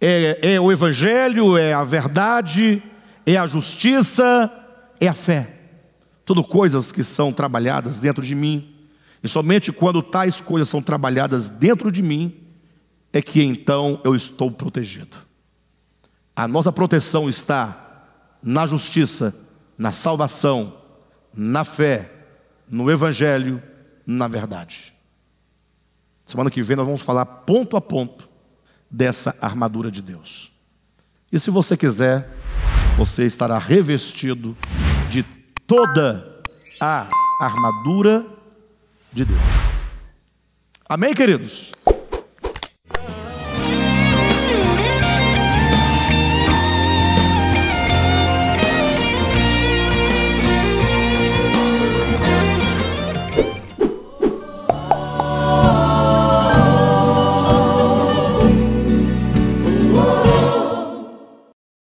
É, 0.00 0.54
é 0.54 0.60
o 0.60 0.72
Evangelho, 0.72 1.56
é 1.58 1.74
a 1.74 1.84
verdade, 1.84 2.82
é 3.26 3.36
a 3.36 3.46
justiça, 3.46 4.50
é 4.98 5.08
a 5.08 5.14
fé. 5.14 5.54
Tudo 6.24 6.42
coisas 6.42 6.90
que 6.90 7.04
são 7.04 7.32
trabalhadas 7.32 7.98
dentro 7.98 8.24
de 8.24 8.34
mim 8.34 8.74
e 9.22 9.28
somente 9.28 9.72
quando 9.72 10.02
tais 10.02 10.40
coisas 10.40 10.68
são 10.68 10.80
trabalhadas 10.80 11.50
dentro 11.50 11.90
de 11.90 12.02
mim, 12.02 12.34
é 13.12 13.20
que 13.20 13.42
então 13.42 14.00
eu 14.04 14.14
estou 14.14 14.50
protegido. 14.50 15.27
A 16.38 16.46
nossa 16.46 16.70
proteção 16.70 17.28
está 17.28 18.06
na 18.40 18.64
justiça, 18.64 19.34
na 19.76 19.90
salvação, 19.90 20.72
na 21.34 21.64
fé, 21.64 22.12
no 22.70 22.88
Evangelho, 22.88 23.60
na 24.06 24.28
verdade. 24.28 24.94
Semana 26.24 26.48
que 26.48 26.62
vem 26.62 26.76
nós 26.76 26.86
vamos 26.86 27.02
falar 27.02 27.26
ponto 27.26 27.76
a 27.76 27.80
ponto 27.80 28.28
dessa 28.88 29.36
armadura 29.40 29.90
de 29.90 30.00
Deus. 30.00 30.52
E 31.32 31.40
se 31.40 31.50
você 31.50 31.76
quiser, 31.76 32.32
você 32.96 33.26
estará 33.26 33.58
revestido 33.58 34.56
de 35.10 35.24
toda 35.66 36.40
a 36.80 37.08
armadura 37.40 38.24
de 39.12 39.24
Deus. 39.24 39.40
Amém, 40.88 41.12
queridos? 41.14 41.72